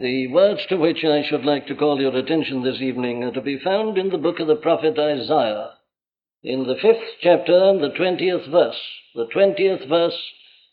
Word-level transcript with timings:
The 0.00 0.28
words 0.28 0.64
to 0.68 0.76
which 0.76 1.04
I 1.04 1.24
should 1.24 1.44
like 1.44 1.66
to 1.66 1.74
call 1.74 2.00
your 2.00 2.16
attention 2.16 2.62
this 2.62 2.80
evening 2.80 3.24
are 3.24 3.32
to 3.32 3.40
be 3.40 3.58
found 3.58 3.98
in 3.98 4.10
the 4.10 4.18
book 4.18 4.38
of 4.38 4.46
the 4.46 4.54
prophet 4.54 4.96
Isaiah, 4.96 5.72
in 6.44 6.68
the 6.68 6.76
fifth 6.80 7.18
chapter, 7.20 7.70
and 7.70 7.82
the 7.82 7.90
twentieth 7.96 8.46
verse. 8.46 8.80
The 9.16 9.26
twentieth 9.26 9.88
verse 9.88 10.16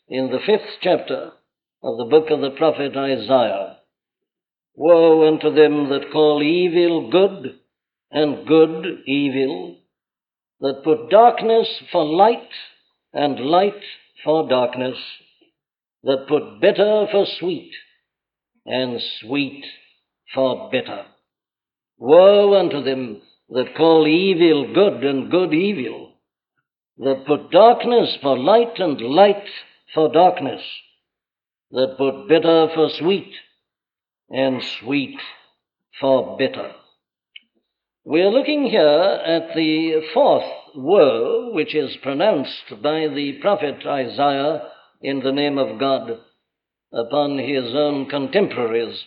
in 0.08 0.30
the 0.30 0.38
fifth 0.38 0.78
chapter 0.80 1.32
of 1.82 1.98
the 1.98 2.04
book 2.04 2.30
of 2.30 2.40
the 2.40 2.52
prophet 2.52 2.96
Isaiah. 2.96 3.78
Woe 4.76 5.26
unto 5.26 5.52
them 5.52 5.88
that 5.88 6.12
call 6.12 6.40
evil 6.40 7.10
good, 7.10 7.58
and 8.12 8.46
good 8.46 9.02
evil, 9.06 9.78
that 10.60 10.84
put 10.84 11.10
darkness 11.10 11.66
for 11.90 12.04
light, 12.04 12.50
and 13.12 13.40
light 13.40 13.82
for 14.22 14.48
darkness, 14.48 14.98
that 16.04 16.28
put 16.28 16.60
bitter 16.60 17.08
for 17.10 17.26
sweet 17.40 17.72
and 18.66 19.00
sweet 19.20 19.64
for 20.34 20.68
bitter. 20.70 21.06
Woe 21.98 22.58
unto 22.58 22.82
them 22.82 23.22
that 23.48 23.74
call 23.76 24.06
evil 24.06 24.74
good 24.74 25.04
and 25.04 25.30
good 25.30 25.54
evil, 25.54 26.14
that 26.98 27.24
put 27.26 27.50
darkness 27.50 28.16
for 28.20 28.36
light 28.36 28.78
and 28.78 29.00
light 29.00 29.48
for 29.94 30.12
darkness, 30.12 30.62
that 31.70 31.94
put 31.96 32.28
bitter 32.28 32.68
for 32.74 32.90
sweet 32.98 33.32
and 34.28 34.62
sweet 34.80 35.18
for 36.00 36.36
bitter. 36.36 36.72
We 38.04 38.20
are 38.22 38.30
looking 38.30 38.64
here 38.64 39.20
at 39.26 39.54
the 39.54 40.02
fourth 40.12 40.44
woe 40.74 41.50
which 41.52 41.74
is 41.74 41.96
pronounced 42.02 42.82
by 42.82 43.08
the 43.08 43.38
prophet 43.40 43.84
Isaiah 43.86 44.68
in 45.02 45.20
the 45.20 45.32
name 45.32 45.58
of 45.58 45.78
God 45.78 46.18
upon 46.92 47.38
his 47.38 47.74
own 47.74 48.08
contemporaries 48.08 49.04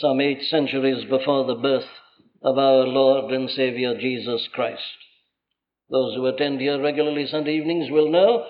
some 0.00 0.20
eight 0.20 0.42
centuries 0.42 1.04
before 1.10 1.44
the 1.44 1.56
birth 1.56 1.88
of 2.42 2.56
our 2.56 2.86
Lord 2.86 3.32
and 3.32 3.50
Savior 3.50 3.98
Jesus 3.98 4.48
Christ. 4.52 4.82
Those 5.90 6.14
who 6.14 6.26
attend 6.26 6.60
here 6.60 6.80
regularly 6.80 7.26
Sunday 7.26 7.56
evenings 7.56 7.90
will 7.90 8.10
know 8.10 8.46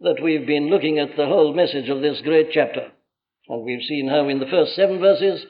that 0.00 0.22
we've 0.22 0.46
been 0.46 0.68
looking 0.68 0.98
at 0.98 1.16
the 1.16 1.26
whole 1.26 1.54
message 1.54 1.88
of 1.88 2.02
this 2.02 2.20
great 2.22 2.48
chapter. 2.52 2.92
And 3.48 3.64
we've 3.64 3.82
seen 3.82 4.08
how 4.08 4.28
in 4.28 4.40
the 4.40 4.46
first 4.46 4.74
seven 4.74 5.00
verses 5.00 5.44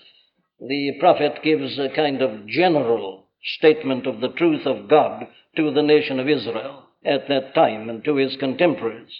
the 0.60 0.92
prophet 1.00 1.42
gives 1.42 1.78
a 1.78 1.94
kind 1.94 2.22
of 2.22 2.46
general 2.46 3.26
statement 3.58 4.06
of 4.06 4.20
the 4.20 4.30
truth 4.30 4.66
of 4.66 4.88
God 4.88 5.26
to 5.56 5.72
the 5.72 5.82
nation 5.82 6.18
of 6.18 6.28
Israel 6.28 6.84
at 7.04 7.28
that 7.28 7.54
time 7.54 7.90
and 7.90 8.04
to 8.04 8.16
his 8.16 8.36
contemporaries. 8.38 9.12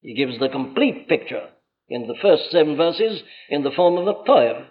He 0.00 0.14
gives 0.14 0.38
the 0.38 0.48
complete 0.48 1.08
picture 1.08 1.48
in 1.88 2.06
the 2.06 2.16
first 2.20 2.50
seven 2.50 2.76
verses 2.76 3.22
in 3.48 3.62
the 3.62 3.70
form 3.70 3.96
of 3.96 4.06
a 4.06 4.24
poem. 4.24 4.66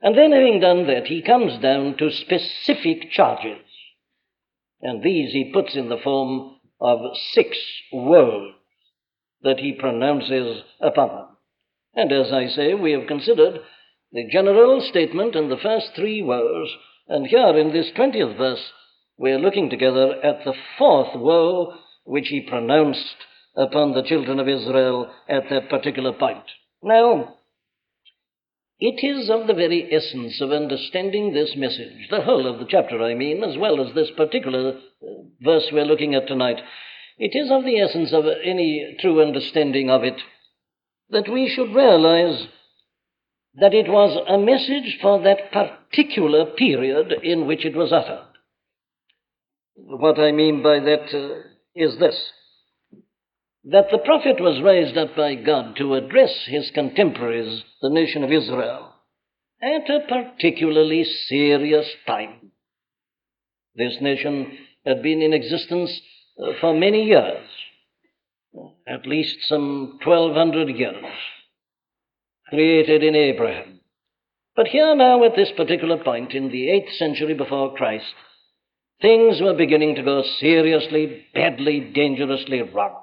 And 0.00 0.16
then, 0.16 0.32
having 0.32 0.60
done 0.60 0.86
that, 0.86 1.06
he 1.06 1.22
comes 1.22 1.60
down 1.60 1.96
to 1.96 2.10
specific 2.10 3.10
charges. 3.10 3.58
And 4.80 5.02
these 5.02 5.32
he 5.32 5.50
puts 5.52 5.74
in 5.74 5.88
the 5.88 5.98
form 5.98 6.56
of 6.80 7.00
six 7.32 7.58
woes 7.92 8.54
that 9.42 9.58
he 9.58 9.72
pronounces 9.72 10.62
upon 10.80 11.08
them. 11.08 11.26
And 11.94 12.12
as 12.12 12.32
I 12.32 12.46
say, 12.46 12.74
we 12.74 12.92
have 12.92 13.08
considered 13.08 13.60
the 14.12 14.28
general 14.30 14.80
statement 14.80 15.34
in 15.34 15.48
the 15.48 15.56
first 15.56 15.90
three 15.94 16.22
woes, 16.22 16.74
and 17.08 17.26
here 17.26 17.58
in 17.58 17.72
this 17.72 17.90
20th 17.96 18.36
verse, 18.36 18.72
we 19.18 19.32
are 19.32 19.38
looking 19.38 19.68
together 19.68 20.14
at 20.22 20.44
the 20.44 20.54
fourth 20.78 21.14
woe 21.16 21.74
which 22.04 22.28
he 22.28 22.40
pronounced 22.40 23.16
upon 23.58 23.92
the 23.92 24.02
children 24.02 24.38
of 24.38 24.48
Israel 24.48 25.10
at 25.28 25.42
that 25.50 25.68
particular 25.68 26.12
point. 26.12 26.44
Now, 26.82 27.34
it 28.78 29.04
is 29.04 29.28
of 29.28 29.48
the 29.48 29.54
very 29.54 29.92
essence 29.92 30.40
of 30.40 30.52
understanding 30.52 31.34
this 31.34 31.54
message, 31.56 32.06
the 32.10 32.22
whole 32.22 32.46
of 32.46 32.60
the 32.60 32.66
chapter, 32.68 33.02
I 33.02 33.14
mean, 33.14 33.42
as 33.42 33.58
well 33.58 33.84
as 33.84 33.92
this 33.94 34.10
particular 34.16 34.78
uh, 35.02 35.06
verse 35.40 35.68
we're 35.72 35.84
looking 35.84 36.14
at 36.14 36.28
tonight. 36.28 36.60
It 37.18 37.36
is 37.36 37.50
of 37.50 37.64
the 37.64 37.80
essence 37.80 38.12
of 38.12 38.24
any 38.44 38.96
true 39.00 39.20
understanding 39.20 39.90
of 39.90 40.04
it 40.04 40.20
that 41.10 41.28
we 41.28 41.48
should 41.48 41.74
realize 41.74 42.46
that 43.54 43.74
it 43.74 43.88
was 43.88 44.16
a 44.28 44.38
message 44.38 44.98
for 45.02 45.20
that 45.22 45.50
particular 45.50 46.46
period 46.46 47.12
in 47.24 47.48
which 47.48 47.64
it 47.64 47.74
was 47.74 47.92
uttered. 47.92 48.26
What 49.74 50.20
I 50.20 50.30
mean 50.30 50.62
by 50.62 50.78
that 50.78 51.12
uh, 51.12 51.40
is 51.74 51.98
this 51.98 52.30
that 53.70 53.88
the 53.90 53.98
prophet 53.98 54.40
was 54.40 54.62
raised 54.62 54.96
up 54.96 55.14
by 55.14 55.34
God 55.34 55.76
to 55.76 55.94
address 55.94 56.32
his 56.46 56.70
contemporaries, 56.74 57.62
the 57.82 57.90
nation 57.90 58.24
of 58.24 58.32
Israel, 58.32 58.94
at 59.60 59.90
a 59.90 60.00
particularly 60.08 61.04
serious 61.04 61.86
time. 62.06 62.52
This 63.74 63.96
nation 64.00 64.56
had 64.86 65.02
been 65.02 65.20
in 65.20 65.34
existence 65.34 66.00
uh, 66.42 66.52
for 66.60 66.72
many 66.72 67.04
years, 67.04 67.46
at 68.86 69.06
least 69.06 69.36
some 69.46 69.98
1200 70.02 70.70
years, 70.70 71.04
created 72.48 73.02
in 73.02 73.14
Abraham. 73.14 73.80
But 74.56 74.68
here 74.68 74.96
now, 74.96 75.24
at 75.24 75.36
this 75.36 75.50
particular 75.56 76.02
point, 76.02 76.32
in 76.32 76.48
the 76.48 76.68
8th 76.68 76.96
century 76.96 77.34
before 77.34 77.76
Christ, 77.76 78.14
things 79.02 79.42
were 79.42 79.54
beginning 79.54 79.96
to 79.96 80.02
go 80.02 80.22
seriously, 80.40 81.26
badly, 81.34 81.80
dangerously 81.94 82.62
wrong. 82.62 83.02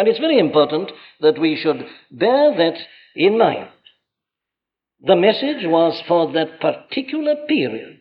And 0.00 0.08
it's 0.08 0.18
very 0.18 0.38
important 0.38 0.90
that 1.20 1.38
we 1.38 1.60
should 1.62 1.84
bear 2.10 2.56
that 2.56 2.78
in 3.14 3.36
mind. 3.36 3.68
The 5.02 5.14
message 5.14 5.66
was 5.66 6.02
for 6.08 6.32
that 6.32 6.58
particular 6.58 7.34
period. 7.46 8.00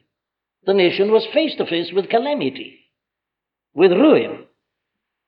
The 0.66 0.76
nation 0.76 1.12
was 1.12 1.28
face 1.34 1.56
to 1.58 1.66
face 1.66 1.92
with 1.94 2.08
calamity, 2.08 2.80
with 3.74 3.92
ruin. 3.92 4.46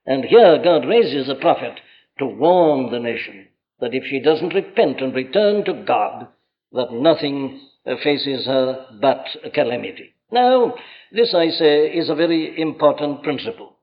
And 0.06 0.24
here 0.24 0.62
God 0.64 0.88
raises 0.88 1.28
a 1.28 1.36
prophet 1.36 1.78
to 2.20 2.26
warn 2.26 2.90
the 2.90 3.00
nation 3.00 3.48
that 3.82 3.94
if 3.94 4.06
she 4.10 4.22
doesn't 4.22 4.54
repent 4.54 5.02
and 5.02 5.14
return 5.14 5.66
to 5.66 5.84
God, 5.86 6.30
that 6.72 6.94
nothing 6.94 7.68
faces 8.02 8.46
her 8.46 8.86
but 9.02 9.26
calamity. 9.54 10.16
Now, 10.32 10.76
this, 11.12 11.36
I 11.36 11.50
say, 11.50 11.88
is 11.88 12.08
a 12.10 12.16
very 12.16 12.62
important 12.62 13.24
principle. 13.24 13.76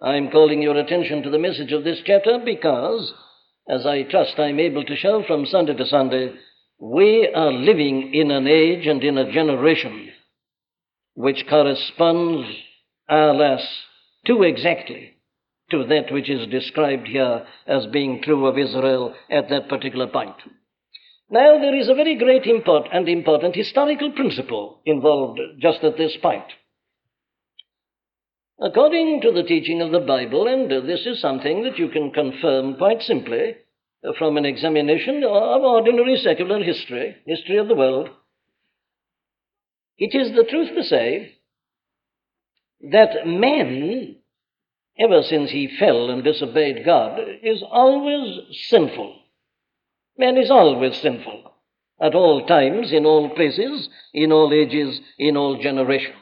I'm 0.00 0.30
calling 0.30 0.62
your 0.62 0.76
attention 0.76 1.22
to 1.24 1.30
the 1.30 1.40
message 1.40 1.72
of 1.72 1.82
this 1.82 2.00
chapter 2.04 2.38
because, 2.44 3.12
as 3.68 3.84
I 3.84 4.04
trust 4.04 4.38
I'm 4.38 4.60
able 4.60 4.84
to 4.84 4.96
show 4.96 5.24
from 5.26 5.44
Sunday 5.44 5.74
to 5.74 5.86
Sunday, 5.86 6.34
we 6.78 7.28
are 7.34 7.52
living 7.52 8.14
in 8.14 8.30
an 8.30 8.46
age 8.46 8.86
and 8.86 9.02
in 9.02 9.18
a 9.18 9.32
generation 9.32 10.10
which 11.14 11.46
corresponds, 11.50 12.46
alas, 13.08 13.66
too 14.24 14.44
exactly 14.44 15.14
to 15.72 15.84
that 15.86 16.12
which 16.12 16.30
is 16.30 16.46
described 16.46 17.08
here 17.08 17.44
as 17.66 17.86
being 17.86 18.22
true 18.22 18.46
of 18.46 18.56
Israel 18.56 19.16
at 19.28 19.48
that 19.48 19.68
particular 19.68 20.06
point. 20.06 20.36
Now, 21.28 21.58
there 21.58 21.76
is 21.76 21.88
a 21.88 21.94
very 21.94 22.14
great 22.14 22.46
import 22.46 22.88
and 22.92 23.08
important 23.08 23.56
historical 23.56 24.12
principle 24.12 24.80
involved 24.86 25.40
just 25.58 25.82
at 25.82 25.96
this 25.96 26.16
point. 26.22 26.44
According 28.60 29.20
to 29.20 29.30
the 29.30 29.44
teaching 29.44 29.80
of 29.80 29.92
the 29.92 30.00
Bible, 30.00 30.48
and 30.48 30.68
this 30.68 31.06
is 31.06 31.20
something 31.20 31.62
that 31.62 31.78
you 31.78 31.88
can 31.88 32.10
confirm 32.10 32.76
quite 32.76 33.02
simply 33.02 33.54
uh, 34.04 34.12
from 34.18 34.36
an 34.36 34.44
examination 34.44 35.22
of 35.22 35.62
ordinary 35.62 36.16
secular 36.16 36.62
history, 36.62 37.16
history 37.24 37.56
of 37.56 37.68
the 37.68 37.76
world, 37.76 38.08
it 39.96 40.12
is 40.12 40.34
the 40.34 40.44
truth 40.44 40.74
to 40.74 40.82
say 40.82 41.34
that 42.92 43.26
man, 43.26 44.16
ever 44.98 45.22
since 45.22 45.50
he 45.50 45.76
fell 45.78 46.10
and 46.10 46.24
disobeyed 46.24 46.84
God, 46.84 47.20
is 47.42 47.62
always 47.62 48.40
sinful. 48.68 49.20
Man 50.16 50.36
is 50.36 50.50
always 50.50 50.96
sinful, 50.96 51.52
at 52.00 52.14
all 52.14 52.44
times, 52.46 52.92
in 52.92 53.06
all 53.06 53.30
places, 53.30 53.88
in 54.12 54.32
all 54.32 54.52
ages, 54.52 55.00
in 55.16 55.36
all 55.36 55.62
generations. 55.62 56.16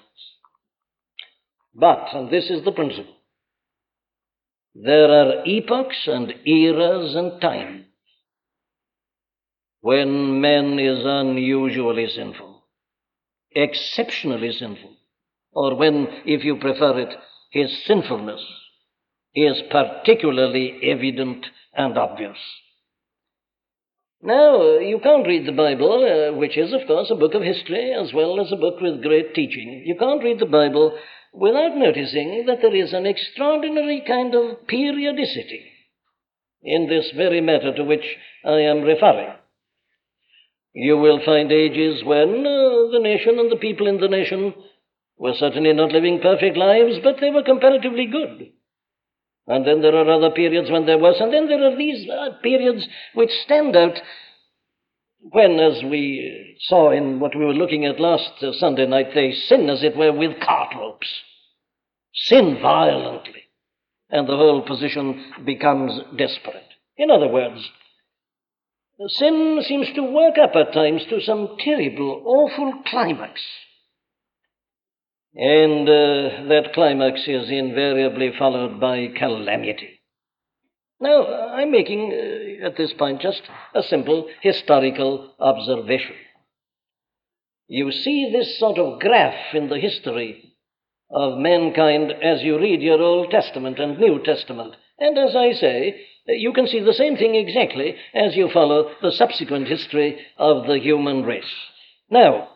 But, 1.79 2.09
and 2.15 2.31
this 2.31 2.49
is 2.49 2.65
the 2.65 2.73
principle, 2.73 3.17
there 4.75 5.11
are 5.11 5.45
epochs 5.47 6.07
and 6.07 6.33
eras 6.47 7.15
and 7.15 7.41
times 7.41 7.85
when 9.83 10.41
man 10.41 10.79
is 10.79 11.01
unusually 11.05 12.09
sinful, 12.09 12.65
exceptionally 13.55 14.53
sinful, 14.53 14.97
or 15.53 15.77
when, 15.77 16.09
if 16.25 16.45
you 16.45 16.57
prefer 16.57 16.99
it, 16.99 17.15
his 17.51 17.85
sinfulness 17.87 18.45
is 19.35 19.63
particularly 19.71 20.79
evident 20.83 21.47
and 21.75 21.99
obvious. 21.99 22.39
Now, 24.23 24.79
you 24.79 24.99
can't 25.03 25.27
read 25.27 25.47
the 25.47 25.53
Bible, 25.53 26.03
uh, 26.03 26.37
which 26.37 26.57
is, 26.57 26.73
of 26.73 26.87
course, 26.87 27.11
a 27.11 27.17
book 27.17 27.35
of 27.35 27.43
history 27.43 27.93
as 27.93 28.13
well 28.15 28.41
as 28.41 28.51
a 28.51 28.57
book 28.57 28.81
with 28.81 29.03
great 29.03 29.35
teaching. 29.35 29.85
You 29.87 29.95
can't 29.95 30.25
read 30.25 30.41
the 30.41 30.47
Bible 30.47 30.99
without 31.37 31.77
noticing 31.77 32.45
that 32.47 32.59
there 32.63 32.75
is 32.75 32.93
an 32.93 33.07
extraordinary 33.07 34.03
kind 34.07 34.35
of 34.35 34.67
periodicity 34.67 35.71
in 36.63 36.89
this 36.89 37.13
very 37.15 37.41
matter 37.41 37.75
to 37.75 37.85
which 37.85 38.05
I 38.45 38.61
am 38.61 38.83
referring. 38.83 39.33
You 40.73 40.97
will 40.97 41.21
find 41.25 41.53
ages 41.53 42.03
when 42.05 42.41
uh, 42.41 42.91
the 42.93 43.01
nation 43.03 43.39
and 43.39 43.51
the 43.51 43.57
people 43.57 43.87
in 43.87 44.01
the 44.01 44.09
nation 44.09 44.55
were 45.19 45.35
certainly 45.39 45.73
not 45.73 45.93
living 45.93 46.21
perfect 46.21 46.57
lives, 46.57 46.99
but 47.03 47.17
they 47.21 47.31
were 47.31 47.43
comparatively 47.43 48.07
good. 48.07 48.53
And 49.47 49.67
then 49.67 49.81
there 49.81 49.95
are 49.95 50.11
other 50.11 50.31
periods 50.31 50.71
when 50.71 50.87
there 50.87 50.99
was, 50.99 51.17
and 51.21 51.33
then 51.33 51.49
there 51.49 51.65
are 51.65 51.77
these 51.77 52.09
uh, 52.11 52.31
periods 52.43 52.87
which 53.15 53.31
stand 53.45 53.77
out 53.77 53.95
when, 55.31 55.59
as 55.59 55.83
we 55.83 56.57
saw 56.61 56.91
in 56.91 57.21
what 57.21 57.37
we 57.37 57.45
were 57.45 57.55
looking 57.55 57.85
at 57.85 58.01
last 58.01 58.43
uh, 58.43 58.53
Sunday 58.53 58.87
night, 58.87 59.09
they 59.15 59.33
sin, 59.33 59.69
as 59.69 59.83
it 59.83 59.97
were, 59.97 60.13
with 60.13 60.41
cart 60.41 60.75
ropes. 60.77 61.09
Sin 62.15 62.59
violently. 62.61 63.43
And 64.11 64.29
the 64.29 64.37
whole 64.37 64.63
position 64.63 65.33
becomes 65.45 66.01
desperate. 66.17 66.63
In 66.97 67.11
other 67.11 67.29
words, 67.29 67.69
sin 69.09 69.63
seems 69.67 69.89
to 69.95 70.03
work 70.03 70.39
up 70.39 70.55
at 70.55 70.73
times 70.73 71.05
to 71.11 71.21
some 71.21 71.57
terrible, 71.59 72.23
awful 72.25 72.83
climax. 72.87 73.41
And 75.35 75.89
uh, 75.89 76.49
that 76.49 76.71
climax 76.73 77.21
is 77.27 77.51
invariably 77.51 78.33
followed 78.39 78.81
by 78.81 79.09
calamity. 79.19 80.01
Now, 80.99 81.27
I'm 81.27 81.71
making 81.71 82.11
uh, 82.11 82.46
at 82.63 82.77
this 82.77 82.93
point 82.93 83.21
just 83.21 83.43
a 83.75 83.83
simple 83.83 84.29
historical 84.41 85.33
observation. 85.39 86.15
You 87.69 87.91
see 87.91 88.31
this 88.33 88.59
sort 88.59 88.79
of 88.79 89.01
graph 89.01 89.55
in 89.55 89.69
the 89.69 89.79
history 89.79 90.55
of 91.11 91.39
mankind 91.39 92.13
as 92.23 92.43
you 92.43 92.59
read 92.59 92.81
your 92.81 93.01
Old 93.01 93.31
Testament 93.31 93.79
and 93.79 93.99
New 93.99 94.23
Testament. 94.23 94.75
And 94.99 95.19
as 95.19 95.35
I 95.37 95.53
say, 95.53 96.01
you 96.27 96.53
can 96.53 96.67
see 96.67 96.81
the 96.81 96.95
same 96.95 97.17
thing 97.17 97.35
exactly 97.35 97.97
as 98.15 98.37
you 98.37 98.51
follow 98.53 98.91
the 99.03 99.13
subsequent 99.13 99.69
history 99.69 100.19
of 100.39 100.67
the 100.67 100.79
human 100.79 101.23
race. 101.23 101.45
Now, 102.11 102.49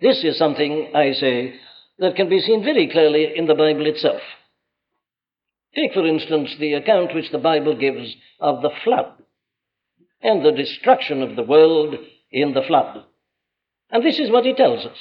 this 0.00 0.24
is 0.24 0.38
something, 0.38 0.92
I 0.94 1.12
say, 1.12 1.54
that 1.98 2.16
can 2.16 2.28
be 2.28 2.40
seen 2.40 2.64
very 2.64 2.88
clearly 2.90 3.36
in 3.36 3.46
the 3.46 3.54
Bible 3.54 3.86
itself. 3.86 4.20
Take, 5.74 5.94
for 5.94 6.06
instance, 6.06 6.54
the 6.58 6.74
account 6.74 7.14
which 7.14 7.30
the 7.30 7.38
Bible 7.38 7.76
gives 7.76 8.14
of 8.40 8.62
the 8.62 8.70
flood 8.84 9.12
and 10.22 10.44
the 10.44 10.52
destruction 10.52 11.22
of 11.22 11.36
the 11.36 11.42
world 11.42 11.94
in 12.30 12.54
the 12.54 12.62
flood. 12.66 13.04
And 13.90 14.04
this 14.04 14.18
is 14.18 14.30
what 14.30 14.44
he 14.44 14.54
tells 14.54 14.84
us. 14.84 14.96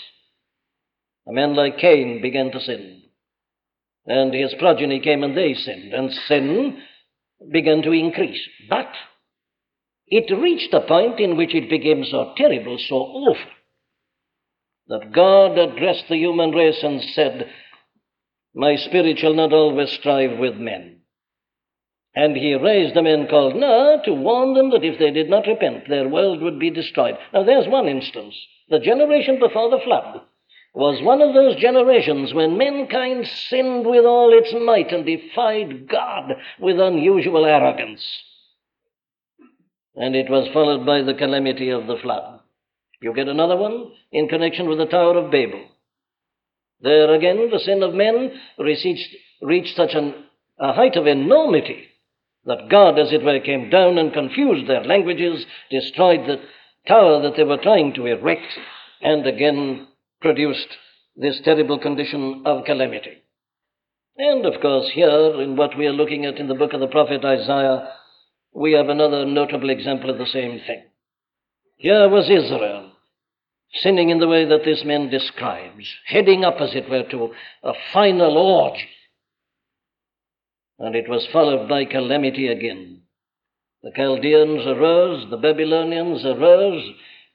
A 1.27 1.33
man 1.33 1.56
like 1.56 1.77
Cain 1.77 2.21
began 2.21 2.51
to 2.51 2.60
sin. 2.60 3.04
And 4.06 4.33
his 4.33 4.56
progeny 4.57 5.00
came 5.00 5.24
and 5.24 5.36
they 5.36 5.54
sinned. 5.54 5.94
And 5.94 6.12
sin 6.27 6.81
began 7.51 7.81
to 7.83 7.92
increase. 7.92 8.42
But 8.69 8.92
it 10.07 10.33
reached 10.36 10.74
a 10.74 10.81
point 10.81 11.19
in 11.19 11.38
which 11.38 11.54
it 11.54 11.69
became 11.69 12.04
so 12.04 12.33
terrible, 12.36 12.77
so 12.80 12.95
awful, 12.95 13.51
that 14.88 15.12
God 15.13 15.57
addressed 15.57 16.06
the 16.10 16.18
human 16.18 16.51
race 16.51 16.80
and 16.81 17.01
said, 17.13 17.48
My 18.59 18.75
spirit 18.75 19.17
shall 19.17 19.35
not 19.35 19.53
always 19.53 19.89
strive 19.89 20.38
with 20.38 20.57
men. 20.57 20.97
And 22.13 22.35
he 22.35 22.53
raised 22.56 22.97
a 22.97 23.01
man 23.01 23.27
called 23.29 23.56
Noah 23.56 24.01
to 24.03 24.13
warn 24.13 24.53
them 24.53 24.71
that 24.71 24.83
if 24.83 25.00
they 25.00 25.11
did 25.11 25.29
not 25.29 25.47
repent, 25.47 25.88
their 25.88 26.09
world 26.09 26.41
would 26.41 26.59
be 26.59 26.69
destroyed. 26.69 27.15
Now, 27.33 27.45
there's 27.45 27.69
one 27.69 27.88
instance. 27.88 28.35
The 28.67 28.79
generation 28.79 29.39
before 29.39 29.69
the 29.69 29.79
flood 29.81 30.23
was 30.73 31.01
one 31.01 31.21
of 31.21 31.33
those 31.33 31.56
generations 31.56 32.33
when 32.33 32.57
mankind 32.57 33.27
sinned 33.27 33.85
with 33.85 34.03
all 34.03 34.38
its 34.38 34.53
might 34.53 34.91
and 34.91 35.06
defied 35.06 35.88
God 35.88 36.33
with 36.59 36.81
unusual 36.81 37.45
arrogance. 37.45 38.06
And 39.95 40.17
it 40.17 40.29
was 40.29 40.51
followed 40.51 40.85
by 40.85 41.01
the 41.01 41.13
calamity 41.13 41.69
of 41.69 41.88
the 41.88 41.97
flood. 42.01 42.41
You 43.01 43.13
get 43.13 43.29
another 43.29 43.56
one 43.56 43.94
in 44.11 44.27
connection 44.27 44.67
with 44.67 44.79
the 44.79 44.85
Tower 44.85 45.17
of 45.17 45.31
Babel. 45.31 45.65
There 46.81 47.14
again, 47.14 47.50
the 47.52 47.60
sin 47.60 47.84
of 47.84 47.94
men 47.94 48.31
reached, 48.58 49.16
reached 49.42 49.76
such 49.76 49.94
an, 49.94 50.14
a 50.60 50.74
height 50.74 50.96
of 50.96 51.08
enormity 51.08 51.88
that 52.46 52.70
God, 52.70 52.98
as 52.98 53.12
it 53.12 53.24
were, 53.24 53.40
came 53.40 53.70
down 53.70 53.98
and 53.98 54.14
confused 54.14 54.68
their 54.70 54.84
languages, 54.84 55.46
destroyed 55.70 56.22
the 56.26 56.42
tower 56.88 57.22
that 57.22 57.36
they 57.36 57.44
were 57.44 57.58
trying 57.58 57.94
to 57.94 58.06
erect, 58.06 58.58
and 59.02 59.28
again 59.28 59.88
produced 60.22 60.70
this 61.16 61.42
terrible 61.44 61.80
condition 61.80 62.44
of 62.46 62.66
calamity. 62.66 63.24
And 64.18 64.46
of 64.46 64.62
course, 64.62 64.90
here 64.94 65.42
in 65.42 65.56
what 65.56 65.78
we 65.78 65.86
are 65.86 65.94
looking 65.94 66.26
at 66.26 66.38
in 66.38 66.48
the 66.48 66.56
book 66.56 66.74
of 66.74 66.80
the 66.80 66.88
prophet 66.88 67.24
Isaiah, 67.24 67.94
we 68.54 68.74
have 68.74 68.90
another 68.90 69.26
notable 69.26 69.70
example 69.70 70.10
of 70.10 70.18
the 70.18 70.26
same 70.26 70.60
thing. 70.66 70.84
Here 71.78 72.10
was 72.10 72.30
Israel, 72.30 72.88
sinning 73.74 74.10
in 74.10 74.19
the 74.19 74.27
way 74.27 74.45
that 74.45 74.63
this 74.66 74.83
man 74.83 75.10
describes, 75.10 75.86
heading 76.06 76.44
up, 76.44 76.60
as 76.60 76.75
it 76.75 76.89
were, 76.89 77.04
to 77.04 77.33
a 77.63 77.74
final 77.94 78.38
orgy. 78.38 78.89
And 80.80 80.95
it 80.95 81.10
was 81.10 81.27
followed 81.31 81.68
by 81.68 81.86
calamity 81.86 82.48
again. 82.48 83.01
The 83.83 83.92
Chaldeans 83.95 84.66
arose, 84.66 85.30
the 85.30 85.38
Babylonians 85.38 86.25
arose, 86.25 86.83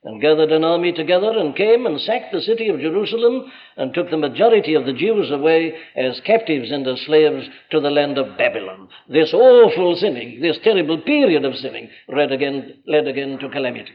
and 0.02 0.20
gathered 0.20 0.52
an 0.52 0.64
army 0.64 0.92
together 0.92 1.30
and 1.30 1.56
came 1.56 1.86
and 1.86 1.98
sacked 1.98 2.32
the 2.32 2.42
city 2.42 2.68
of 2.68 2.80
Jerusalem 2.80 3.50
and 3.76 3.94
took 3.94 4.10
the 4.10 4.18
majority 4.18 4.74
of 4.74 4.84
the 4.84 4.92
Jews 4.92 5.30
away 5.30 5.74
as 5.96 6.20
captives 6.20 6.70
and 6.70 6.86
as 6.86 7.00
slaves 7.00 7.48
to 7.70 7.80
the 7.80 7.90
land 7.90 8.18
of 8.18 8.36
Babylon. 8.36 8.88
This 9.08 9.32
awful 9.32 9.96
sinning, 9.96 10.42
this 10.42 10.58
terrible 10.62 11.00
period 11.00 11.46
of 11.46 11.56
sinning, 11.56 11.88
led 12.08 12.32
again, 12.32 12.82
led 12.86 13.06
again 13.06 13.38
to 13.38 13.48
calamity. 13.48 13.92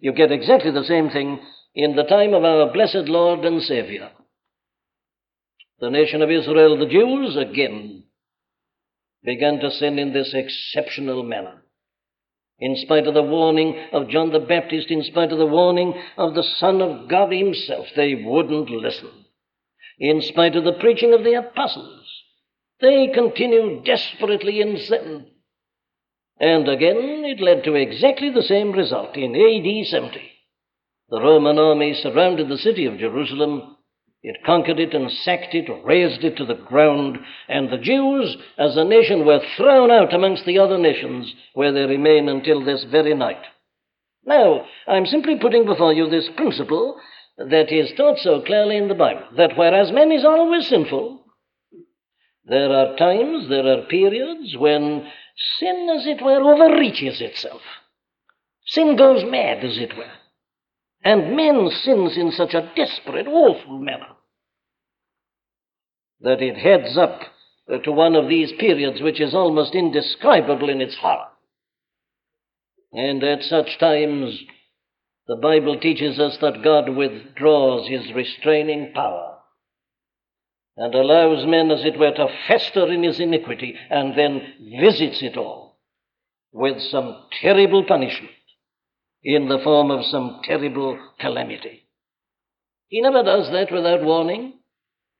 You 0.00 0.12
get 0.12 0.32
exactly 0.32 0.72
the 0.72 0.84
same 0.84 1.10
thing 1.10 1.38
in 1.76 1.94
the 1.94 2.04
time 2.04 2.32
of 2.32 2.42
our 2.42 2.72
blessed 2.72 3.06
Lord 3.06 3.44
and 3.44 3.62
Savior. 3.62 4.10
The 5.78 5.90
nation 5.90 6.22
of 6.22 6.30
Israel, 6.30 6.78
the 6.78 6.86
Jews, 6.86 7.36
again 7.36 8.04
began 9.22 9.58
to 9.58 9.70
sin 9.70 9.98
in 9.98 10.14
this 10.14 10.32
exceptional 10.32 11.22
manner. 11.22 11.62
In 12.58 12.76
spite 12.76 13.06
of 13.06 13.12
the 13.12 13.22
warning 13.22 13.76
of 13.92 14.08
John 14.08 14.32
the 14.32 14.38
Baptist, 14.38 14.90
in 14.90 15.02
spite 15.02 15.32
of 15.32 15.38
the 15.38 15.44
warning 15.44 15.92
of 16.16 16.34
the 16.34 16.42
Son 16.42 16.80
of 16.80 17.10
God 17.10 17.30
Himself, 17.30 17.88
they 17.94 18.14
wouldn't 18.14 18.70
listen. 18.70 19.10
In 19.98 20.22
spite 20.22 20.56
of 20.56 20.64
the 20.64 20.78
preaching 20.80 21.12
of 21.12 21.24
the 21.24 21.34
apostles, 21.34 22.06
they 22.80 23.08
continued 23.12 23.84
desperately 23.84 24.62
in 24.62 24.78
sin. 24.78 25.26
And 26.40 26.68
again, 26.68 27.24
it 27.26 27.40
led 27.42 27.64
to 27.64 27.74
exactly 27.74 28.30
the 28.30 28.42
same 28.42 28.72
result 28.72 29.14
in 29.16 29.34
AD 29.34 29.86
70. 29.86 30.35
The 31.16 31.22
Roman 31.22 31.58
army 31.58 31.94
surrounded 31.94 32.50
the 32.50 32.58
city 32.58 32.84
of 32.84 32.98
Jerusalem 32.98 33.78
it 34.22 34.44
conquered 34.44 34.78
it 34.78 34.92
and 34.92 35.10
sacked 35.10 35.54
it, 35.54 35.66
razed 35.82 36.22
it 36.22 36.36
to 36.36 36.44
the 36.44 36.56
ground, 36.56 37.16
and 37.48 37.70
the 37.70 37.78
Jews, 37.78 38.36
as 38.58 38.76
a 38.76 38.84
nation, 38.84 39.24
were 39.24 39.40
thrown 39.56 39.90
out 39.90 40.12
amongst 40.12 40.44
the 40.44 40.58
other 40.58 40.76
nations, 40.76 41.34
where 41.54 41.72
they 41.72 41.86
remain 41.86 42.28
until 42.28 42.62
this 42.62 42.84
very 42.84 43.14
night. 43.14 43.42
Now, 44.26 44.66
I'm 44.86 45.06
simply 45.06 45.38
putting 45.38 45.64
before 45.64 45.94
you 45.94 46.06
this 46.10 46.28
principle 46.36 47.00
that 47.38 47.72
is 47.72 47.96
taught 47.96 48.18
so 48.18 48.42
clearly 48.42 48.76
in 48.76 48.88
the 48.88 48.94
Bible 48.94 49.24
that 49.38 49.56
whereas 49.56 49.92
man 49.92 50.12
is 50.12 50.26
always 50.26 50.66
sinful, 50.66 51.24
there 52.44 52.70
are 52.70 52.94
times, 52.98 53.48
there 53.48 53.66
are 53.66 53.86
periods 53.86 54.54
when 54.58 55.10
sin, 55.58 55.88
as 55.96 56.06
it 56.06 56.22
were, 56.22 56.42
overreaches 56.42 57.22
itself. 57.22 57.62
Sin 58.66 58.96
goes 58.96 59.24
mad, 59.24 59.64
as 59.64 59.78
it 59.78 59.96
were. 59.96 60.12
And 61.06 61.36
man 61.36 61.70
sins 61.84 62.16
in 62.16 62.32
such 62.32 62.52
a 62.52 62.68
desperate, 62.74 63.28
awful 63.28 63.78
manner 63.78 64.16
that 66.18 66.42
it 66.42 66.56
heads 66.56 66.98
up 66.98 67.20
uh, 67.72 67.78
to 67.78 67.92
one 67.92 68.16
of 68.16 68.28
these 68.28 68.50
periods 68.58 69.00
which 69.00 69.20
is 69.20 69.32
almost 69.32 69.76
indescribable 69.76 70.68
in 70.68 70.80
its 70.80 70.96
horror. 70.96 71.28
And 72.92 73.22
at 73.22 73.44
such 73.44 73.78
times, 73.78 74.36
the 75.28 75.36
Bible 75.36 75.78
teaches 75.78 76.18
us 76.18 76.38
that 76.40 76.64
God 76.64 76.88
withdraws 76.88 77.86
his 77.86 78.12
restraining 78.12 78.92
power 78.92 79.38
and 80.76 80.92
allows 80.92 81.46
men, 81.46 81.70
as 81.70 81.84
it 81.84 82.00
were, 82.00 82.14
to 82.14 82.26
fester 82.48 82.92
in 82.92 83.04
his 83.04 83.20
iniquity 83.20 83.76
and 83.90 84.18
then 84.18 84.42
visits 84.80 85.22
it 85.22 85.36
all 85.36 85.78
with 86.52 86.82
some 86.82 87.26
terrible 87.40 87.84
punishment 87.84 88.32
in 89.26 89.48
the 89.48 89.58
form 89.58 89.90
of 89.90 90.04
some 90.04 90.40
terrible 90.44 90.96
calamity. 91.18 91.84
He 92.86 93.00
never 93.00 93.24
does 93.24 93.50
that 93.50 93.72
without 93.72 94.04
warning. 94.04 94.52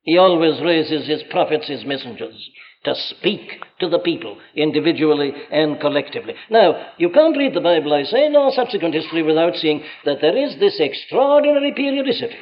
He 0.03 0.17
always 0.17 0.63
raises 0.63 1.09
his 1.09 1.25
prophets, 1.25 1.67
his 1.67 1.85
messengers, 1.85 2.49
to 2.85 2.95
speak 2.95 3.65
to 3.81 3.89
the 3.89 3.99
people 3.99 4.39
individually 4.55 5.33
and 5.51 5.81
collectively. 5.81 6.35
Now, 6.49 6.93
you 6.99 7.11
can't 7.11 7.37
read 7.37 7.55
the 7.55 7.61
Bible, 7.61 7.93
I 7.93 8.05
say, 8.05 8.29
nor 8.29 8.53
subsequent 8.53 8.95
history 8.95 9.25
without 9.25 9.57
seeing 9.57 9.83
that 10.05 10.21
there 10.21 10.37
is 10.37 10.57
this 10.61 10.79
extraordinary 10.79 11.73
periodicity. 11.73 12.37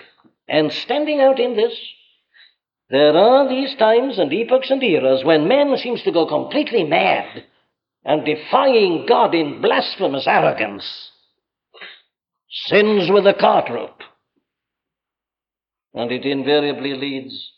And 0.47 0.71
standing 0.71 1.23
out 1.23 1.41
in 1.41 1.57
this, 1.57 1.73
there 2.91 3.17
are 3.17 3.49
these 3.49 3.75
times 3.77 4.19
and 4.19 4.31
epochs 4.31 4.71
and 4.71 4.83
eras 4.83 5.25
when 5.25 5.49
man 5.49 5.75
seems 5.79 6.03
to 6.03 6.13
go 6.13 6.27
completely 6.27 6.85
mad 6.85 7.45
and 8.05 8.27
defying 8.27 9.07
God 9.09 9.35
in 9.35 9.63
blasphemous 9.63 10.27
arrogance. 10.27 11.13
Sins 12.67 13.11
with 13.11 13.27
a 13.27 13.35
cart 13.35 13.71
rope. 13.71 14.01
And 15.93 16.11
it 16.11 16.25
invariably 16.25 16.95
leads 16.95 17.53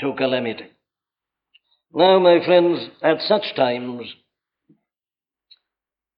to 0.00 0.14
calamity. 0.16 0.66
Now, 1.94 2.18
my 2.18 2.44
friends, 2.44 2.90
at 3.02 3.20
such 3.22 3.54
times, 3.54 4.02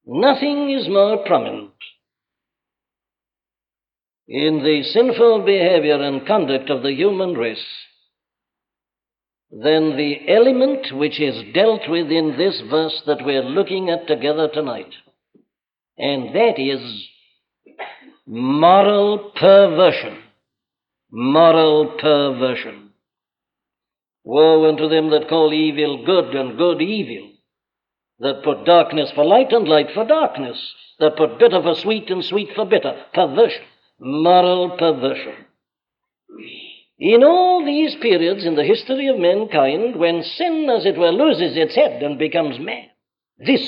nothing 0.06 0.70
is 0.70 0.88
more 0.88 1.24
prominent 1.26 1.72
in 4.26 4.62
the 4.62 4.82
sinful 4.82 5.44
behavior 5.44 6.02
and 6.02 6.26
conduct 6.26 6.68
of 6.68 6.82
the 6.82 6.92
human 6.92 7.34
race 7.34 7.64
than 9.50 9.96
the 9.96 10.28
element 10.28 10.88
which 10.92 11.18
is 11.18 11.54
dealt 11.54 11.88
with 11.88 12.10
in 12.10 12.36
this 12.36 12.60
verse 12.70 13.02
that 13.06 13.24
we're 13.24 13.42
looking 13.42 13.88
at 13.88 14.06
together 14.06 14.48
tonight. 14.52 14.92
And 15.96 16.34
that 16.34 16.58
is 16.58 17.08
moral 18.28 19.32
perversion. 19.34 20.18
Moral 21.10 21.96
perversion. 21.98 22.90
Woe 24.24 24.68
unto 24.68 24.88
them 24.88 25.10
that 25.10 25.28
call 25.28 25.54
evil 25.54 26.04
good 26.04 26.34
and 26.34 26.58
good 26.58 26.82
evil, 26.82 27.30
that 28.18 28.42
put 28.44 28.66
darkness 28.66 29.10
for 29.14 29.24
light 29.24 29.52
and 29.52 29.66
light 29.66 29.88
for 29.94 30.04
darkness, 30.04 30.58
that 30.98 31.16
put 31.16 31.38
bitter 31.38 31.62
for 31.62 31.74
sweet 31.74 32.10
and 32.10 32.22
sweet 32.22 32.50
for 32.54 32.66
bitter. 32.66 33.04
Perversion. 33.14 33.62
Moral 33.98 34.76
perversion. 34.76 35.46
In 36.98 37.22
all 37.24 37.64
these 37.64 37.94
periods 37.94 38.44
in 38.44 38.54
the 38.54 38.64
history 38.64 39.08
of 39.08 39.18
mankind, 39.18 39.96
when 39.96 40.22
sin, 40.22 40.68
as 40.68 40.84
it 40.84 40.98
were, 40.98 41.12
loses 41.12 41.56
its 41.56 41.74
head 41.74 42.02
and 42.02 42.18
becomes 42.18 42.58
man, 42.58 42.88
this 43.38 43.62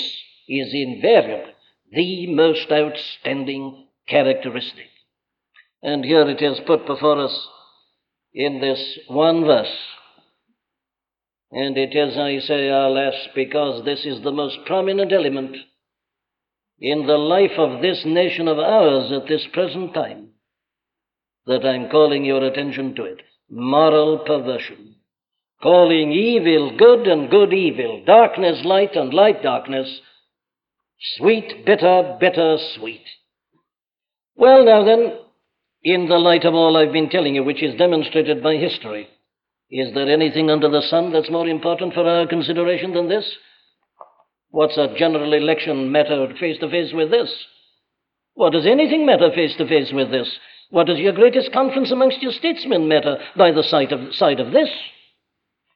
is 0.49 0.75
invariably 0.75 1.55
the 1.93 2.27
most 2.35 2.71
outstanding 2.71 3.87
characteristic. 4.11 4.89
And 5.83 6.05
here 6.05 6.29
it 6.29 6.43
is 6.43 6.61
put 6.67 6.87
before 6.87 7.25
us 7.25 7.49
in 8.35 8.61
this 8.61 8.99
one 9.09 9.45
verse. 9.45 9.77
And 11.53 11.77
it 11.77 11.97
is, 11.97 12.17
I 12.17 12.39
say, 12.47 12.69
alas, 12.69 13.15
because 13.35 13.85
this 13.85 14.05
is 14.05 14.23
the 14.23 14.33
most 14.33 14.59
prominent 14.67 15.13
element 15.13 15.57
in 16.79 17.07
the 17.07 17.19
life 17.19 17.59
of 17.59 17.83
this 17.83 18.03
nation 18.07 18.47
of 18.47 18.59
ours 18.59 19.11
at 19.13 19.29
this 19.29 19.47
present 19.53 19.95
time 19.95 20.29
that 21.47 21.65
I'm 21.65 21.91
calling 21.91 22.25
your 22.25 22.45
attention 22.45 22.95
to 22.95 23.05
it. 23.05 23.19
Moral 23.51 24.19
perversion. 24.19 24.97
Calling 25.63 26.13
evil 26.13 26.77
good 26.79 27.07
and 27.07 27.29
good 27.31 27.53
evil, 27.53 28.03
darkness 28.07 28.65
light 28.65 28.95
and 28.95 29.13
light 29.13 29.43
darkness, 29.43 30.01
sweet 31.17 31.67
bitter, 31.67 32.17
bitter 32.19 32.57
sweet. 32.77 33.05
Well, 34.41 34.65
now 34.65 34.83
then, 34.85 35.19
in 35.83 36.09
the 36.09 36.17
light 36.17 36.47
of 36.47 36.55
all 36.55 36.75
I've 36.75 36.95
been 36.95 37.11
telling 37.11 37.35
you, 37.35 37.45
which 37.45 37.63
is 37.63 37.77
demonstrated 37.77 38.43
by 38.43 38.55
history, 38.55 39.07
is 39.71 39.93
there 39.93 40.09
anything 40.09 40.51
under 40.51 40.71
the 40.71 40.81
sun 40.81 41.13
that's 41.13 41.31
more 41.31 41.47
important 41.47 41.93
for 41.93 42.09
our 42.09 42.27
consideration 42.27 42.95
than 42.95 43.07
this? 43.07 43.31
What's 44.49 44.79
a 44.79 44.95
general 44.97 45.35
election 45.35 45.93
matter 45.93 46.33
face 46.41 46.59
to 46.61 46.71
face 46.71 46.91
with 46.95 47.11
this? 47.11 47.31
What 48.33 48.55
does 48.55 48.65
anything 48.65 49.05
matter 49.05 49.31
face 49.35 49.55
to 49.59 49.69
face 49.69 49.93
with 49.93 50.11
this? 50.11 50.35
What 50.71 50.87
does 50.87 50.99
your 50.99 51.13
greatest 51.13 51.53
conference 51.53 51.91
amongst 51.91 52.23
your 52.23 52.33
statesmen 52.33 52.89
matter 52.89 53.19
by 53.37 53.53
the 53.53 53.63
side 53.63 53.93
of, 53.93 54.15
side 54.15 54.41
of 54.41 54.53
this? 54.53 54.71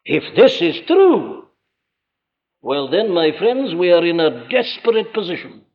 If 0.07 0.35
this 0.37 0.63
is 0.63 0.87
true, 0.87 1.45
well, 2.63 2.89
then, 2.89 3.13
my 3.13 3.37
friends, 3.39 3.75
we 3.75 3.93
are 3.93 4.07
in 4.07 4.21
a 4.21 4.49
desperate 4.49 5.13
position. 5.13 5.67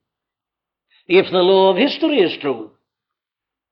If 1.08 1.32
the 1.32 1.38
law 1.38 1.70
of 1.70 1.78
history 1.78 2.22
is 2.22 2.36
true, 2.42 2.72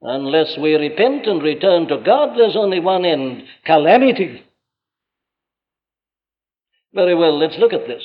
unless 0.01 0.57
we 0.57 0.75
repent 0.75 1.25
and 1.25 1.41
return 1.41 1.87
to 1.87 1.97
God, 1.97 2.37
there's 2.37 2.55
only 2.55 2.79
one 2.79 3.05
end 3.05 3.43
calamity. 3.65 4.43
Very 6.93 7.15
well, 7.15 7.37
let's 7.37 7.57
look 7.57 7.73
at 7.73 7.87
this. 7.87 8.03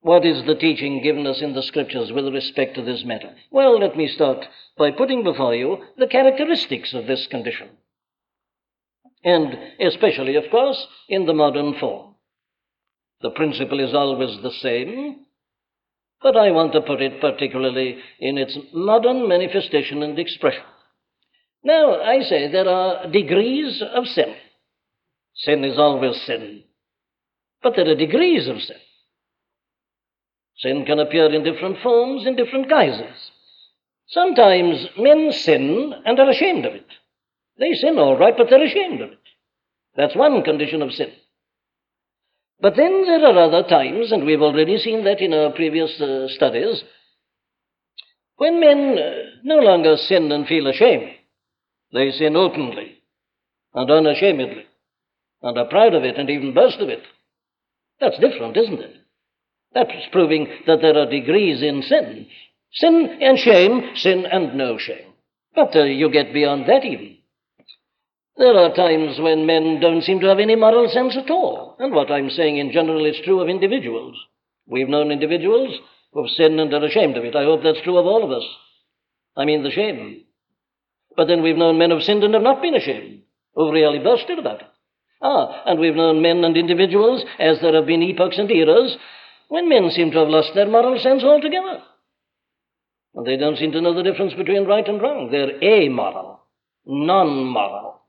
What 0.00 0.24
is 0.24 0.44
the 0.46 0.54
teaching 0.54 1.02
given 1.02 1.26
us 1.26 1.42
in 1.42 1.54
the 1.54 1.62
scriptures 1.62 2.12
with 2.12 2.32
respect 2.32 2.76
to 2.76 2.82
this 2.82 3.04
matter? 3.04 3.34
Well, 3.50 3.78
let 3.78 3.96
me 3.96 4.06
start 4.06 4.46
by 4.78 4.92
putting 4.92 5.24
before 5.24 5.54
you 5.54 5.78
the 5.98 6.06
characteristics 6.06 6.94
of 6.94 7.06
this 7.06 7.26
condition. 7.26 7.70
And 9.24 9.56
especially, 9.80 10.36
of 10.36 10.44
course, 10.50 10.86
in 11.08 11.26
the 11.26 11.34
modern 11.34 11.74
form. 11.80 12.14
The 13.20 13.30
principle 13.30 13.80
is 13.80 13.94
always 13.94 14.40
the 14.42 14.52
same, 14.52 15.25
but 16.22 16.36
I 16.36 16.50
want 16.50 16.72
to 16.72 16.80
put 16.80 17.02
it 17.02 17.20
particularly 17.20 17.98
in 18.18 18.38
its 18.38 18.56
modern 18.72 19.28
manifestation 19.28 20.02
and 20.02 20.18
expression. 20.18 20.62
Now, 21.62 22.00
I 22.00 22.22
say 22.22 22.50
there 22.50 22.68
are 22.68 23.10
degrees 23.10 23.82
of 23.94 24.06
sin. 24.06 24.34
Sin 25.34 25.64
is 25.64 25.78
always 25.78 26.20
sin, 26.22 26.62
but 27.62 27.74
there 27.76 27.88
are 27.88 27.94
degrees 27.94 28.48
of 28.48 28.60
sin. 28.62 28.76
Sin 30.58 30.84
can 30.86 30.98
appear 30.98 31.32
in 31.32 31.44
different 31.44 31.78
forms, 31.82 32.26
in 32.26 32.36
different 32.36 32.70
guises. 32.70 33.30
Sometimes 34.08 34.88
men 34.96 35.32
sin 35.32 35.92
and 36.06 36.18
are 36.18 36.30
ashamed 36.30 36.64
of 36.64 36.74
it. 36.74 36.86
They 37.58 37.74
sin 37.74 37.98
all 37.98 38.16
right, 38.16 38.34
but 38.36 38.48
they're 38.48 38.64
ashamed 38.64 39.00
of 39.00 39.12
it. 39.12 39.18
That's 39.96 40.16
one 40.16 40.42
condition 40.42 40.82
of 40.82 40.92
sin. 40.92 41.10
But 42.60 42.74
then 42.76 43.04
there 43.04 43.24
are 43.24 43.38
other 43.38 43.68
times, 43.68 44.12
and 44.12 44.24
we've 44.24 44.42
already 44.42 44.78
seen 44.78 45.04
that 45.04 45.20
in 45.20 45.34
our 45.34 45.52
previous 45.52 46.00
uh, 46.00 46.26
studies, 46.28 46.82
when 48.36 48.60
men 48.60 48.98
uh, 48.98 49.10
no 49.44 49.56
longer 49.56 49.96
sin 49.96 50.30
and 50.32 50.46
feel 50.46 50.66
ashamed. 50.66 51.10
They 51.92 52.10
sin 52.10 52.36
openly 52.36 52.98
and 53.74 53.90
unashamedly 53.90 54.66
and 55.42 55.58
are 55.58 55.68
proud 55.68 55.94
of 55.94 56.04
it 56.04 56.16
and 56.16 56.28
even 56.28 56.54
boast 56.54 56.78
of 56.80 56.88
it. 56.88 57.02
That's 58.00 58.18
different, 58.18 58.56
isn't 58.56 58.80
it? 58.80 58.96
That's 59.72 59.90
proving 60.12 60.48
that 60.66 60.80
there 60.80 60.98
are 60.98 61.08
degrees 61.08 61.62
in 61.62 61.82
sin. 61.82 62.26
Sin 62.72 63.18
and 63.20 63.38
shame, 63.38 63.92
sin 63.96 64.26
and 64.30 64.54
no 64.56 64.78
shame. 64.78 65.12
But 65.54 65.74
uh, 65.74 65.84
you 65.84 66.10
get 66.10 66.34
beyond 66.34 66.68
that 66.68 66.84
even. 66.84 67.15
There 68.38 68.56
are 68.56 68.74
times 68.74 69.18
when 69.18 69.46
men 69.46 69.80
don't 69.80 70.02
seem 70.02 70.20
to 70.20 70.26
have 70.26 70.38
any 70.38 70.56
moral 70.56 70.90
sense 70.90 71.16
at 71.16 71.30
all. 71.30 71.76
And 71.78 71.94
what 71.94 72.10
I'm 72.10 72.28
saying 72.28 72.58
in 72.58 72.70
general 72.70 73.06
is 73.06 73.16
true 73.24 73.40
of 73.40 73.48
individuals. 73.48 74.16
We've 74.66 74.88
known 74.88 75.10
individuals 75.10 75.74
who've 76.12 76.30
sinned 76.30 76.60
and 76.60 76.72
are 76.74 76.84
ashamed 76.84 77.16
of 77.16 77.24
it. 77.24 77.34
I 77.34 77.44
hope 77.44 77.62
that's 77.62 77.80
true 77.82 77.96
of 77.96 78.06
all 78.06 78.24
of 78.24 78.30
us. 78.30 78.44
I 79.36 79.46
mean 79.46 79.62
the 79.62 79.70
shame. 79.70 80.24
But 81.16 81.28
then 81.28 81.42
we've 81.42 81.56
known 81.56 81.78
men 81.78 81.90
who've 81.90 82.02
sinned 82.02 82.24
and 82.24 82.34
have 82.34 82.42
not 82.42 82.60
been 82.60 82.74
ashamed, 82.74 83.22
who've 83.54 83.72
really 83.72 84.00
boasted 84.00 84.38
about 84.38 84.60
it. 84.60 84.68
Ah, 85.22 85.62
and 85.64 85.80
we've 85.80 85.96
known 85.96 86.20
men 86.20 86.44
and 86.44 86.58
individuals, 86.58 87.24
as 87.38 87.60
there 87.60 87.74
have 87.74 87.86
been 87.86 88.02
epochs 88.02 88.38
and 88.38 88.50
eras, 88.50 88.98
when 89.48 89.68
men 89.68 89.90
seem 89.90 90.10
to 90.10 90.18
have 90.18 90.28
lost 90.28 90.50
their 90.54 90.68
moral 90.68 90.98
sense 90.98 91.24
altogether. 91.24 91.82
And 93.14 93.26
they 93.26 93.38
don't 93.38 93.56
seem 93.56 93.72
to 93.72 93.80
know 93.80 93.94
the 93.94 94.02
difference 94.02 94.34
between 94.34 94.66
right 94.66 94.86
and 94.86 95.00
wrong. 95.00 95.30
They're 95.30 95.62
amoral, 95.62 96.40
non 96.84 97.46
moral. 97.46 98.02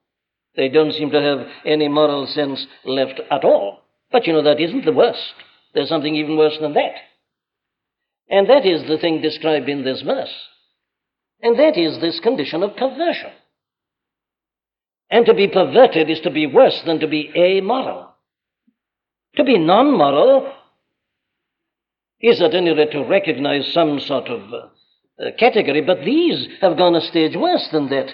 They 0.57 0.69
don't 0.69 0.91
seem 0.91 1.11
to 1.11 1.21
have 1.21 1.47
any 1.65 1.87
moral 1.87 2.25
sense 2.27 2.65
left 2.83 3.21
at 3.31 3.45
all. 3.45 3.83
But 4.11 4.25
you 4.25 4.33
know, 4.33 4.43
that 4.43 4.59
isn't 4.59 4.85
the 4.85 4.91
worst. 4.91 5.33
There's 5.73 5.87
something 5.87 6.15
even 6.15 6.37
worse 6.37 6.57
than 6.59 6.73
that. 6.73 6.95
And 8.29 8.49
that 8.49 8.65
is 8.65 8.87
the 8.87 8.97
thing 8.97 9.21
described 9.21 9.69
in 9.69 9.85
this 9.85 10.01
verse. 10.01 10.33
And 11.41 11.57
that 11.59 11.77
is 11.77 12.01
this 12.01 12.19
condition 12.19 12.63
of 12.63 12.75
perversion. 12.75 13.31
And 15.09 15.25
to 15.27 15.33
be 15.33 15.47
perverted 15.47 16.09
is 16.09 16.19
to 16.21 16.31
be 16.31 16.47
worse 16.47 16.81
than 16.85 16.99
to 16.99 17.07
be 17.07 17.31
amoral. 17.35 18.09
To 19.35 19.43
be 19.43 19.59
non 19.59 19.95
moral 19.95 20.51
is 22.19 22.41
at 22.41 22.55
any 22.55 22.73
rate 22.73 22.91
to 22.91 23.03
recognize 23.03 23.71
some 23.71 23.99
sort 23.99 24.27
of 24.27 24.41
uh, 24.51 25.31
category, 25.37 25.81
but 25.81 26.03
these 26.03 26.47
have 26.61 26.77
gone 26.77 26.95
a 26.95 27.01
stage 27.01 27.35
worse 27.35 27.67
than 27.71 27.89
that. 27.89 28.13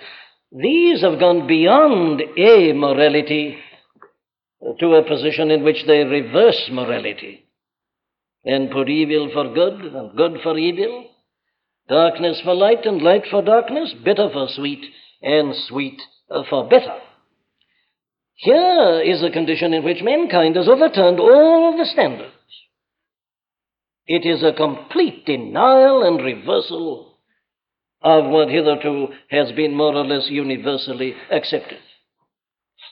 These 0.56 1.02
have 1.02 1.20
gone 1.20 1.48
beyond 1.48 2.22
amorality 2.38 3.58
to 4.80 4.96
a 4.96 5.08
position 5.08 5.52
in 5.52 5.64
which 5.64 5.84
they 5.88 6.04
reverse 6.04 6.70
morality 6.72 7.46
and 8.46 8.72
put 8.72 8.90
evil 8.90 9.30
for 9.34 9.54
good 9.54 9.80
and 9.82 10.16
good 10.16 10.38
for 10.44 10.58
evil, 10.58 11.10
darkness 11.90 12.40
for 12.44 12.54
light 12.54 12.86
and 12.86 13.02
light 13.02 13.24
for 13.30 13.42
darkness, 13.42 13.94
bitter 14.04 14.30
for 14.32 14.48
sweet 14.50 14.84
and 15.22 15.56
sweet 15.68 16.00
for 16.50 16.68
bitter. 16.70 17.00
Here 18.36 19.02
is 19.06 19.24
a 19.24 19.32
condition 19.32 19.74
in 19.74 19.84
which 19.84 20.04
mankind 20.04 20.56
has 20.56 20.68
overturned 20.68 21.20
all 21.20 21.78
the 21.78 21.86
standards 21.86 22.34
it 24.06 24.26
is 24.26 24.44
a 24.44 24.54
complete 24.54 25.26
denial 25.26 26.04
and 26.04 26.24
reversal 26.24 27.13
of 28.04 28.26
what 28.26 28.50
hitherto 28.50 29.08
has 29.30 29.52
been 29.54 29.74
more 29.76 29.96
or 29.96 30.06
less 30.06 30.30
universally 30.30 31.16
accepted. 31.32 31.80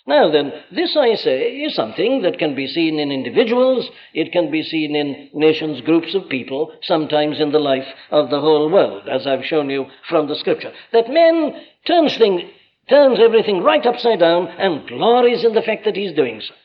Now 0.07 0.31
then, 0.31 0.51
this 0.71 0.97
I 0.97 1.15
say 1.15 1.57
is 1.57 1.75
something 1.75 2.23
that 2.23 2.39
can 2.39 2.55
be 2.55 2.65
seen 2.65 2.97
in 2.97 3.11
individuals, 3.11 3.87
it 4.13 4.31
can 4.31 4.49
be 4.49 4.63
seen 4.63 4.95
in 4.95 5.29
nations, 5.33 5.81
groups 5.81 6.15
of 6.15 6.29
people, 6.29 6.73
sometimes 6.81 7.39
in 7.39 7.51
the 7.51 7.59
life 7.59 7.87
of 8.09 8.29
the 8.29 8.39
whole 8.39 8.69
world, 8.71 9.07
as 9.07 9.27
I've 9.27 9.45
shown 9.45 9.69
you 9.69 9.85
from 10.09 10.27
the 10.27 10.35
scripture. 10.35 10.71
That 10.91 11.09
man 11.09 11.53
turns, 11.85 12.17
thing, 12.17 12.49
turns 12.89 13.19
everything 13.19 13.61
right 13.61 13.85
upside 13.85 14.19
down 14.19 14.47
and 14.47 14.87
glories 14.87 15.45
in 15.45 15.53
the 15.53 15.61
fact 15.61 15.85
that 15.85 15.95
he's 15.95 16.13
doing 16.13 16.41
so. 16.41 16.55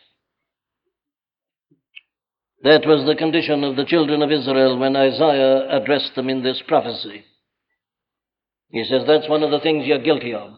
That 2.63 2.87
was 2.87 3.05
the 3.05 3.17
condition 3.17 3.65
of 3.65 3.77
the 3.77 3.85
children 3.85 4.23
of 4.23 4.33
Israel 4.33 4.79
when 4.79 4.97
Isaiah 4.97 5.69
addressed 5.69 6.15
them 6.15 6.31
in 6.31 6.43
this 6.43 6.63
prophecy. 6.67 7.25
He 8.77 8.85
says 8.85 9.05
that's 9.07 9.27
one 9.27 9.43
of 9.43 9.51
the 9.51 9.61
things 9.61 9.87
you're 9.87 10.03
guilty 10.03 10.35
of. 10.35 10.51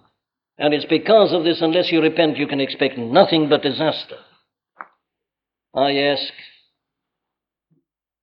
And 0.58 0.74
it's 0.74 0.86
because 0.86 1.32
of 1.32 1.44
this, 1.44 1.60
unless 1.60 1.92
you 1.92 2.02
repent, 2.02 2.36
you 2.36 2.48
can 2.48 2.58
expect 2.58 2.98
nothing 2.98 3.48
but 3.48 3.62
disaster. 3.62 4.16
I 5.72 5.92
ask, 5.92 6.32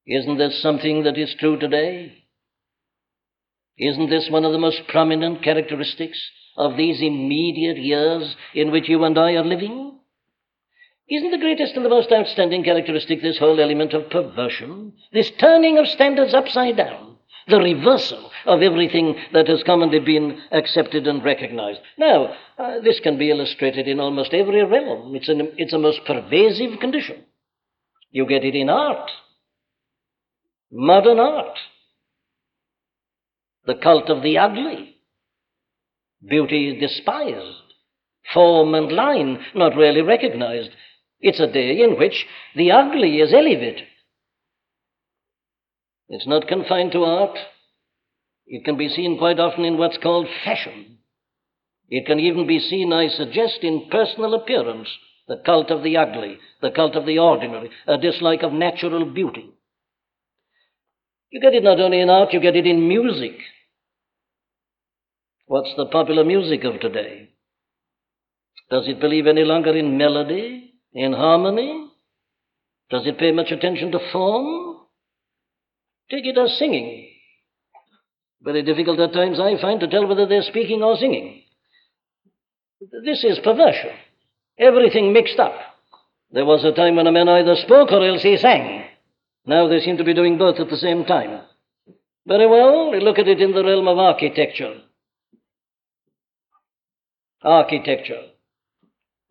isn't 0.06 0.38
this 0.38 0.62
something 0.62 1.04
that 1.04 1.18
is 1.18 1.34
true 1.40 1.58
today? 1.58 2.26
Isn't 3.78 4.10
this 4.10 4.30
one 4.30 4.44
of 4.44 4.52
the 4.52 4.58
most 4.58 4.82
prominent 4.90 5.42
characteristics 5.42 6.22
of 6.58 6.76
these 6.76 7.00
immediate 7.00 7.78
years 7.78 8.36
in 8.54 8.72
which 8.72 8.90
you 8.90 9.02
and 9.06 9.18
I 9.18 9.32
are 9.36 9.46
living? 9.46 9.98
Isn't 11.10 11.32
the 11.32 11.38
greatest 11.38 11.76
and 11.78 11.86
the 11.86 11.90
most 11.90 12.12
outstanding 12.12 12.66
characteristic 12.66 13.22
this 13.22 13.38
whole 13.38 13.62
element 13.62 13.94
of 13.94 14.10
perversion, 14.10 14.92
this 15.14 15.32
turning 15.40 15.78
of 15.78 15.88
standards 15.88 16.34
upside 16.34 16.76
down, 16.76 17.16
the 17.48 17.60
reversal 17.60 18.30
of 18.46 18.62
everything 18.62 19.16
that 19.34 19.48
has 19.48 19.64
commonly 19.66 20.00
been 20.00 20.40
accepted 20.52 21.08
and 21.08 21.24
recognized? 21.24 21.80
Now, 21.98 22.34
uh, 22.58 22.80
this 22.84 23.00
can 23.02 23.18
be 23.18 23.30
illustrated 23.30 23.88
in 23.88 24.00
almost 24.00 24.34
every 24.34 24.64
realm. 24.64 25.16
It's, 25.16 25.30
an, 25.30 25.52
it's 25.58 25.74
a 25.74 25.80
most 25.80 26.00
pervasive 26.06 26.80
condition. 26.80 27.24
You 28.12 28.26
get 28.26 28.46
it 28.46 28.56
in 28.56 28.70
art, 28.70 29.10
modern 30.72 31.20
art, 31.20 31.58
the 33.66 33.76
cult 33.76 34.10
of 34.10 34.24
the 34.24 34.38
ugly. 34.38 34.96
Beauty 36.28 36.70
is 36.70 36.82
despised, 36.82 37.74
form 38.34 38.74
and 38.74 38.92
line 38.92 39.40
not 39.54 39.76
really 39.76 40.02
recognized. 40.02 40.70
It's 41.20 41.40
a 41.40 41.52
day 41.52 41.82
in 41.82 41.98
which 41.98 42.26
the 42.56 42.72
ugly 42.72 43.18
is 43.18 43.34
elevated. 43.34 43.82
It's 46.08 46.28
not 46.28 46.48
confined 46.48 46.92
to 46.92 47.04
art. 47.04 47.38
It 48.48 48.64
can 48.64 48.78
be 48.78 48.90
seen 48.90 49.18
quite 49.18 49.40
often 49.40 49.66
in 49.66 49.78
what's 49.78 49.98
called 49.98 50.28
fashion. 50.44 50.98
It 51.90 52.06
can 52.06 52.20
even 52.20 52.48
be 52.48 52.60
seen, 52.60 52.94
I 52.94 53.08
suggest, 53.08 53.60
in 53.62 53.90
personal 53.90 54.34
appearance, 54.34 54.90
the 55.28 55.42
cult 55.46 55.72
of 55.72 55.84
the 55.84 55.98
ugly, 55.98 56.38
the 56.62 56.72
cult 56.72 56.96
of 56.96 57.06
the 57.06 57.20
ordinary, 57.20 57.70
a 57.88 57.98
dislike 57.98 58.44
of 58.44 58.54
natural 58.54 59.06
beauty. 59.06 59.50
You 61.32 61.42
get 61.42 61.54
it 61.54 61.64
not 61.64 61.80
only 61.80 62.00
in 62.00 62.10
art, 62.10 62.34
you 62.34 62.40
get 62.40 62.56
it 62.56 62.66
in 62.66 62.88
music. 62.88 63.34
What's 65.48 65.74
the 65.76 65.88
popular 65.88 66.24
music 66.24 66.64
of 66.64 66.80
today? 66.80 67.30
Does 68.70 68.88
it 68.88 69.00
believe 69.00 69.28
any 69.28 69.44
longer 69.44 69.76
in 69.76 69.98
melody, 69.98 70.74
in 70.94 71.14
harmony? 71.14 71.88
Does 72.90 73.06
it 73.06 73.20
pay 73.20 73.32
much 73.32 73.52
attention 73.52 73.92
to 73.92 74.00
form? 74.12 74.78
Take 76.10 76.26
it 76.26 76.38
as 76.38 76.58
singing. 76.58 77.15
Very 78.46 78.62
difficult 78.62 79.00
at 79.00 79.12
times, 79.12 79.40
I 79.40 79.60
find, 79.60 79.80
to 79.80 79.88
tell 79.88 80.06
whether 80.06 80.28
they're 80.28 80.44
speaking 80.44 80.84
or 80.84 80.96
singing. 80.98 81.42
This 83.04 83.24
is 83.24 83.40
perversion. 83.44 83.90
Everything 84.60 85.12
mixed 85.14 85.40
up. 85.40 85.56
There 86.32 86.46
was 86.46 86.64
a 86.64 86.72
time 86.72 86.96
when 86.96 87.08
a 87.08 87.12
man 87.12 87.28
either 87.28 87.56
spoke 87.56 87.92
or 87.92 88.08
else 88.08 88.22
he 88.22 88.38
sang. 88.38 88.86
Now 89.48 89.68
they 89.68 89.80
seem 89.80 89.98
to 89.98 90.04
be 90.04 90.14
doing 90.14 90.38
both 90.38 90.60
at 90.60 90.70
the 90.70 90.78
same 90.78 91.06
time. 91.06 91.42
Very 92.28 92.48
well, 92.48 92.92
we 92.92 93.00
look 93.00 93.18
at 93.18 93.28
it 93.28 93.42
in 93.42 93.52
the 93.52 93.64
realm 93.64 93.88
of 93.88 93.98
architecture. 93.98 94.76
Architecture. 97.42 98.22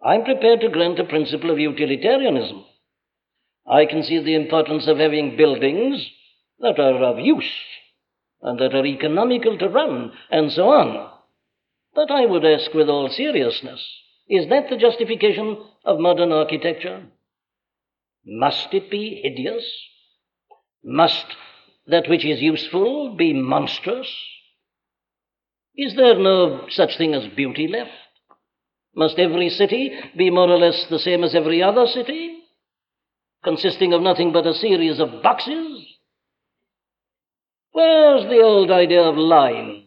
I'm 0.04 0.24
prepared 0.24 0.60
to 0.60 0.70
grant 0.70 0.98
a 0.98 1.04
principle 1.04 1.50
of 1.50 1.58
utilitarianism. 1.58 2.64
I 3.66 3.86
can 3.86 4.02
see 4.02 4.22
the 4.22 4.34
importance 4.34 4.88
of 4.88 4.98
having 4.98 5.36
buildings 5.36 6.04
that 6.58 6.80
are 6.80 7.02
of 7.04 7.20
use 7.20 7.50
and 8.44 8.58
that 8.60 8.74
are 8.74 8.86
economical 8.86 9.58
to 9.58 9.68
run 9.68 10.12
and 10.30 10.52
so 10.52 10.68
on. 10.68 11.10
But 11.94 12.10
I 12.10 12.26
would 12.26 12.44
ask 12.44 12.72
with 12.74 12.88
all 12.88 13.08
seriousness 13.08 13.84
is 14.28 14.48
that 14.48 14.70
the 14.70 14.76
justification 14.76 15.58
of 15.84 15.98
modern 15.98 16.32
architecture? 16.32 17.02
Must 18.24 18.72
it 18.72 18.90
be 18.90 19.20
hideous? 19.22 19.64
Must 20.82 21.26
that 21.86 22.08
which 22.08 22.24
is 22.24 22.40
useful 22.40 23.14
be 23.16 23.34
monstrous? 23.34 24.10
Is 25.76 25.94
there 25.94 26.18
no 26.18 26.66
such 26.70 26.96
thing 26.96 27.14
as 27.14 27.26
beauty 27.34 27.68
left? 27.68 27.90
Must 28.96 29.18
every 29.18 29.50
city 29.50 29.92
be 30.16 30.30
more 30.30 30.48
or 30.48 30.58
less 30.58 30.86
the 30.88 30.98
same 30.98 31.24
as 31.24 31.34
every 31.34 31.62
other 31.62 31.86
city, 31.86 32.38
consisting 33.42 33.92
of 33.92 34.00
nothing 34.00 34.32
but 34.32 34.46
a 34.46 34.54
series 34.54 35.00
of 35.00 35.22
boxes? 35.22 35.93
Where's 37.74 38.22
the 38.30 38.40
old 38.40 38.70
idea 38.70 39.02
of 39.02 39.16
line 39.16 39.86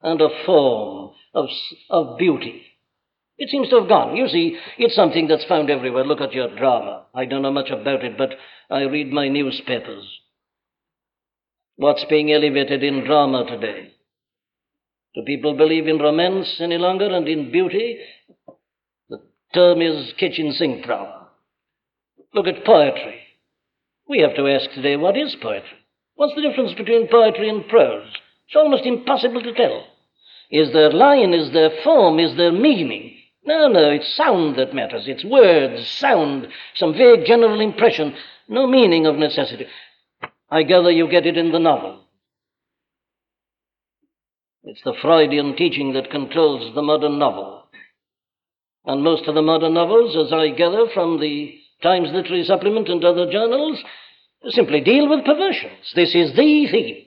and 0.00 0.20
of 0.22 0.30
form, 0.46 1.10
of, 1.34 1.48
of 1.90 2.16
beauty? 2.16 2.62
It 3.38 3.50
seems 3.50 3.68
to 3.70 3.80
have 3.80 3.88
gone. 3.88 4.16
You 4.16 4.28
see, 4.28 4.56
it's 4.78 4.94
something 4.94 5.26
that's 5.26 5.44
found 5.46 5.68
everywhere. 5.68 6.04
Look 6.04 6.20
at 6.20 6.32
your 6.32 6.54
drama. 6.56 7.06
I 7.12 7.24
don't 7.24 7.42
know 7.42 7.50
much 7.50 7.70
about 7.70 8.04
it, 8.04 8.16
but 8.16 8.30
I 8.70 8.82
read 8.82 9.10
my 9.10 9.26
newspapers. 9.26 10.04
What's 11.74 12.04
being 12.08 12.32
elevated 12.32 12.84
in 12.84 13.04
drama 13.04 13.44
today? 13.46 13.94
Do 15.16 15.22
people 15.26 15.56
believe 15.56 15.88
in 15.88 15.98
romance 15.98 16.60
any 16.60 16.78
longer 16.78 17.06
and 17.06 17.26
in 17.26 17.50
beauty? 17.50 17.98
The 19.10 19.18
term 19.52 19.82
is 19.82 20.12
kitchen 20.18 20.52
sink 20.52 20.84
drama. 20.84 21.30
Look 22.32 22.46
at 22.46 22.64
poetry. 22.64 23.22
We 24.08 24.20
have 24.20 24.36
to 24.36 24.46
ask 24.46 24.70
today 24.72 24.94
what 24.94 25.16
is 25.16 25.34
poetry? 25.42 25.83
What's 26.16 26.34
the 26.34 26.42
difference 26.42 26.74
between 26.74 27.08
poetry 27.08 27.48
and 27.48 27.66
prose? 27.68 28.06
It's 28.46 28.56
almost 28.56 28.86
impossible 28.86 29.42
to 29.42 29.54
tell. 29.54 29.86
Is 30.50 30.72
there 30.72 30.92
line? 30.92 31.34
Is 31.34 31.52
there 31.52 31.70
form? 31.82 32.20
Is 32.20 32.36
there 32.36 32.52
meaning? 32.52 33.16
No, 33.46 33.68
no, 33.68 33.90
it's 33.90 34.16
sound 34.16 34.56
that 34.56 34.74
matters. 34.74 35.04
It's 35.06 35.24
words, 35.24 35.86
sound, 35.88 36.48
some 36.76 36.94
vague 36.94 37.26
general 37.26 37.60
impression, 37.60 38.14
no 38.48 38.66
meaning 38.66 39.06
of 39.06 39.16
necessity. 39.16 39.66
I 40.50 40.62
gather 40.62 40.90
you 40.90 41.08
get 41.08 41.26
it 41.26 41.36
in 41.36 41.52
the 41.52 41.58
novel. 41.58 42.04
It's 44.62 44.82
the 44.82 44.94
Freudian 45.02 45.56
teaching 45.56 45.92
that 45.92 46.10
controls 46.10 46.74
the 46.74 46.82
modern 46.82 47.18
novel. 47.18 47.64
And 48.86 49.02
most 49.02 49.26
of 49.26 49.34
the 49.34 49.42
modern 49.42 49.74
novels, 49.74 50.16
as 50.16 50.32
I 50.32 50.50
gather 50.50 50.86
from 50.94 51.20
the 51.20 51.54
Times 51.82 52.08
Literary 52.12 52.44
Supplement 52.44 52.88
and 52.88 53.04
other 53.04 53.30
journals, 53.30 53.82
simply 54.48 54.80
deal 54.80 55.08
with 55.08 55.24
perversions. 55.24 55.92
This 55.94 56.14
is 56.14 56.30
the 56.32 56.66
theme. 56.70 57.04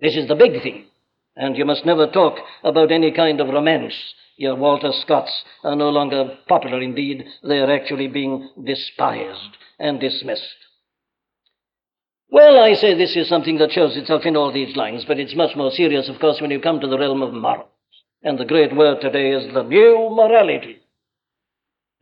This 0.00 0.16
is 0.16 0.28
the 0.28 0.34
big 0.34 0.62
theme. 0.62 0.86
And 1.36 1.56
you 1.56 1.64
must 1.64 1.86
never 1.86 2.06
talk 2.06 2.38
about 2.64 2.92
any 2.92 3.12
kind 3.12 3.40
of 3.40 3.48
romance. 3.48 3.94
Your 4.36 4.56
Walter 4.56 4.90
Scotts 4.92 5.44
are 5.64 5.76
no 5.76 5.90
longer 5.90 6.38
popular. 6.48 6.80
Indeed, 6.80 7.24
they 7.42 7.58
are 7.58 7.70
actually 7.70 8.08
being 8.08 8.48
despised 8.64 9.56
and 9.78 10.00
dismissed. 10.00 10.56
Well, 12.30 12.60
I 12.60 12.74
say 12.74 12.94
this 12.94 13.16
is 13.16 13.28
something 13.28 13.58
that 13.58 13.72
shows 13.72 13.96
itself 13.96 14.22
in 14.24 14.36
all 14.36 14.52
these 14.52 14.76
lines, 14.76 15.04
but 15.06 15.18
it's 15.18 15.34
much 15.34 15.56
more 15.56 15.70
serious, 15.72 16.08
of 16.08 16.20
course, 16.20 16.40
when 16.40 16.50
you 16.50 16.60
come 16.60 16.80
to 16.80 16.86
the 16.86 16.98
realm 16.98 17.22
of 17.22 17.34
morals. 17.34 17.68
And 18.22 18.38
the 18.38 18.44
great 18.44 18.74
word 18.76 19.00
today 19.00 19.32
is 19.32 19.52
the 19.52 19.62
new 19.62 20.10
morality. 20.10 20.78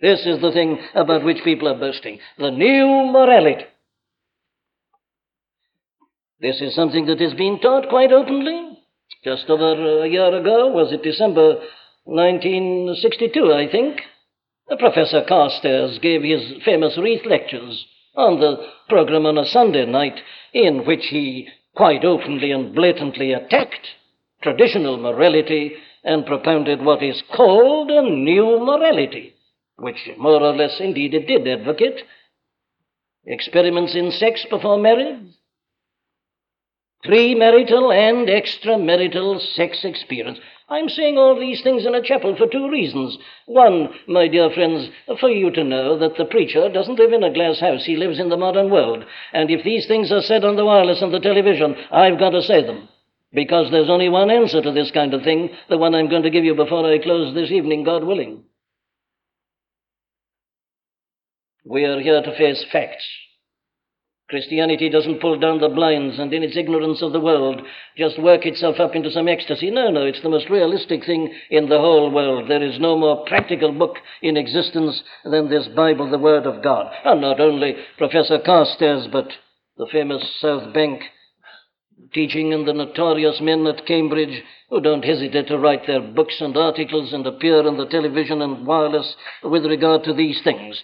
This 0.00 0.26
is 0.26 0.40
the 0.40 0.52
thing 0.52 0.78
about 0.94 1.24
which 1.24 1.42
people 1.44 1.68
are 1.68 1.78
boasting 1.78 2.20
the 2.38 2.50
new 2.50 3.10
morality. 3.10 3.64
This 6.40 6.60
is 6.60 6.74
something 6.74 7.06
that 7.06 7.20
is 7.20 7.34
being 7.34 7.58
taught 7.58 7.88
quite 7.88 8.12
openly. 8.12 8.78
Just 9.24 9.50
over 9.50 10.04
a 10.04 10.08
year 10.08 10.34
ago, 10.36 10.68
was 10.68 10.92
it 10.92 11.02
December 11.02 11.60
1962, 12.04 13.52
I 13.52 13.70
think, 13.70 14.00
Professor 14.78 15.24
Carstairs 15.28 15.98
gave 16.00 16.22
his 16.22 16.62
famous 16.64 16.96
Reith 16.96 17.26
lectures 17.26 17.86
on 18.14 18.38
the 18.38 18.56
program 18.88 19.26
on 19.26 19.36
a 19.36 19.46
Sunday 19.46 19.84
night, 19.84 20.20
in 20.52 20.86
which 20.86 21.06
he 21.10 21.48
quite 21.74 22.04
openly 22.04 22.52
and 22.52 22.74
blatantly 22.74 23.32
attacked 23.32 23.88
traditional 24.42 24.96
morality 24.96 25.72
and 26.04 26.26
propounded 26.26 26.82
what 26.82 27.02
is 27.02 27.22
called 27.34 27.90
a 27.90 28.02
new 28.02 28.60
morality, 28.60 29.34
which 29.76 30.08
more 30.16 30.40
or 30.40 30.54
less 30.54 30.78
indeed 30.78 31.14
it 31.14 31.26
did 31.26 31.48
advocate. 31.48 32.02
Experiments 33.26 33.96
in 33.96 34.12
sex 34.12 34.46
before 34.48 34.78
marriage, 34.78 35.24
premarital 37.04 37.94
and 37.94 38.28
extramarital 38.28 39.40
sex 39.54 39.84
experience. 39.84 40.38
I'm 40.70 40.88
saying 40.88 41.16
all 41.16 41.38
these 41.38 41.62
things 41.62 41.86
in 41.86 41.94
a 41.94 42.02
chapel 42.02 42.36
for 42.36 42.46
two 42.46 42.70
reasons. 42.70 43.16
One, 43.46 43.88
my 44.06 44.28
dear 44.28 44.50
friends, 44.50 44.90
for 45.18 45.30
you 45.30 45.50
to 45.52 45.64
know 45.64 45.98
that 45.98 46.16
the 46.18 46.26
preacher 46.26 46.68
doesn't 46.68 46.98
live 46.98 47.12
in 47.12 47.22
a 47.24 47.32
glass 47.32 47.60
house, 47.60 47.86
he 47.86 47.96
lives 47.96 48.20
in 48.20 48.28
the 48.28 48.36
modern 48.36 48.70
world. 48.70 49.04
And 49.32 49.50
if 49.50 49.64
these 49.64 49.86
things 49.86 50.12
are 50.12 50.20
said 50.20 50.44
on 50.44 50.56
the 50.56 50.66
wireless 50.66 51.00
and 51.00 51.12
the 51.12 51.20
television, 51.20 51.74
I've 51.90 52.18
got 52.18 52.30
to 52.30 52.42
say 52.42 52.66
them. 52.66 52.88
Because 53.32 53.70
there's 53.70 53.90
only 53.90 54.08
one 54.08 54.30
answer 54.30 54.60
to 54.60 54.72
this 54.72 54.90
kind 54.90 55.14
of 55.14 55.22
thing, 55.22 55.50
the 55.70 55.78
one 55.78 55.94
I'm 55.94 56.10
going 56.10 56.22
to 56.24 56.30
give 56.30 56.44
you 56.44 56.54
before 56.54 56.86
I 56.90 56.98
close 56.98 57.34
this 57.34 57.50
evening, 57.50 57.84
God 57.84 58.04
willing. 58.04 58.44
We 61.64 61.84
are 61.84 62.00
here 62.00 62.22
to 62.22 62.36
face 62.36 62.64
facts. 62.72 63.06
Christianity 64.28 64.90
doesn't 64.90 65.22
pull 65.22 65.38
down 65.38 65.58
the 65.58 65.70
blinds 65.70 66.18
and, 66.18 66.34
in 66.34 66.42
its 66.42 66.56
ignorance 66.56 67.00
of 67.00 67.12
the 67.12 67.20
world, 67.20 67.62
just 67.96 68.20
work 68.20 68.44
itself 68.44 68.78
up 68.78 68.94
into 68.94 69.10
some 69.10 69.26
ecstasy. 69.26 69.70
No, 69.70 69.90
no, 69.90 70.04
it's 70.04 70.20
the 70.22 70.28
most 70.28 70.50
realistic 70.50 71.06
thing 71.06 71.32
in 71.50 71.70
the 71.70 71.78
whole 71.78 72.10
world. 72.10 72.48
There 72.48 72.62
is 72.62 72.78
no 72.78 72.98
more 72.98 73.24
practical 73.24 73.72
book 73.72 73.96
in 74.20 74.36
existence 74.36 75.02
than 75.24 75.48
this 75.48 75.66
Bible, 75.68 76.10
the 76.10 76.18
Word 76.18 76.44
of 76.44 76.62
God. 76.62 76.92
And 77.06 77.22
not 77.22 77.40
only 77.40 77.76
Professor 77.96 78.38
Carstairs, 78.38 79.08
but 79.10 79.28
the 79.78 79.86
famous 79.90 80.22
South 80.40 80.74
Bank 80.74 81.00
teaching 82.12 82.52
and 82.52 82.68
the 82.68 82.74
notorious 82.74 83.40
men 83.40 83.66
at 83.66 83.86
Cambridge 83.86 84.42
who 84.68 84.80
don't 84.82 85.04
hesitate 85.04 85.48
to 85.48 85.58
write 85.58 85.86
their 85.86 86.02
books 86.02 86.36
and 86.40 86.54
articles 86.54 87.14
and 87.14 87.26
appear 87.26 87.66
on 87.66 87.78
the 87.78 87.86
television 87.86 88.42
and 88.42 88.66
wireless 88.66 89.16
with 89.42 89.64
regard 89.64 90.04
to 90.04 90.12
these 90.12 90.40
things 90.44 90.82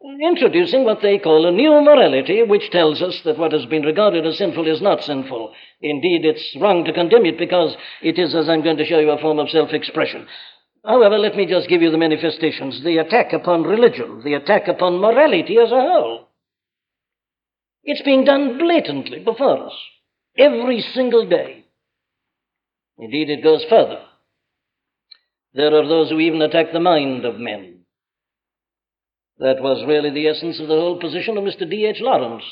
introducing 0.00 0.84
what 0.84 1.02
they 1.02 1.18
call 1.18 1.46
a 1.46 1.52
new 1.52 1.70
morality, 1.80 2.42
which 2.42 2.70
tells 2.70 3.02
us 3.02 3.20
that 3.24 3.38
what 3.38 3.52
has 3.52 3.66
been 3.66 3.82
regarded 3.82 4.26
as 4.26 4.38
sinful 4.38 4.66
is 4.66 4.80
not 4.80 5.02
sinful. 5.02 5.52
Indeed, 5.80 6.24
it's 6.24 6.56
wrong 6.60 6.84
to 6.84 6.92
condemn 6.92 7.26
it 7.26 7.38
because 7.38 7.76
it 8.02 8.18
is, 8.18 8.34
as 8.34 8.48
I'm 8.48 8.62
going 8.62 8.76
to 8.76 8.86
show 8.86 8.98
you, 8.98 9.10
a 9.10 9.20
form 9.20 9.38
of 9.38 9.50
self 9.50 9.72
expression. 9.72 10.26
However, 10.84 11.18
let 11.18 11.36
me 11.36 11.46
just 11.46 11.68
give 11.68 11.82
you 11.82 11.90
the 11.90 11.98
manifestations 11.98 12.82
the 12.82 12.98
attack 12.98 13.32
upon 13.32 13.64
religion, 13.64 14.22
the 14.24 14.34
attack 14.34 14.68
upon 14.68 14.98
morality 14.98 15.58
as 15.58 15.70
a 15.70 15.80
whole. 15.80 16.28
It's 17.84 18.02
being 18.02 18.24
done 18.24 18.58
blatantly 18.58 19.20
before 19.20 19.66
us, 19.66 19.74
every 20.36 20.80
single 20.94 21.28
day. 21.28 21.64
Indeed, 22.98 23.30
it 23.30 23.42
goes 23.42 23.64
further. 23.68 24.02
There 25.54 25.74
are 25.74 25.86
those 25.86 26.10
who 26.10 26.20
even 26.20 26.42
attack 26.42 26.72
the 26.72 26.80
mind 26.80 27.24
of 27.24 27.38
men. 27.38 27.77
That 29.38 29.62
was 29.62 29.86
really 29.86 30.10
the 30.10 30.26
essence 30.26 30.58
of 30.60 30.66
the 30.66 30.74
whole 30.74 30.98
position 30.98 31.38
of 31.38 31.44
Mr. 31.44 31.68
D.H. 31.68 31.98
Lawrence, 32.00 32.44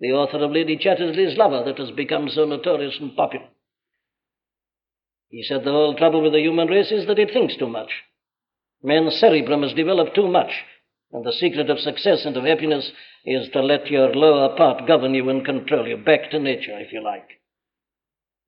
the 0.00 0.12
author 0.12 0.44
of 0.44 0.52
Lady 0.52 0.76
Chatterley's 0.76 1.36
Lover, 1.38 1.64
that 1.64 1.78
has 1.78 1.90
become 1.92 2.28
so 2.28 2.44
notorious 2.44 2.98
and 3.00 3.16
popular. 3.16 3.46
He 5.30 5.42
said 5.42 5.64
the 5.64 5.72
whole 5.72 5.96
trouble 5.96 6.22
with 6.22 6.32
the 6.32 6.40
human 6.40 6.68
race 6.68 6.92
is 6.92 7.06
that 7.06 7.18
it 7.18 7.32
thinks 7.32 7.56
too 7.56 7.68
much. 7.68 7.90
Men's 8.82 9.18
cerebrum 9.18 9.62
has 9.62 9.72
developed 9.72 10.14
too 10.14 10.28
much, 10.28 10.50
and 11.12 11.24
the 11.24 11.32
secret 11.32 11.70
of 11.70 11.78
success 11.78 12.24
and 12.24 12.36
of 12.36 12.44
happiness 12.44 12.90
is 13.24 13.48
to 13.52 13.60
let 13.60 13.90
your 13.90 14.14
lower 14.14 14.56
part 14.56 14.86
govern 14.86 15.14
you 15.14 15.28
and 15.30 15.44
control 15.44 15.86
you, 15.86 15.96
back 15.96 16.30
to 16.30 16.38
nature, 16.38 16.78
if 16.78 16.92
you 16.92 17.02
like. 17.02 17.40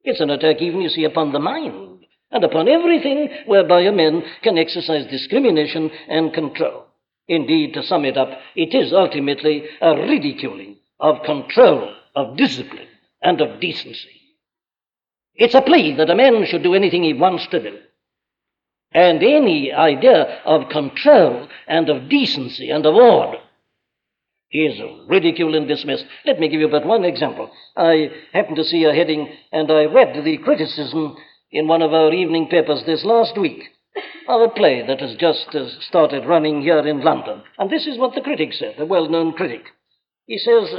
It's 0.05 0.21
an 0.21 0.31
attack, 0.31 0.61
even, 0.61 0.83
you 0.83 0.91
see, 0.91 1.05
upon 1.05 1.33
the 1.33 1.39
mind, 1.39 2.05
and 2.31 2.45
upon 2.45 2.69
everything 2.69 3.29
whereby 3.47 3.81
a 3.81 3.93
man 3.93 4.23
can 4.43 4.59
exercise 4.59 5.11
discrimination 5.11 5.91
and 6.09 6.33
control. 6.33 6.90
Indeed, 7.31 7.75
to 7.75 7.85
sum 7.85 8.05
it 8.05 8.17
up, 8.17 8.31
it 8.57 8.75
is 8.75 8.93
ultimately 8.93 9.63
a 9.81 9.95
ridiculing 9.95 10.79
of 10.99 11.23
control, 11.23 11.95
of 12.17 12.37
discipline, 12.37 12.89
and 13.23 13.41
of 13.41 13.61
decency. 13.61 14.21
It's 15.37 15.55
a 15.55 15.63
plea 15.63 15.95
that 15.95 16.11
a 16.11 16.17
man 16.17 16.45
should 16.47 16.65
do 16.65 16.75
anything 16.75 17.05
he 17.05 17.15
wants 17.15 17.47
to 17.47 17.63
do. 17.63 17.79
And 18.91 19.23
any 19.23 19.73
idea 19.73 20.41
of 20.45 20.71
control 20.71 21.47
and 21.69 21.89
of 21.89 22.09
decency 22.09 22.69
and 22.69 22.85
of 22.85 22.97
order 22.97 23.39
is 24.51 24.81
ridiculed 25.07 25.55
and 25.55 25.69
dismissed. 25.69 26.07
Let 26.27 26.41
me 26.41 26.49
give 26.49 26.61
you 26.61 26.69
but 26.69 26.85
one 26.85 27.05
example. 27.05 27.53
I 27.77 28.11
happened 28.33 28.57
to 28.57 28.65
see 28.65 28.83
a 28.83 28.93
heading 28.93 29.33
and 29.53 29.71
I 29.71 29.85
read 29.85 30.25
the 30.25 30.37
criticism 30.39 31.17
in 31.53 31.69
one 31.69 31.83
of 31.83 31.95
our 31.95 32.13
evening 32.13 32.49
papers 32.49 32.83
this 32.87 33.05
last 33.05 33.39
week 33.39 33.71
of 34.29 34.41
a 34.41 34.49
play 34.49 34.85
that 34.87 35.01
has 35.01 35.17
just 35.17 35.49
uh, 35.55 35.69
started 35.81 36.27
running 36.27 36.63
here 36.63 36.87
in 36.87 37.03
London. 37.03 37.43
And 37.59 37.71
this 37.71 37.87
is 37.87 37.99
what 37.99 38.15
the 38.15 38.21
critic 38.21 38.53
said, 38.53 38.75
a 38.79 38.87
well 38.87 39.09
known 39.09 39.33
critic. 39.33 39.65
He 40.27 40.39
says, 40.39 40.73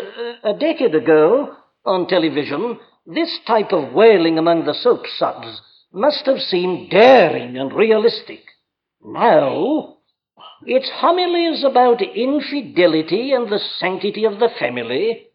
a 0.44 0.54
decade 0.54 0.96
ago 0.96 1.56
on 1.86 2.08
television, 2.08 2.80
this 3.06 3.40
type 3.46 3.72
of 3.74 3.94
wailing 3.94 4.38
among 4.38 4.66
the 4.66 4.74
soap 4.74 5.04
suds 5.18 5.62
must 5.92 6.26
have 6.26 6.40
seemed 6.40 6.90
daring 6.90 7.58
and 7.58 7.74
realistic. 7.74 8.40
Now, 9.04 9.98
its 10.66 10.90
homilies 10.94 11.64
about 11.64 12.02
infidelity 12.02 13.34
and 13.34 13.50
the 13.50 13.60
sanctity 13.80 14.26
of 14.26 14.40
the 14.40 14.50
family 14.60 15.28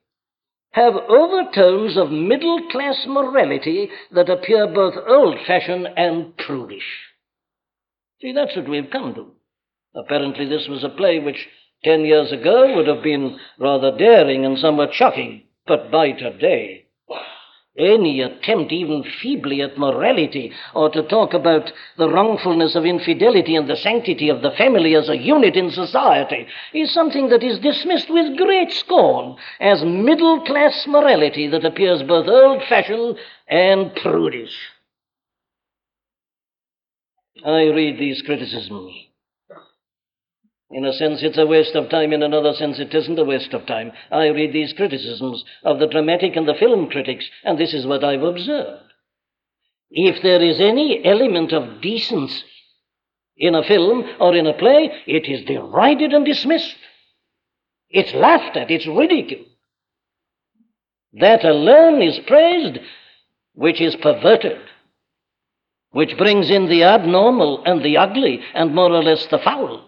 have 0.70 0.94
overtones 0.94 1.96
of 1.96 2.10
middle 2.10 2.68
class 2.70 3.04
morality 3.06 3.90
that 4.12 4.28
appear 4.28 4.66
both 4.66 4.94
old 5.06 5.38
fashioned 5.46 5.88
and 5.96 6.36
prudish. 6.36 7.05
See, 8.20 8.32
that's 8.32 8.56
what 8.56 8.68
we've 8.68 8.90
come 8.90 9.14
to. 9.14 9.32
Apparently, 9.94 10.46
this 10.46 10.68
was 10.68 10.84
a 10.84 10.88
play 10.88 11.18
which 11.18 11.48
ten 11.84 12.04
years 12.04 12.32
ago 12.32 12.74
would 12.74 12.86
have 12.86 13.02
been 13.02 13.38
rather 13.58 13.96
daring 13.96 14.44
and 14.44 14.58
somewhat 14.58 14.94
shocking, 14.94 15.42
but 15.66 15.90
by 15.90 16.12
today, 16.12 16.86
any 17.78 18.22
attempt, 18.22 18.72
even 18.72 19.04
feebly, 19.20 19.60
at 19.60 19.76
morality 19.76 20.50
or 20.74 20.88
to 20.90 21.02
talk 21.02 21.34
about 21.34 21.70
the 21.98 22.08
wrongfulness 22.08 22.74
of 22.74 22.86
infidelity 22.86 23.54
and 23.54 23.68
the 23.68 23.76
sanctity 23.76 24.30
of 24.30 24.40
the 24.40 24.50
family 24.52 24.94
as 24.94 25.10
a 25.10 25.16
unit 25.16 25.56
in 25.56 25.70
society 25.70 26.46
is 26.72 26.92
something 26.92 27.28
that 27.28 27.42
is 27.42 27.58
dismissed 27.58 28.08
with 28.08 28.38
great 28.38 28.72
scorn 28.72 29.36
as 29.60 29.84
middle 29.84 30.40
class 30.46 30.86
morality 30.86 31.48
that 31.48 31.66
appears 31.66 32.02
both 32.02 32.26
old 32.26 32.62
fashioned 32.66 33.18
and 33.48 33.94
prudish. 33.96 34.56
I 37.44 37.64
read 37.64 37.98
these 37.98 38.22
criticisms. 38.22 38.92
In 40.70 40.84
a 40.84 40.92
sense, 40.92 41.22
it's 41.22 41.38
a 41.38 41.46
waste 41.46 41.74
of 41.74 41.88
time. 41.88 42.12
In 42.12 42.22
another 42.22 42.54
sense, 42.54 42.78
it 42.78 42.94
isn't 42.94 43.18
a 43.18 43.24
waste 43.24 43.52
of 43.54 43.66
time. 43.66 43.92
I 44.10 44.28
read 44.28 44.52
these 44.52 44.72
criticisms 44.72 45.44
of 45.64 45.78
the 45.78 45.86
dramatic 45.86 46.34
and 46.34 46.48
the 46.48 46.54
film 46.54 46.88
critics, 46.90 47.28
and 47.44 47.58
this 47.58 47.72
is 47.72 47.86
what 47.86 48.02
I've 48.02 48.22
observed. 48.22 48.82
If 49.90 50.22
there 50.22 50.42
is 50.42 50.60
any 50.60 51.04
element 51.04 51.52
of 51.52 51.80
decency 51.80 52.42
in 53.36 53.54
a 53.54 53.62
film 53.62 54.04
or 54.18 54.34
in 54.34 54.46
a 54.46 54.54
play, 54.54 54.90
it 55.06 55.28
is 55.28 55.44
derided 55.44 56.12
and 56.12 56.24
dismissed. 56.24 56.76
It's 57.88 58.12
laughed 58.12 58.56
at, 58.56 58.70
it's 58.70 58.86
ridiculed. 58.86 59.46
That 61.12 61.44
alone 61.44 62.02
is 62.02 62.18
praised, 62.26 62.78
which 63.54 63.80
is 63.80 63.94
perverted 63.96 64.58
which 65.96 66.18
brings 66.18 66.50
in 66.50 66.68
the 66.68 66.82
abnormal 66.84 67.64
and 67.64 67.82
the 67.82 67.96
ugly 67.96 68.38
and 68.52 68.74
more 68.74 68.92
or 68.92 69.02
less 69.02 69.24
the 69.28 69.38
foul. 69.38 69.82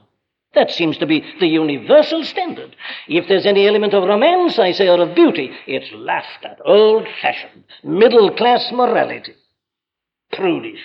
That 0.55 0.71
seems 0.71 0.97
to 0.97 1.07
be 1.07 1.23
the 1.39 1.47
universal 1.47 2.25
standard. 2.25 2.75
If 3.09 3.29
there's 3.29 3.45
any 3.45 3.69
element 3.69 3.93
of 3.93 4.09
romance, 4.09 4.59
I 4.59 4.73
say, 4.73 4.89
or 4.89 5.03
of 5.03 5.15
beauty, 5.15 5.51
it's 5.67 5.93
laughed 5.93 6.47
at, 6.47 6.61
old 6.65 7.07
fashioned, 7.21 7.65
middle 7.85 8.35
class 8.35 8.73
morality, 8.73 9.35
prudish. 10.33 10.81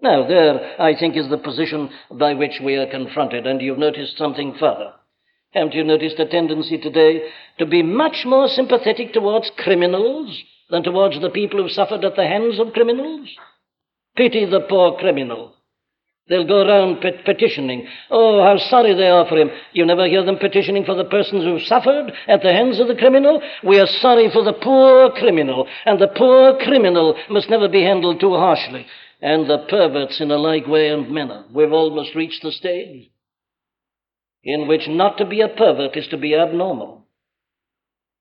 Now, 0.00 0.24
there, 0.28 0.80
I 0.80 0.94
think, 0.94 1.16
is 1.16 1.28
the 1.28 1.38
position 1.38 1.90
by 2.08 2.34
which 2.34 2.60
we 2.62 2.76
are 2.76 2.86
confronted, 2.86 3.44
and 3.44 3.60
you've 3.60 3.76
noticed 3.76 4.16
something 4.16 4.54
further. 4.54 4.92
Haven't 5.50 5.74
you 5.74 5.82
noticed 5.82 6.20
a 6.20 6.26
tendency 6.26 6.78
today 6.78 7.28
to 7.58 7.66
be 7.66 7.82
much 7.82 8.24
more 8.24 8.46
sympathetic 8.46 9.12
towards 9.12 9.50
criminals 9.56 10.44
than 10.70 10.84
towards 10.84 11.20
the 11.20 11.30
people 11.30 11.60
who've 11.60 11.72
suffered 11.72 12.04
at 12.04 12.14
the 12.14 12.28
hands 12.28 12.60
of 12.60 12.72
criminals? 12.72 13.28
Pity 14.16 14.46
the 14.46 14.60
poor 14.68 14.98
criminal. 14.98 15.52
They'll 16.28 16.46
go 16.46 16.66
around 16.66 17.00
pet- 17.00 17.24
petitioning. 17.24 17.86
Oh, 18.10 18.42
how 18.42 18.58
sorry 18.68 18.94
they 18.94 19.08
are 19.08 19.28
for 19.28 19.36
him. 19.36 19.50
You 19.72 19.86
never 19.86 20.08
hear 20.08 20.24
them 20.24 20.38
petitioning 20.38 20.84
for 20.84 20.96
the 20.96 21.04
persons 21.04 21.44
who've 21.44 21.62
suffered 21.62 22.12
at 22.26 22.42
the 22.42 22.52
hands 22.52 22.80
of 22.80 22.88
the 22.88 22.96
criminal. 22.96 23.40
We 23.62 23.78
are 23.78 23.86
sorry 23.86 24.30
for 24.32 24.42
the 24.42 24.52
poor 24.54 25.10
criminal, 25.10 25.68
and 25.84 26.00
the 26.00 26.08
poor 26.08 26.58
criminal 26.64 27.16
must 27.30 27.48
never 27.48 27.68
be 27.68 27.82
handled 27.82 28.18
too 28.18 28.34
harshly. 28.34 28.86
And 29.22 29.48
the 29.48 29.66
perverts 29.68 30.20
in 30.20 30.30
a 30.30 30.36
like 30.36 30.66
way 30.66 30.88
and 30.88 31.10
manner. 31.10 31.44
We've 31.54 31.72
almost 31.72 32.14
reached 32.14 32.42
the 32.42 32.52
stage 32.52 33.10
in 34.46 34.68
which 34.68 34.88
not 34.88 35.18
to 35.18 35.26
be 35.26 35.40
a 35.40 35.48
pervert 35.48 35.96
is 35.96 36.06
to 36.08 36.16
be 36.16 36.34
abnormal. 36.34 37.04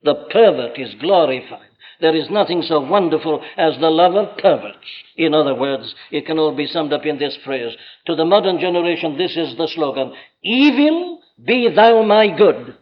The 0.04 0.16
pervert 0.32 0.78
is 0.80 0.96
glorified. 0.96 1.70
There 2.02 2.16
is 2.16 2.30
nothing 2.30 2.62
so 2.62 2.80
wonderful 2.80 3.44
as 3.58 3.78
the 3.80 3.90
love 3.90 4.16
of 4.16 4.38
perverts. 4.38 4.88
In 5.16 5.34
other 5.34 5.56
words, 5.56 5.96
it 6.12 6.26
can 6.26 6.40
all 6.40 6.56
be 6.56 6.68
summed 6.68 6.94
up 6.94 7.06
in 7.06 7.18
this 7.18 7.38
phrase. 7.44 7.76
To 8.08 8.16
the 8.16 8.26
modern 8.26 8.60
generation, 8.60 9.18
this 9.18 9.36
is 9.38 9.56
the 9.56 9.68
slogan 9.68 10.14
Evil 10.44 11.22
be 11.44 11.70
thou 11.70 12.04
my 12.04 12.28
good. 12.28 12.76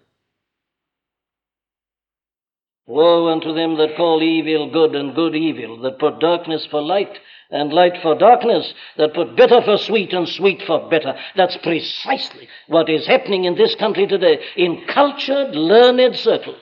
Woe 2.85 3.29
unto 3.29 3.53
them 3.53 3.77
that 3.77 3.95
call 3.95 4.21
evil 4.21 4.69
good 4.69 4.93
and 4.93 5.15
good 5.15 5.35
evil, 5.35 5.79
that 5.81 5.99
put 5.99 6.19
darkness 6.19 6.67
for 6.69 6.81
light 6.81 7.17
and 7.49 7.71
light 7.71 7.93
for 8.01 8.15
darkness, 8.17 8.73
that 8.97 9.13
put 9.13 9.35
bitter 9.35 9.61
for 9.61 9.77
sweet 9.77 10.11
and 10.11 10.27
sweet 10.27 10.61
for 10.63 10.89
bitter. 10.89 11.15
That's 11.35 11.55
precisely 11.57 12.49
what 12.67 12.89
is 12.89 13.07
happening 13.07 13.45
in 13.45 13.55
this 13.55 13.75
country 13.75 14.05
today 14.05 14.39
in 14.57 14.85
cultured, 14.87 15.55
learned 15.55 16.15
circles, 16.17 16.57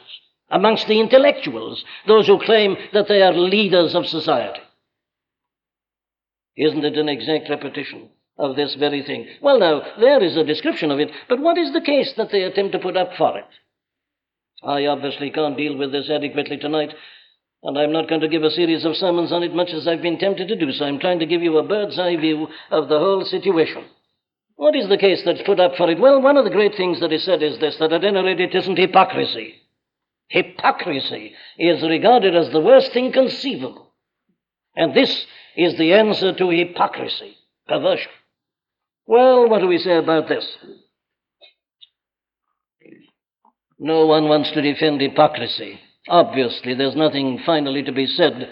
amongst 0.52 0.88
the 0.88 1.00
intellectuals, 1.00 1.84
those 2.08 2.28
who 2.28 2.44
claim 2.44 2.76
that 2.94 3.08
they 3.08 3.22
are 3.22 3.34
leaders 3.34 3.96
of 3.96 4.06
society. 4.06 4.60
Isn't 6.58 6.86
it 6.86 6.98
an 6.98 7.10
exact 7.10 7.50
repetition 7.50 8.10
of 8.38 8.56
this 8.56 8.76
very 8.76 9.04
thing? 9.04 9.28
Well, 9.42 9.60
now, 9.60 9.82
there 10.00 10.22
is 10.22 10.36
a 10.36 10.44
description 10.44 10.92
of 10.92 11.00
it, 11.00 11.10
but 11.30 11.40
what 11.40 11.58
is 11.58 11.72
the 11.72 11.82
case 11.82 12.14
that 12.18 12.30
they 12.32 12.44
attempt 12.44 12.74
to 12.74 12.80
put 12.80 12.98
up 12.98 13.12
for 13.18 13.38
it? 13.38 13.48
I 14.64 14.86
obviously 14.86 15.32
can't 15.32 15.58
deal 15.58 15.78
with 15.78 15.92
this 15.92 16.10
adequately 16.10 16.58
tonight, 16.58 16.94
and 17.64 17.78
I'm 17.78 17.92
not 17.92 18.10
going 18.10 18.22
to 18.22 18.28
give 18.28 18.44
a 18.44 18.52
series 18.52 18.86
of 18.86 18.96
sermons 18.96 19.32
on 19.32 19.44
it 19.44 19.56
much 19.56 19.70
as 19.70 19.88
I've 19.88 20.02
been 20.02 20.20
tempted 20.20 20.48
to 20.50 20.56
do 20.56 20.72
so. 20.72 20.86
I'm 20.86 21.00
trying 21.00 21.20
to 21.20 21.26
give 21.26 21.42
you 21.42 21.58
a 21.58 21.68
bird's 21.68 21.98
eye 21.98 22.18
view 22.18 22.48
of 22.70 22.90
the 22.90 23.00
whole 23.00 23.24
situation. 23.26 23.86
What 24.56 24.76
is 24.76 24.90
the 24.90 24.98
case 24.98 25.22
that's 25.26 25.42
put 25.44 25.60
up 25.60 25.76
for 25.76 25.90
it? 25.90 26.00
Well, 26.00 26.22
one 26.22 26.38
of 26.38 26.44
the 26.44 26.52
great 26.52 26.76
things 26.76 27.00
that 27.00 27.12
is 27.12 27.24
said 27.24 27.42
is 27.42 27.60
this 27.60 27.78
that 27.80 27.94
at 27.94 28.04
any 28.04 28.22
rate 28.22 28.40
it 28.40 28.54
isn't 28.54 28.78
hypocrisy. 28.78 29.61
Hypocrisy 30.32 31.34
is 31.60 31.84
regarded 31.84 32.38
as 32.38 32.50
the 32.52 32.62
worst 32.62 32.94
thing 32.94 33.12
conceivable. 33.12 33.92
And 34.78 34.96
this 34.96 35.26
is 35.58 35.78
the 35.78 35.94
answer 35.94 36.34
to 36.34 36.50
hypocrisy, 36.50 37.36
perversion. 37.68 38.12
Well, 39.06 39.50
what 39.50 39.60
do 39.60 39.68
we 39.68 39.78
say 39.78 39.98
about 39.98 40.30
this? 40.30 40.48
No 43.78 44.06
one 44.06 44.30
wants 44.30 44.52
to 44.52 44.62
defend 44.62 45.02
hypocrisy. 45.02 45.82
Obviously, 46.08 46.76
there's 46.76 46.96
nothing 46.96 47.42
finally 47.46 47.84
to 47.84 47.92
be 47.92 48.08
said 48.08 48.50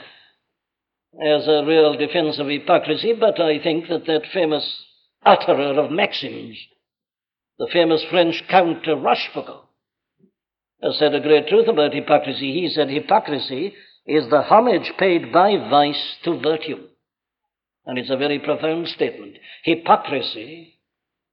as 1.25 1.47
a 1.47 1.63
real 1.65 1.95
defense 1.95 2.39
of 2.39 2.47
hypocrisy, 2.47 3.13
but 3.13 3.39
I 3.39 3.57
think 3.59 3.87
that 3.87 4.05
that 4.05 4.23
famous 4.33 4.83
utterer 5.25 5.79
of 5.79 5.91
maxims, 5.91 6.57
the 7.57 7.69
famous 7.71 8.03
French 8.09 8.43
Count 8.49 8.83
Rochefoucauld, 8.83 9.68
said 10.93 11.13
a 11.13 11.19
great 11.19 11.47
truth 11.47 11.67
about 11.67 11.93
hypocrisy. 11.93 12.53
He 12.53 12.69
said 12.69 12.89
hypocrisy 12.89 13.73
is 14.05 14.29
the 14.29 14.41
homage 14.41 14.91
paid 14.97 15.31
by 15.31 15.57
vice 15.69 16.15
to 16.23 16.39
virtue. 16.39 16.79
And 17.85 17.97
it's 17.97 18.09
a 18.09 18.17
very 18.17 18.39
profound 18.39 18.87
statement. 18.87 19.37
Hypocrisy 19.63 20.79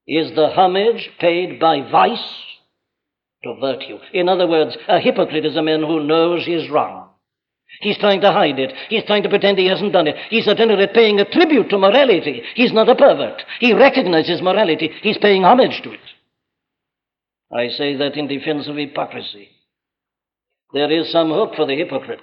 is 0.07 0.35
the 0.35 0.49
homage 0.49 1.11
paid 1.21 1.61
by 1.61 1.81
vice 1.91 2.33
to 3.45 3.57
virtue. 3.61 3.99
In 4.13 4.29
other 4.29 4.47
words, 4.47 4.77
a 4.89 4.99
hypocrite 4.99 5.45
is 5.45 5.57
a 5.57 5.63
man 5.63 5.81
who 5.81 6.05
knows 6.05 6.45
he's 6.45 6.71
wrong. 6.71 7.11
He's 7.81 7.99
trying 7.99 8.21
to 8.23 8.33
hide 8.33 8.59
it. 8.59 8.73
He's 8.89 9.05
trying 9.05 9.23
to 9.25 9.29
pretend 9.29 9.59
he 9.59 9.67
hasn't 9.67 9.93
done 9.93 10.07
it. 10.07 10.17
He's 10.31 10.49
at 10.49 10.61
any 10.61 10.75
rate 10.75 10.95
paying 10.95 11.21
a 11.21 11.29
tribute 11.29 11.69
to 11.71 11.79
morality. 11.79 12.43
He's 12.55 12.73
not 12.73 12.89
a 12.89 12.95
pervert. 12.95 13.43
He 13.61 13.75
recognizes 13.75 14.41
morality. 14.41 14.91
He's 15.03 15.19
paying 15.19 15.45
homage 15.45 15.83
to 15.83 15.93
it. 15.93 16.01
I 17.53 17.69
say 17.69 17.97
that 17.97 18.17
in 18.17 18.29
defense 18.29 18.67
of 18.69 18.77
hypocrisy. 18.77 19.51
There 20.73 20.91
is 20.91 21.13
some 21.13 21.31
hope 21.31 21.55
for 21.55 21.67
the 21.67 21.77
hypocrite 21.77 22.21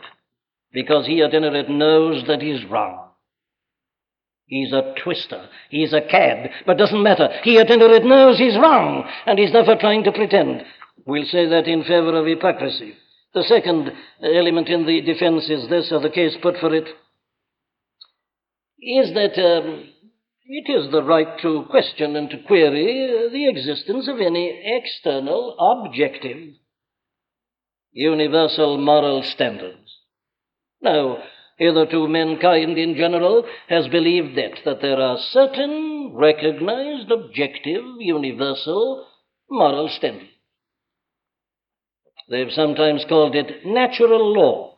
because 0.73 1.05
he 1.05 1.21
at 1.21 1.33
any 1.33 1.49
rate 1.49 1.69
knows 1.69 2.25
that 2.27 2.41
he's 2.41 2.65
wrong. 2.65 3.09
He's 4.45 4.73
a 4.73 4.93
twister. 5.01 5.47
He's 5.69 5.93
a 5.93 6.01
cad. 6.01 6.51
But 6.65 6.77
doesn't 6.77 7.01
matter. 7.01 7.29
He 7.43 7.57
at 7.57 7.71
any 7.71 7.85
rate 7.85 8.03
knows 8.03 8.37
he's 8.37 8.57
wrong 8.57 9.09
and 9.25 9.39
he's 9.39 9.53
never 9.53 9.75
trying 9.75 10.03
to 10.03 10.11
pretend. 10.11 10.63
We'll 11.05 11.25
say 11.25 11.47
that 11.47 11.67
in 11.67 11.83
favor 11.83 12.15
of 12.17 12.25
hypocrisy. 12.25 12.93
The 13.33 13.43
second 13.43 13.91
element 14.21 14.67
in 14.67 14.85
the 14.85 15.01
defense 15.01 15.49
is 15.49 15.67
this, 15.69 15.91
or 15.91 16.01
the 16.01 16.09
case 16.09 16.35
put 16.41 16.57
for 16.57 16.73
it, 16.73 16.87
is 18.79 19.13
that 19.13 19.41
um, 19.41 19.89
it 20.55 20.71
is 20.71 20.91
the 20.91 21.01
right 21.01 21.39
to 21.41 21.65
question 21.71 22.15
and 22.15 22.29
to 22.29 22.43
query 22.45 23.27
the 23.31 23.49
existence 23.49 24.07
of 24.07 24.21
any 24.21 24.61
external, 24.63 25.55
objective, 25.57 26.53
universal 27.91 28.77
moral 28.77 29.23
standards. 29.23 29.89
Now, 30.79 31.17
hitherto 31.57 32.07
mankind 32.07 32.77
in 32.77 32.95
general 32.95 33.45
has 33.67 33.87
believed 33.87 34.37
that, 34.37 34.59
that 34.63 34.79
there 34.79 35.01
are 35.01 35.17
certain 35.31 36.13
recognized, 36.15 37.09
objective, 37.09 37.83
universal 37.97 39.07
moral 39.49 39.89
standards. 39.89 40.29
They've 42.29 42.51
sometimes 42.51 43.05
called 43.09 43.35
it 43.35 43.65
natural 43.65 44.33
law, 44.33 44.72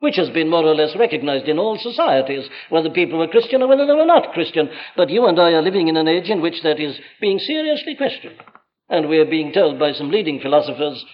which 0.00 0.16
has 0.16 0.30
been 0.30 0.48
more 0.48 0.64
or 0.64 0.74
less 0.74 0.96
recognized 0.96 1.46
in 1.46 1.58
all 1.58 1.78
societies, 1.78 2.48
whether 2.70 2.90
people 2.90 3.18
were 3.18 3.28
Christian 3.28 3.62
or 3.62 3.68
whether 3.68 3.86
they 3.86 3.94
were 3.94 4.06
not 4.06 4.32
Christian. 4.32 4.68
But 4.96 5.10
you 5.10 5.26
and 5.26 5.38
I 5.38 5.52
are 5.52 5.62
living 5.62 5.88
in 5.88 5.96
an 5.96 6.08
age 6.08 6.28
in 6.28 6.40
which 6.40 6.62
that 6.62 6.80
is 6.80 6.98
being 7.20 7.38
seriously 7.38 7.94
questioned. 7.94 8.36
And 8.88 9.08
we 9.08 9.18
are 9.18 9.24
being 9.24 9.52
told 9.52 9.78
by 9.78 9.92
some 9.92 10.10
leading 10.10 10.40
philosophers 10.40 11.04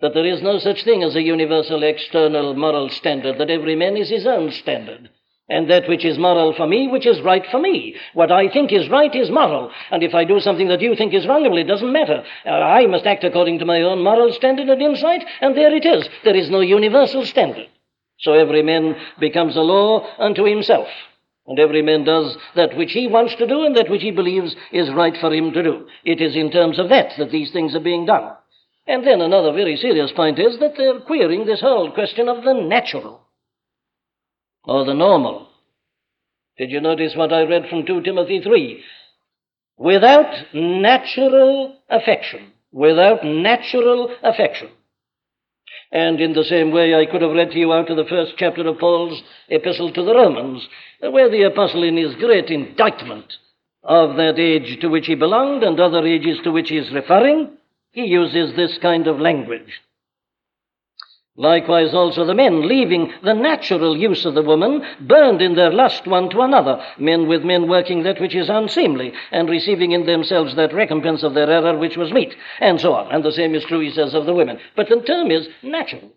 that 0.00 0.14
there 0.14 0.26
is 0.26 0.42
no 0.42 0.58
such 0.58 0.84
thing 0.84 1.02
as 1.02 1.14
a 1.14 1.22
universal 1.22 1.82
external 1.82 2.54
moral 2.54 2.88
standard, 2.90 3.38
that 3.38 3.50
every 3.50 3.76
man 3.76 3.96
is 3.96 4.10
his 4.10 4.26
own 4.26 4.50
standard 4.50 5.08
and 5.48 5.68
that 5.68 5.88
which 5.88 6.04
is 6.04 6.18
moral 6.18 6.54
for 6.54 6.66
me, 6.66 6.88
which 6.88 7.06
is 7.06 7.20
right 7.20 7.44
for 7.50 7.60
me. 7.60 7.94
What 8.14 8.32
I 8.32 8.48
think 8.48 8.72
is 8.72 8.88
right 8.88 9.14
is 9.14 9.30
moral, 9.30 9.70
and 9.90 10.02
if 10.02 10.14
I 10.14 10.24
do 10.24 10.40
something 10.40 10.68
that 10.68 10.80
you 10.80 10.96
think 10.96 11.12
is 11.12 11.26
wrong, 11.26 11.42
well, 11.42 11.58
it 11.58 11.64
doesn't 11.64 11.92
matter. 11.92 12.24
Uh, 12.46 12.50
I 12.50 12.86
must 12.86 13.06
act 13.06 13.24
according 13.24 13.58
to 13.58 13.64
my 13.64 13.82
own 13.82 14.02
moral 14.02 14.32
standard 14.32 14.68
and 14.68 14.80
insight, 14.80 15.24
and 15.40 15.56
there 15.56 15.74
it 15.74 15.84
is. 15.84 16.08
There 16.24 16.36
is 16.36 16.50
no 16.50 16.60
universal 16.60 17.26
standard. 17.26 17.68
So 18.22 18.32
every 18.32 18.62
man 18.62 18.96
becomes 19.20 19.56
a 19.56 19.60
law 19.60 20.06
unto 20.18 20.44
himself. 20.44 20.88
And 21.46 21.58
every 21.58 21.82
man 21.82 22.04
does 22.04 22.36
that 22.54 22.76
which 22.76 22.92
he 22.92 23.08
wants 23.08 23.34
to 23.36 23.46
do 23.48 23.64
and 23.64 23.76
that 23.76 23.90
which 23.90 24.02
he 24.02 24.12
believes 24.12 24.54
is 24.72 24.92
right 24.94 25.14
for 25.20 25.34
him 25.34 25.52
to 25.52 25.62
do. 25.62 25.86
It 26.04 26.20
is 26.20 26.36
in 26.36 26.52
terms 26.52 26.78
of 26.78 26.88
that 26.90 27.12
that 27.18 27.32
these 27.32 27.52
things 27.52 27.74
are 27.74 27.80
being 27.80 28.06
done. 28.06 28.32
And 28.86 29.06
then 29.06 29.20
another 29.20 29.52
very 29.52 29.76
serious 29.76 30.12
point 30.12 30.38
is 30.38 30.58
that 30.60 30.74
they're 30.76 31.00
querying 31.00 31.46
this 31.46 31.60
whole 31.60 31.90
question 31.92 32.28
of 32.28 32.44
the 32.44 32.54
natural 32.54 33.22
or 34.64 34.84
the 34.84 34.94
normal. 34.94 35.48
Did 36.58 36.70
you 36.70 36.80
notice 36.80 37.14
what 37.16 37.32
I 37.32 37.42
read 37.42 37.64
from 37.68 37.86
2 37.86 38.02
Timothy 38.02 38.40
3? 38.40 38.84
Without 39.78 40.54
natural 40.54 41.76
affection, 41.88 42.52
without 42.70 43.24
natural 43.24 44.14
affection. 44.22 44.68
And 45.92 46.20
in 46.20 46.32
the 46.32 46.44
same 46.44 46.70
way, 46.70 46.94
I 46.94 47.04
could 47.04 47.20
have 47.20 47.32
read 47.32 47.50
to 47.50 47.58
you 47.58 47.72
out 47.72 47.90
of 47.90 47.98
the 47.98 48.06
first 48.06 48.32
chapter 48.38 48.66
of 48.66 48.78
Paul's 48.78 49.22
epistle 49.48 49.92
to 49.92 50.02
the 50.02 50.14
Romans, 50.14 50.66
where 51.00 51.30
the 51.30 51.42
apostle, 51.42 51.82
in 51.82 51.98
his 51.98 52.14
great 52.14 52.48
indictment 52.50 53.30
of 53.84 54.16
that 54.16 54.38
age 54.38 54.80
to 54.80 54.88
which 54.88 55.06
he 55.06 55.14
belonged 55.14 55.62
and 55.62 55.78
other 55.78 56.06
ages 56.06 56.38
to 56.44 56.50
which 56.50 56.70
he 56.70 56.78
is 56.78 56.92
referring, 56.94 57.50
he 57.90 58.06
uses 58.06 58.56
this 58.56 58.78
kind 58.80 59.06
of 59.06 59.20
language. 59.20 59.80
Likewise, 61.36 61.94
also 61.94 62.26
the 62.26 62.34
men, 62.34 62.68
leaving 62.68 63.10
the 63.22 63.32
natural 63.32 63.96
use 63.96 64.26
of 64.26 64.34
the 64.34 64.42
woman, 64.42 64.84
burned 65.00 65.40
in 65.40 65.54
their 65.54 65.72
lust 65.72 66.06
one 66.06 66.28
to 66.28 66.42
another, 66.42 66.84
men 66.98 67.26
with 67.26 67.42
men 67.42 67.68
working 67.68 68.02
that 68.02 68.20
which 68.20 68.34
is 68.34 68.50
unseemly, 68.50 69.14
and 69.30 69.48
receiving 69.48 69.92
in 69.92 70.04
themselves 70.04 70.54
that 70.56 70.74
recompense 70.74 71.22
of 71.22 71.32
their 71.32 71.50
error 71.50 71.78
which 71.78 71.96
was 71.96 72.12
meet, 72.12 72.34
and 72.60 72.78
so 72.78 72.92
on. 72.92 73.10
And 73.10 73.24
the 73.24 73.32
same 73.32 73.54
is 73.54 73.64
true, 73.64 73.80
he 73.80 73.90
says, 73.90 74.12
of 74.12 74.26
the 74.26 74.34
women. 74.34 74.58
But 74.76 74.90
the 74.90 75.00
term 75.00 75.30
is 75.30 75.48
natural. 75.62 76.12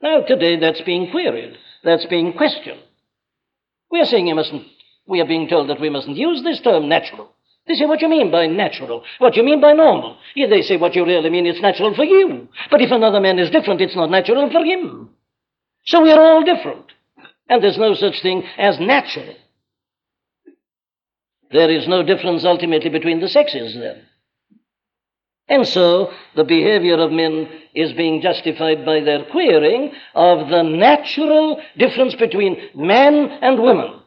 Now, 0.00 0.20
today 0.20 0.56
that's 0.56 0.80
being 0.82 1.10
queried, 1.10 1.58
that's 1.82 2.06
being 2.06 2.32
questioned. 2.32 2.80
We 3.90 4.00
are 4.00 4.06
saying 4.06 4.28
you 4.28 4.36
mustn't, 4.36 4.64
we 5.08 5.20
are 5.20 5.26
being 5.26 5.48
told 5.48 5.70
that 5.70 5.80
we 5.80 5.90
mustn't 5.90 6.16
use 6.16 6.44
this 6.44 6.60
term 6.60 6.88
natural. 6.88 7.34
They 7.70 7.76
say, 7.76 7.86
what 7.86 8.00
do 8.00 8.06
you 8.06 8.10
mean 8.10 8.32
by 8.32 8.48
natural? 8.48 9.04
What 9.18 9.34
do 9.34 9.38
you 9.38 9.46
mean 9.46 9.60
by 9.60 9.74
normal? 9.74 10.16
Yeah, 10.34 10.48
they 10.48 10.62
say, 10.62 10.76
what 10.76 10.96
you 10.96 11.06
really 11.06 11.30
mean, 11.30 11.46
it's 11.46 11.60
natural 11.60 11.94
for 11.94 12.02
you. 12.02 12.48
But 12.68 12.80
if 12.80 12.90
another 12.90 13.20
man 13.20 13.38
is 13.38 13.48
different, 13.48 13.80
it's 13.80 13.94
not 13.94 14.10
natural 14.10 14.50
for 14.50 14.64
him. 14.64 15.10
So 15.84 16.02
we 16.02 16.10
are 16.10 16.20
all 16.20 16.42
different. 16.42 16.86
And 17.48 17.62
there's 17.62 17.78
no 17.78 17.94
such 17.94 18.22
thing 18.22 18.42
as 18.58 18.80
natural. 18.80 19.36
There 21.52 21.70
is 21.70 21.86
no 21.86 22.02
difference 22.02 22.44
ultimately 22.44 22.90
between 22.90 23.20
the 23.20 23.28
sexes 23.28 23.74
then. 23.74 24.02
And 25.46 25.64
so 25.64 26.12
the 26.34 26.42
behavior 26.42 26.98
of 26.98 27.12
men 27.12 27.48
is 27.72 27.92
being 27.92 28.20
justified 28.20 28.84
by 28.84 28.98
their 28.98 29.26
querying 29.26 29.92
of 30.16 30.48
the 30.48 30.64
natural 30.64 31.62
difference 31.78 32.16
between 32.16 32.60
man 32.74 33.30
and 33.42 33.60
woman 33.60 34.00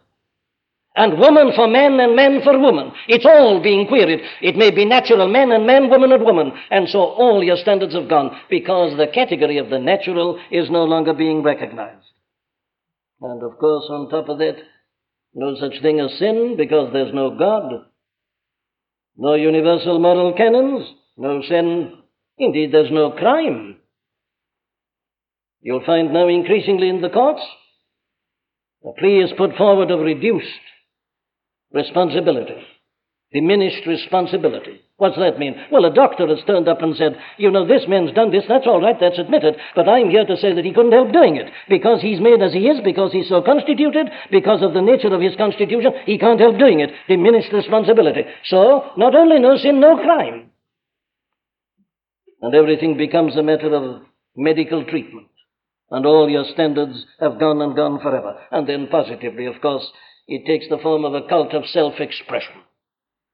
and 0.95 1.17
woman 1.17 1.51
for 1.55 1.67
men 1.67 1.99
and 1.99 2.15
men 2.15 2.41
for 2.43 2.57
woman. 2.59 2.91
It's 3.07 3.25
all 3.25 3.61
being 3.63 3.87
queried. 3.87 4.19
It 4.41 4.55
may 4.55 4.69
be 4.69 4.85
natural 4.85 5.27
man 5.27 5.51
and 5.51 5.65
man, 5.65 5.89
woman 5.89 6.11
and 6.11 6.23
woman. 6.23 6.51
And 6.69 6.87
so 6.87 6.99
all 6.99 7.43
your 7.43 7.57
standards 7.57 7.95
have 7.95 8.09
gone 8.09 8.37
because 8.49 8.95
the 8.95 9.07
category 9.07 9.57
of 9.57 9.69
the 9.69 9.79
natural 9.79 10.39
is 10.51 10.69
no 10.69 10.83
longer 10.83 11.13
being 11.13 11.41
recognized. 11.41 12.05
And 13.21 13.41
of 13.41 13.57
course, 13.57 13.85
on 13.89 14.09
top 14.09 14.29
of 14.29 14.37
that, 14.37 14.57
no 15.33 15.55
such 15.59 15.81
thing 15.81 15.99
as 15.99 16.19
sin 16.19 16.55
because 16.57 16.93
there's 16.93 17.13
no 17.13 17.37
God. 17.37 17.85
No 19.17 19.33
universal 19.33 19.99
moral 19.99 20.33
canons, 20.33 20.87
no 21.17 21.41
sin. 21.47 21.93
Indeed, 22.37 22.71
there's 22.71 22.91
no 22.91 23.11
crime. 23.11 23.77
You'll 25.61 25.85
find 25.85 26.13
now 26.13 26.27
increasingly 26.27 26.89
in 26.89 27.01
the 27.01 27.09
courts, 27.09 27.41
a 28.83 28.91
plea 28.99 29.21
is 29.21 29.31
put 29.37 29.55
forward 29.55 29.89
of 29.89 30.01
reduced 30.01 30.45
responsibility, 31.73 32.55
diminished 33.33 33.85
responsibility. 33.87 34.79
What's 34.97 35.17
that 35.17 35.39
mean? 35.39 35.55
Well, 35.71 35.85
a 35.85 35.93
doctor 35.93 36.27
has 36.27 36.45
turned 36.45 36.69
up 36.69 36.81
and 36.81 36.95
said, 36.95 37.17
you 37.37 37.49
know, 37.49 37.67
this 37.67 37.83
man's 37.87 38.13
done 38.13 38.31
this, 38.31 38.43
that's 38.47 38.67
all 38.67 38.79
right, 38.79 38.95
that's 38.99 39.17
admitted, 39.17 39.55
but 39.75 39.89
I'm 39.89 40.09
here 40.09 40.25
to 40.25 40.37
say 40.37 40.53
that 40.53 40.63
he 40.63 40.73
couldn't 40.73 40.91
help 40.91 41.11
doing 41.11 41.35
it. 41.35 41.51
Because 41.67 41.99
he's 42.01 42.21
made 42.21 42.41
as 42.41 42.53
he 42.53 42.67
is, 42.67 42.79
because 42.83 43.11
he's 43.11 43.27
so 43.27 43.41
constituted, 43.41 44.07
because 44.31 44.61
of 44.61 44.73
the 44.73 44.81
nature 44.81 45.13
of 45.13 45.21
his 45.21 45.35
constitution, 45.35 45.91
he 46.05 46.17
can't 46.19 46.39
help 46.39 46.57
doing 46.59 46.79
it. 46.79 46.91
Diminished 47.09 47.51
responsibility. 47.51 48.21
So, 48.45 48.91
not 48.97 49.15
only 49.15 49.39
no 49.39 49.57
sin, 49.57 49.79
no 49.79 49.97
crime. 49.97 50.51
And 52.41 52.53
everything 52.53 52.97
becomes 52.97 53.35
a 53.35 53.43
matter 53.43 53.73
of 53.73 54.03
medical 54.35 54.85
treatment 54.85 55.27
and 55.93 56.05
all 56.05 56.29
your 56.29 56.45
standards 56.53 57.05
have 57.19 57.39
gone 57.39 57.61
and 57.61 57.75
gone 57.75 57.99
forever. 58.01 58.35
And 58.51 58.67
then, 58.67 58.87
positively, 58.87 59.45
of 59.45 59.61
course, 59.61 59.85
it 60.27 60.45
takes 60.45 60.69
the 60.69 60.77
form 60.77 61.05
of 61.05 61.13
a 61.13 61.27
cult 61.27 61.53
of 61.53 61.65
self 61.65 61.99
expression. 61.99 62.55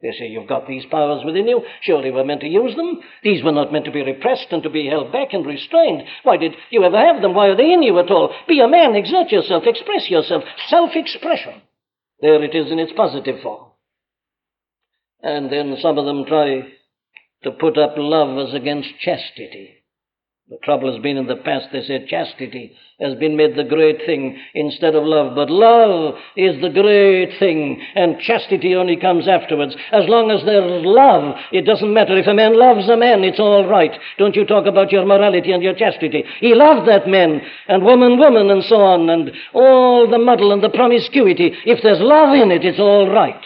They 0.01 0.11
say 0.11 0.27
you've 0.27 0.47
got 0.47 0.65
these 0.67 0.85
powers 0.85 1.25
within 1.25 1.47
you. 1.47 1.61
Surely 1.81 2.09
we're 2.09 2.23
meant 2.23 2.39
to 2.41 2.47
use 2.47 2.75
them. 2.75 3.01
These 3.21 3.43
were 3.43 3.51
not 3.51 3.73
meant 3.73 3.83
to 3.85 3.91
be 3.91 4.01
repressed 4.01 4.47
and 4.51 4.63
to 4.63 4.69
be 4.69 4.87
held 4.87 5.11
back 5.11 5.33
and 5.33 5.45
restrained. 5.45 6.03
Why 6.23 6.37
did 6.37 6.53
you 6.69 6.83
ever 6.85 6.97
have 6.97 7.21
them? 7.21 7.33
Why 7.33 7.47
are 7.47 7.57
they 7.57 7.73
in 7.73 7.83
you 7.83 7.99
at 7.99 8.09
all? 8.09 8.33
Be 8.47 8.61
a 8.61 8.67
man, 8.67 8.95
exert 8.95 9.29
yourself, 9.29 9.63
express 9.65 10.09
yourself. 10.09 10.43
Self 10.67 10.91
expression. 10.95 11.61
There 12.21 12.41
it 12.43 12.55
is 12.55 12.71
in 12.71 12.79
its 12.79 12.93
positive 12.95 13.41
form. 13.41 13.71
And 15.21 15.51
then 15.51 15.75
some 15.81 15.97
of 15.97 16.05
them 16.05 16.25
try 16.25 16.61
to 17.43 17.51
put 17.51 17.77
up 17.77 17.93
love 17.97 18.47
as 18.47 18.53
against 18.53 18.99
chastity. 18.99 19.78
The 20.49 20.57
trouble 20.63 20.91
has 20.91 20.99
been 21.03 21.17
in 21.17 21.27
the 21.27 21.35
past, 21.35 21.67
they 21.71 21.83
say 21.83 22.07
chastity 22.07 22.75
has 22.99 23.13
been 23.19 23.37
made 23.37 23.55
the 23.55 23.63
great 23.63 23.99
thing 24.07 24.35
instead 24.55 24.95
of 24.95 25.03
love. 25.03 25.35
But 25.35 25.51
love 25.51 26.15
is 26.35 26.59
the 26.59 26.69
great 26.69 27.37
thing, 27.37 27.79
and 27.93 28.19
chastity 28.19 28.73
only 28.73 28.97
comes 28.97 29.27
afterwards. 29.27 29.75
As 29.91 30.09
long 30.09 30.31
as 30.31 30.43
there's 30.43 30.83
love, 30.83 31.35
it 31.51 31.67
doesn't 31.67 31.93
matter. 31.93 32.17
If 32.17 32.25
a 32.25 32.33
man 32.33 32.57
loves 32.57 32.89
a 32.89 32.97
man, 32.97 33.23
it's 33.23 33.39
all 33.39 33.67
right. 33.67 33.91
Don't 34.17 34.35
you 34.35 34.43
talk 34.43 34.65
about 34.65 34.91
your 34.91 35.05
morality 35.05 35.51
and 35.51 35.61
your 35.61 35.75
chastity. 35.75 36.23
He 36.39 36.55
loved 36.55 36.89
that 36.89 37.07
man, 37.07 37.41
and 37.67 37.85
woman, 37.85 38.17
woman, 38.17 38.49
and 38.49 38.63
so 38.63 38.77
on, 38.77 39.07
and 39.07 39.31
all 39.53 40.09
the 40.09 40.17
muddle 40.17 40.51
and 40.51 40.63
the 40.63 40.69
promiscuity. 40.69 41.53
If 41.65 41.83
there's 41.83 42.01
love 42.01 42.33
in 42.33 42.49
it, 42.49 42.65
it's 42.65 42.79
all 42.79 43.07
right. 43.07 43.43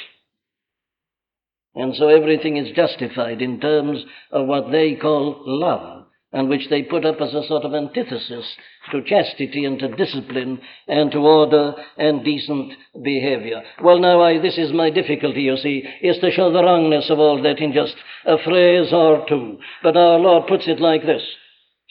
And 1.75 1.93
so 1.95 2.07
everything 2.07 2.55
is 2.55 2.73
justified 2.73 3.41
in 3.41 3.59
terms 3.59 4.05
of 4.31 4.47
what 4.47 4.71
they 4.71 4.95
call 4.95 5.43
love 5.45 6.02
and 6.33 6.49
which 6.49 6.67
they 6.69 6.81
put 6.81 7.05
up 7.05 7.21
as 7.21 7.33
a 7.33 7.47
sort 7.47 7.63
of 7.63 7.75
antithesis 7.75 8.45
to 8.91 9.03
chastity 9.03 9.65
and 9.65 9.79
to 9.79 9.87
discipline 9.95 10.59
and 10.87 11.11
to 11.11 11.19
order 11.19 11.75
and 11.97 12.25
decent 12.25 12.73
behavior. 13.03 13.61
Well, 13.83 13.99
now, 13.99 14.21
I, 14.21 14.39
this 14.39 14.57
is 14.57 14.73
my 14.73 14.89
difficulty, 14.89 15.41
you 15.41 15.55
see, 15.57 15.83
is 16.01 16.17
to 16.19 16.31
show 16.31 16.51
the 16.51 16.63
wrongness 16.63 17.09
of 17.09 17.19
all 17.19 17.41
that 17.43 17.59
in 17.59 17.71
just 17.71 17.95
a 18.25 18.37
phrase 18.43 18.91
or 18.91 19.25
two. 19.29 19.59
But 19.83 19.95
our 19.95 20.17
Lord 20.19 20.47
puts 20.47 20.67
it 20.67 20.81
like 20.81 21.05
this. 21.05 21.21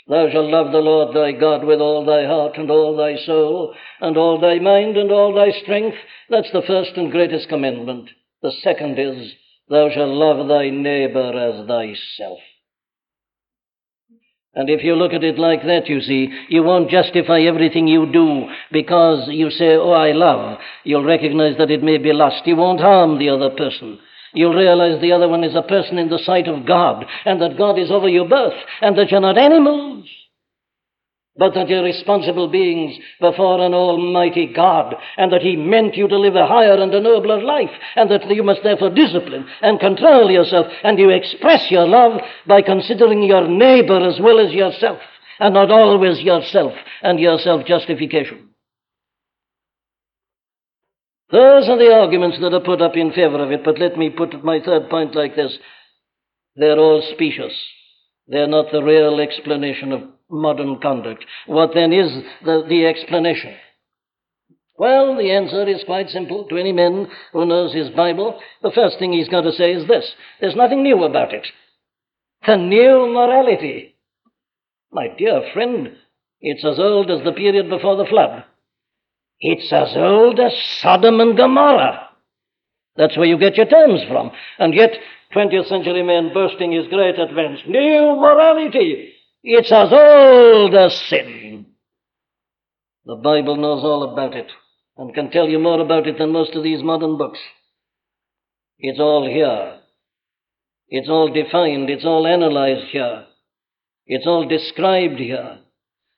Thou 0.08 0.28
shalt 0.30 0.50
love 0.50 0.72
the 0.72 0.78
Lord 0.78 1.14
thy 1.14 1.30
God 1.32 1.64
with 1.64 1.80
all 1.80 2.04
thy 2.04 2.26
heart 2.26 2.58
and 2.58 2.68
all 2.70 2.96
thy 2.96 3.16
soul 3.24 3.74
and 4.00 4.16
all 4.16 4.40
thy 4.40 4.58
mind 4.58 4.96
and 4.96 5.12
all 5.12 5.32
thy 5.32 5.52
strength. 5.62 5.96
That's 6.28 6.50
the 6.52 6.62
first 6.66 6.90
and 6.96 7.12
greatest 7.12 7.48
commandment. 7.48 8.10
The 8.42 8.50
second 8.62 8.98
is, 8.98 9.32
Thou 9.68 9.88
shalt 9.90 10.10
love 10.10 10.48
thy 10.48 10.70
neighbor 10.70 11.32
as 11.38 11.66
thyself. 11.68 12.40
And 14.54 14.68
if 14.68 14.84
you 14.84 14.94
look 14.94 15.12
at 15.14 15.24
it 15.24 15.38
like 15.38 15.62
that, 15.62 15.88
you 15.88 16.00
see, 16.02 16.28
you 16.48 16.62
won't 16.62 16.90
justify 16.90 17.40
everything 17.40 17.88
you 17.88 18.10
do 18.12 18.48
because 18.70 19.28
you 19.28 19.50
say, 19.50 19.76
Oh, 19.76 19.92
I 19.92 20.12
love. 20.12 20.58
You'll 20.84 21.04
recognize 21.04 21.56
that 21.58 21.70
it 21.70 21.82
may 21.82 21.96
be 21.96 22.12
lust. 22.12 22.42
You 22.46 22.56
won't 22.56 22.80
harm 22.80 23.18
the 23.18 23.30
other 23.30 23.50
person. 23.50 23.98
You'll 24.34 24.54
realize 24.54 25.00
the 25.00 25.12
other 25.12 25.28
one 25.28 25.44
is 25.44 25.54
a 25.54 25.62
person 25.62 25.98
in 25.98 26.08
the 26.08 26.18
sight 26.18 26.48
of 26.48 26.66
God, 26.66 27.04
and 27.24 27.40
that 27.40 27.58
God 27.58 27.78
is 27.78 27.90
over 27.90 28.08
your 28.08 28.28
birth, 28.28 28.54
and 28.80 28.96
that 28.96 29.10
you're 29.10 29.20
not 29.20 29.36
animals 29.36 30.06
but 31.36 31.54
that 31.54 31.68
you're 31.68 31.82
responsible 31.82 32.48
beings 32.48 32.98
before 33.20 33.64
an 33.64 33.72
almighty 33.72 34.46
God, 34.46 34.94
and 35.16 35.32
that 35.32 35.40
He 35.40 35.56
meant 35.56 35.96
you 35.96 36.06
to 36.08 36.18
live 36.18 36.36
a 36.36 36.46
higher 36.46 36.74
and 36.74 36.94
a 36.94 37.00
nobler 37.00 37.42
life, 37.42 37.70
and 37.96 38.10
that 38.10 38.28
you 38.30 38.42
must 38.42 38.62
therefore 38.62 38.90
discipline 38.90 39.46
and 39.62 39.80
control 39.80 40.30
yourself, 40.30 40.66
and 40.84 40.98
you 40.98 41.08
express 41.08 41.70
your 41.70 41.86
love 41.86 42.20
by 42.46 42.60
considering 42.60 43.22
your 43.22 43.48
neighbor 43.48 43.98
as 44.06 44.20
well 44.20 44.38
as 44.38 44.52
yourself, 44.52 44.98
and 45.40 45.54
not 45.54 45.70
always 45.70 46.20
yourself 46.20 46.74
and 47.02 47.18
your 47.18 47.38
self 47.38 47.64
justification. 47.66 48.50
Those 51.30 51.66
are 51.66 51.78
the 51.78 51.94
arguments 51.94 52.38
that 52.42 52.52
are 52.52 52.60
put 52.60 52.82
up 52.82 52.94
in 52.94 53.10
favor 53.12 53.42
of 53.42 53.50
it, 53.50 53.64
but 53.64 53.78
let 53.78 53.96
me 53.96 54.10
put 54.10 54.44
my 54.44 54.60
third 54.62 54.90
point 54.90 55.14
like 55.14 55.34
this. 55.34 55.56
They're 56.56 56.78
all 56.78 57.02
specious. 57.14 57.54
They're 58.28 58.46
not 58.46 58.72
the 58.72 58.82
real 58.82 59.20
explanation 59.20 59.92
of 59.92 60.02
modern 60.30 60.80
conduct. 60.80 61.24
What 61.46 61.72
then 61.74 61.92
is 61.92 62.10
the, 62.44 62.64
the 62.68 62.86
explanation? 62.86 63.54
Well, 64.78 65.16
the 65.16 65.30
answer 65.30 65.68
is 65.68 65.84
quite 65.84 66.08
simple 66.08 66.44
to 66.48 66.56
any 66.56 66.72
man 66.72 67.08
who 67.32 67.44
knows 67.46 67.74
his 67.74 67.90
Bible. 67.90 68.40
The 68.62 68.72
first 68.74 68.98
thing 68.98 69.12
he's 69.12 69.28
got 69.28 69.42
to 69.42 69.52
say 69.52 69.72
is 69.72 69.86
this 69.86 70.12
there's 70.40 70.56
nothing 70.56 70.82
new 70.82 71.04
about 71.04 71.32
it. 71.32 71.46
The 72.46 72.56
new 72.56 73.12
morality. 73.12 73.94
My 74.90 75.08
dear 75.16 75.42
friend, 75.52 75.96
it's 76.40 76.64
as 76.64 76.78
old 76.78 77.10
as 77.10 77.22
the 77.24 77.32
period 77.32 77.68
before 77.68 77.96
the 77.96 78.06
flood. 78.06 78.44
It's 79.40 79.72
as 79.72 79.96
old 79.96 80.40
as 80.40 80.52
Sodom 80.80 81.20
and 81.20 81.36
Gomorrah. 81.36 82.08
That's 82.96 83.16
where 83.16 83.26
you 83.26 83.38
get 83.38 83.56
your 83.56 83.66
terms 83.66 84.00
from. 84.08 84.30
And 84.58 84.74
yet, 84.74 84.90
20th 85.34 85.68
century 85.68 86.02
man 86.02 86.32
boasting 86.34 86.72
his 86.72 86.86
great 86.88 87.18
advance. 87.18 87.60
New 87.66 88.16
morality. 88.16 89.14
It's 89.42 89.72
as 89.72 89.88
old 89.92 90.74
as 90.74 90.94
sin. 91.08 91.66
The 93.04 93.16
Bible 93.16 93.56
knows 93.56 93.82
all 93.82 94.12
about 94.12 94.34
it 94.34 94.46
and 94.96 95.14
can 95.14 95.30
tell 95.30 95.48
you 95.48 95.58
more 95.58 95.80
about 95.80 96.06
it 96.06 96.18
than 96.18 96.32
most 96.32 96.54
of 96.54 96.62
these 96.62 96.82
modern 96.82 97.16
books. 97.16 97.40
It's 98.78 99.00
all 99.00 99.26
here. 99.26 99.78
It's 100.88 101.08
all 101.08 101.32
defined. 101.32 101.88
It's 101.88 102.04
all 102.04 102.26
analyzed 102.26 102.90
here. 102.90 103.24
It's 104.06 104.26
all 104.26 104.46
described 104.46 105.18
here. 105.18 105.58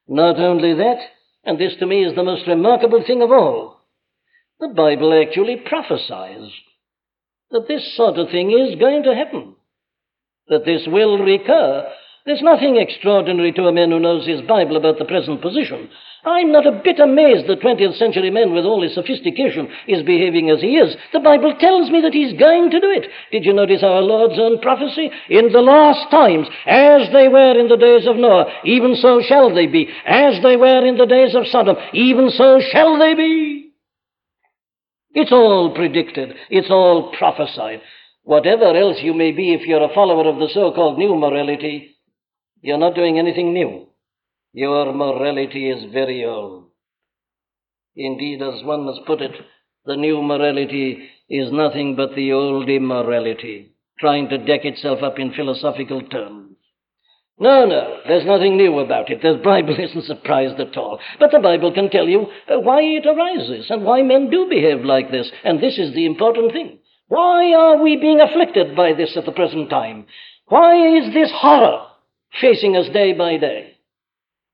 Not 0.09 0.39
only 0.39 0.75
that, 0.75 0.99
and 1.45 1.59
this 1.59 1.77
to 1.79 1.87
me 1.87 2.05
is 2.05 2.15
the 2.15 2.25
most 2.25 2.47
remarkable 2.47 3.03
thing 3.07 3.23
of 3.23 3.31
all, 3.31 3.74
the 4.61 4.69
Bible 4.69 5.21
actually 5.21 5.63
prophesies 5.67 6.51
that 7.51 7.69
this 7.69 7.97
sort 7.97 8.19
of 8.19 8.31
thing 8.31 8.51
is 8.51 8.79
going 8.79 9.03
to 9.05 9.15
happen, 9.15 9.55
that 10.49 10.65
this 10.65 10.83
will 10.87 11.19
recur 11.19 11.91
there's 12.27 12.41
nothing 12.41 12.79
extraordinary 12.79 13.53
to 13.53 13.67
a 13.67 13.73
man 13.73 13.91
who 13.91 14.01
knows 14.01 14.27
his 14.27 14.41
Bible 14.41 14.79
about 14.79 14.99
the 14.99 15.05
present 15.05 15.43
position. 15.43 15.91
I'm 16.25 16.53
not 16.53 16.67
a 16.67 16.81
bit 16.83 16.99
amazed 16.99 17.47
that 17.49 17.61
20th 17.61 17.99
century 17.99 18.31
man 18.31 18.55
with 18.55 18.65
all 18.65 18.81
his 18.81 18.95
sophistication 18.95 19.69
is 19.87 20.03
behaving 20.07 20.49
as 20.49 20.63
he 20.63 20.79
is. 20.79 20.97
The 21.13 21.21
Bible 21.21 21.55
tells 21.61 21.91
me 21.91 22.01
that 22.01 22.15
he's 22.15 22.33
going 22.41 22.71
to 22.71 22.81
do 22.81 22.91
it. 22.91 23.11
Did 23.31 23.45
you 23.45 23.53
notice 23.53 23.83
our 23.83 24.01
Lord's 24.01 24.39
own 24.39 24.59
prophecy? 24.63 25.11
In 25.29 25.53
the 25.53 25.61
last 25.61 26.11
times, 26.11 26.49
as 26.65 27.13
they 27.13 27.29
were 27.29 27.61
in 27.61 27.69
the 27.69 27.77
days 27.77 28.07
of 28.09 28.17
Noah, 28.17 28.51
even 28.65 28.97
so 28.97 29.21
shall 29.21 29.55
they 29.55 29.67
be. 29.67 29.91
As 30.07 30.43
they 30.43 30.57
were 30.57 30.87
in 30.87 30.97
the 30.97 31.05
days 31.05 31.35
of 31.35 31.47
Sodom, 31.49 31.77
even 31.93 32.31
so 32.31 32.59
shall 32.73 32.99
they 32.99 33.13
be. 33.13 33.64
It's 35.15 35.33
all 35.33 35.73
predicted. 35.75 36.35
It's 36.51 36.71
all 36.71 37.13
prophesied. 37.17 37.81
Whatever 38.25 38.77
else 38.77 38.99
you 39.01 39.15
may 39.15 39.33
be 39.33 39.55
if 39.55 39.67
you're 39.67 39.85
a 39.85 39.95
follower 39.95 40.29
of 40.29 40.39
the 40.39 40.49
so-called 40.53 40.99
new 40.99 41.15
morality, 41.15 41.97
you're 42.63 42.79
not 42.79 42.95
doing 42.95 43.19
anything 43.19 43.53
new. 43.55 43.87
Your 44.53 44.93
morality 44.93 45.71
is 45.71 45.93
very 45.93 46.25
old. 46.25 46.71
Indeed, 47.97 48.43
as 48.43 48.65
one 48.65 48.87
has 48.87 48.99
put 49.07 49.21
it, 49.21 49.33
the 49.85 49.97
new 49.97 50.21
morality 50.23 51.09
is 51.29 51.53
nothing 51.53 51.95
but 51.95 52.15
the 52.17 52.33
old 52.33 52.69
immorality, 52.69 53.75
trying 54.01 54.29
to 54.31 54.39
deck 54.39 54.65
itself 54.65 55.03
up 55.03 55.19
in 55.19 55.33
philosophical 55.33 56.01
terms. 56.03 56.54
No, 57.39 57.67
no, 57.67 57.99
there's 58.07 58.27
nothing 58.27 58.57
new 58.57 58.79
about 58.79 59.11
it. 59.11 59.21
The 59.23 59.41
Bible 59.43 59.75
isn't 59.79 60.05
surprised 60.05 60.61
at 60.61 60.77
all. 60.77 61.01
But 61.19 61.31
the 61.33 61.41
Bible 61.41 61.73
can 61.73 61.91
tell 61.91 62.09
you 62.09 62.27
uh, 62.49 62.61
why 62.61 62.81
it 62.83 63.07
arises 63.07 63.67
and 63.71 63.85
why 63.85 64.03
men 64.03 64.31
do 64.31 64.47
behave 64.49 64.85
like 64.85 65.11
this. 65.11 65.31
And 65.45 65.61
this 65.61 65.79
is 65.79 65.95
the 65.95 66.07
important 66.07 66.53
thing. 66.53 66.79
Why 67.09 67.53
are 67.53 67.83
we 67.83 67.97
being 67.97 68.21
afflicted 68.21 68.77
by 68.77 68.93
this 68.95 69.17
at 69.17 69.27
the 69.27 69.33
present 69.33 69.69
time? 69.69 70.07
Why 70.47 70.99
is 70.99 71.13
this 71.13 71.31
horror? 71.35 71.89
facing 72.41 72.77
us 72.77 72.87
day 72.93 73.13
by 73.13 73.37
day. 73.37 73.77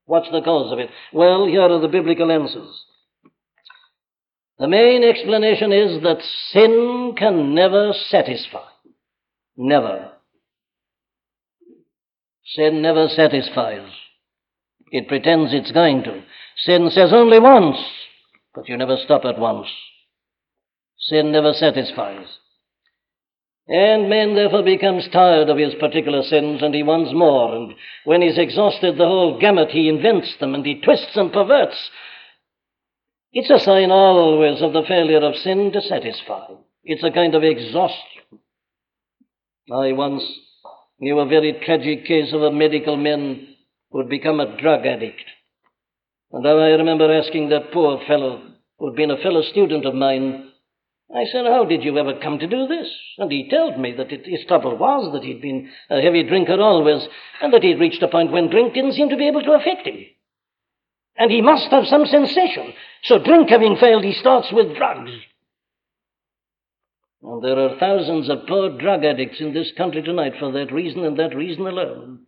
What's 0.05 0.31
the 0.31 0.41
cause 0.41 0.71
of 0.71 0.79
it? 0.79 0.89
Well, 1.13 1.45
here 1.45 1.61
are 1.61 1.79
the 1.79 1.87
biblical 1.87 2.31
answers. 2.31 2.85
The 4.59 4.67
main 4.67 5.03
explanation 5.03 5.71
is 5.71 6.03
that 6.03 6.21
sin 6.51 7.15
can 7.17 7.55
never 7.55 7.93
satisfy. 8.09 8.67
Never. 9.57 10.10
Sin 12.45 12.81
never 12.81 13.07
satisfies. 13.07 13.89
It 14.91 15.07
pretends 15.07 15.53
it's 15.53 15.71
going 15.71 16.03
to. 16.03 16.23
Sin 16.57 16.89
says 16.91 17.13
only 17.13 17.39
once, 17.39 17.77
but 18.53 18.67
you 18.67 18.77
never 18.77 18.97
stop 18.97 19.23
at 19.25 19.39
once. 19.39 19.67
Sin 20.99 21.31
never 21.31 21.53
satisfies. 21.53 22.27
And 23.67 24.09
man 24.09 24.35
therefore 24.35 24.63
becomes 24.63 25.07
tired 25.07 25.49
of 25.49 25.57
his 25.57 25.73
particular 25.75 26.23
sins 26.23 26.61
and 26.61 26.73
he 26.73 26.83
wants 26.83 27.13
more. 27.13 27.55
And 27.55 27.73
when 28.03 28.21
he's 28.21 28.37
exhausted 28.37 28.97
the 28.97 29.05
whole 29.05 29.39
gamut, 29.39 29.69
he 29.69 29.87
invents 29.87 30.35
them 30.39 30.53
and 30.55 30.65
he 30.65 30.81
twists 30.81 31.15
and 31.15 31.31
perverts. 31.31 31.89
It's 33.31 33.49
a 33.49 33.59
sign 33.59 33.91
always 33.91 34.61
of 34.61 34.73
the 34.73 34.83
failure 34.83 35.23
of 35.23 35.35
sin 35.37 35.71
to 35.71 35.81
satisfy. 35.81 36.47
It's 36.83 37.03
a 37.03 37.11
kind 37.11 37.33
of 37.33 37.43
exhaustion. 37.43 38.39
I 39.71 39.93
once 39.93 40.23
knew 41.01 41.19
a 41.19 41.25
very 41.25 41.59
tragic 41.65 42.05
case 42.05 42.31
of 42.31 42.43
a 42.43 42.51
medical 42.51 42.95
man 42.95 43.47
who 43.89 43.99
had 43.99 44.09
become 44.09 44.39
a 44.39 44.57
drug 44.61 44.85
addict. 44.85 45.25
And 46.31 46.47
I 46.47 46.51
remember 46.51 47.11
asking 47.11 47.49
that 47.49 47.73
poor 47.73 47.99
fellow, 48.07 48.41
who 48.77 48.87
had 48.87 48.95
been 48.95 49.11
a 49.11 49.21
fellow 49.21 49.41
student 49.41 49.85
of 49.85 49.95
mine, 49.95 50.51
I 51.13 51.25
said, 51.25 51.45
How 51.45 51.65
did 51.65 51.83
you 51.83 51.97
ever 51.97 52.19
come 52.21 52.39
to 52.39 52.47
do 52.47 52.67
this? 52.67 52.87
And 53.17 53.31
he 53.31 53.49
told 53.49 53.79
me 53.79 53.93
that 53.97 54.11
it, 54.11 54.25
his 54.25 54.45
trouble 54.47 54.77
was 54.77 55.11
that 55.13 55.23
he'd 55.23 55.41
been 55.41 55.69
a 55.89 56.01
heavy 56.01 56.23
drinker 56.23 56.61
always, 56.61 57.05
and 57.41 57.51
that 57.51 57.63
he'd 57.63 57.79
reached 57.79 58.01
a 58.03 58.07
point 58.07 58.31
when 58.31 58.49
drink 58.49 58.73
didn't 58.73 58.93
seem 58.93 59.09
to 59.09 59.17
be 59.17 59.27
able 59.27 59.41
to 59.41 59.53
affect 59.53 59.87
him. 59.87 59.97
And 61.17 61.29
he 61.29 61.41
must 61.41 61.69
have 61.71 61.85
some 61.87 62.05
sensation. 62.05 62.73
So, 63.03 63.19
drink 63.19 63.49
having 63.49 63.75
failed, 63.75 64.03
he 64.03 64.13
starts 64.13 64.47
with 64.53 64.77
drugs. 64.77 65.11
And 67.23 67.43
there 67.43 67.59
are 67.59 67.77
thousands 67.79 68.29
of 68.29 68.47
poor 68.47 68.77
drug 68.77 69.05
addicts 69.05 69.39
in 69.39 69.53
this 69.53 69.71
country 69.77 70.01
tonight 70.01 70.33
for 70.39 70.51
that 70.51 70.71
reason 70.71 71.03
and 71.03 71.17
that 71.19 71.35
reason 71.35 71.67
alone. 71.67 72.25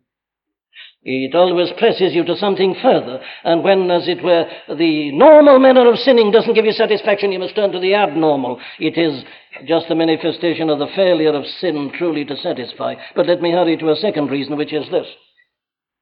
It 1.06 1.36
always 1.36 1.70
presses 1.78 2.14
you 2.14 2.24
to 2.24 2.38
something 2.38 2.76
further, 2.82 3.20
and 3.44 3.62
when, 3.62 3.92
as 3.92 4.08
it 4.08 4.24
were, 4.24 4.46
the 4.70 5.12
normal 5.12 5.60
manner 5.60 5.92
of 5.92 6.00
sinning 6.00 6.32
doesn't 6.32 6.54
give 6.54 6.64
you 6.64 6.72
satisfaction, 6.72 7.32
you 7.32 7.40
must 7.40 7.56
turn 7.56 7.74
to 7.74 7.80
the 7.80 7.94
abnormal. 7.94 8.60
It 8.80 8.98
is 8.98 9.24
just 9.68 9.92
a 9.92 9.96
manifestation 9.96 10.70
of 10.70 10.80
the 10.80 10.88
failure 10.96 11.34
of 11.34 11.46
sin 11.46 11.92
truly 11.98 12.24
to 12.26 12.38
satisfy. 12.38 12.96
But 13.16 13.28
let 13.28 13.42
me 13.42 13.52
hurry 13.52 13.76
to 13.78 13.90
a 13.90 13.98
second 13.98 14.32
reason, 14.32 14.56
which 14.56 14.72
is 14.72 14.90
this. 14.92 15.08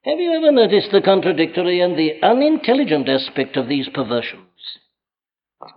Have 0.04 0.20
you 0.20 0.34
ever 0.34 0.52
noticed 0.52 0.92
the 0.92 1.02
contradictory 1.02 1.82
and 1.82 1.98
the 1.98 2.22
unintelligent 2.22 3.10
aspect 3.10 3.58
of 3.58 3.68
these 3.68 3.90
perversions? 3.90 4.46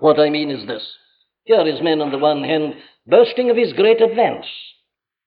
What 0.00 0.20
I 0.20 0.28
mean 0.28 0.50
is 0.50 0.66
this. 0.66 0.86
Here 1.44 1.66
is 1.66 1.82
man 1.82 2.00
on 2.00 2.10
the 2.10 2.18
one 2.18 2.42
hand 2.44 2.74
boasting 3.06 3.50
of 3.50 3.56
his 3.56 3.72
great 3.72 4.00
advance, 4.00 4.46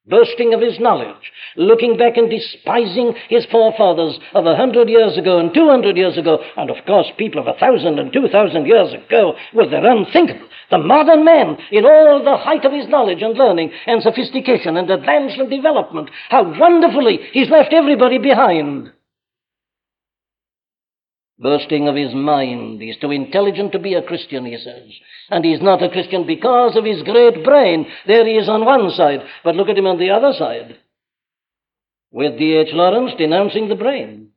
boasting 0.08 0.54
of 0.54 0.62
his 0.62 0.80
knowledge, 0.80 1.32
looking 1.56 1.98
back 1.98 2.18
and 2.18 2.30
despising 2.30 3.14
his 3.30 3.46
forefathers 3.52 4.18
of 4.34 4.46
a 4.46 4.56
hundred 4.56 4.90
years 4.90 5.18
ago 5.18 5.40
and 5.40 5.54
two 5.54 5.68
hundred 5.68 5.98
years 5.98 6.18
ago, 6.18 6.40
and 6.56 6.70
of 6.70 6.78
course 6.86 7.08
people 7.18 7.42
of 7.42 7.48
a 7.48 7.60
thousand 7.60 8.00
and 8.00 8.12
two 8.14 8.28
thousand 8.32 8.66
years 8.66 8.94
ago, 8.94 9.36
well, 9.54 9.70
they're 9.70 9.86
unthinkable. 9.86 10.48
The 10.70 10.78
modern 10.78 11.24
man, 11.24 11.58
in 11.72 11.86
all 11.86 12.24
the 12.24 12.38
height 12.38 12.66
of 12.66 12.74
his 12.74 12.88
knowledge 12.88 13.22
and 13.22 13.38
learning 13.38 13.72
and 13.86 14.02
sophistication 14.02 14.76
and 14.76 14.90
advance 14.90 15.34
and 15.38 15.50
development, 15.50 16.10
how 16.30 16.44
wonderfully 16.60 17.20
he's 17.32 17.50
left 17.50 17.74
everybody 17.74 18.18
behind 18.18 18.92
boasting 21.40 21.88
of 21.88 21.96
his 21.96 22.14
mind. 22.14 22.82
He's 22.82 22.98
too 22.98 23.12
intelligent 23.12 23.72
to 23.74 23.80
be 23.80 23.94
a 23.94 24.02
Christian, 24.02 24.46
he 24.46 24.58
says. 24.58 24.92
And 25.30 25.46
he's 25.46 25.62
not 25.62 25.84
a 25.84 25.90
Christian 25.90 26.26
because 26.26 26.76
of 26.76 26.86
his 26.86 27.04
great 27.04 27.44
brain. 27.44 27.86
There 28.06 28.26
he 28.26 28.34
is 28.34 28.50
on 28.50 28.66
one 28.66 28.90
side, 28.92 29.22
but 29.44 29.56
look 29.56 29.70
at 29.70 29.78
him 29.78 29.88
on 29.88 30.00
the 30.00 30.10
other 30.10 30.34
side. 30.38 30.78
With 32.12 32.38
D.H. 32.38 32.70
Lawrence 32.74 33.12
denouncing 33.18 33.70
the 33.70 33.76
brain 33.76 34.30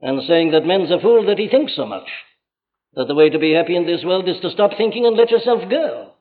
and 0.00 0.22
saying 0.26 0.52
that 0.52 0.64
man's 0.64 0.90
a 0.90 1.00
fool 1.00 1.26
that 1.26 1.38
he 1.38 1.48
thinks 1.48 1.74
so 1.74 1.84
much. 1.84 2.08
That 2.94 3.08
the 3.08 3.14
way 3.14 3.28
to 3.30 3.38
be 3.38 3.52
happy 3.52 3.76
in 3.76 3.86
this 3.86 4.04
world 4.04 4.28
is 4.28 4.40
to 4.42 4.50
stop 4.50 4.70
thinking 4.76 5.04
and 5.06 5.16
let 5.16 5.30
yourself 5.30 5.68
go. 5.68 6.12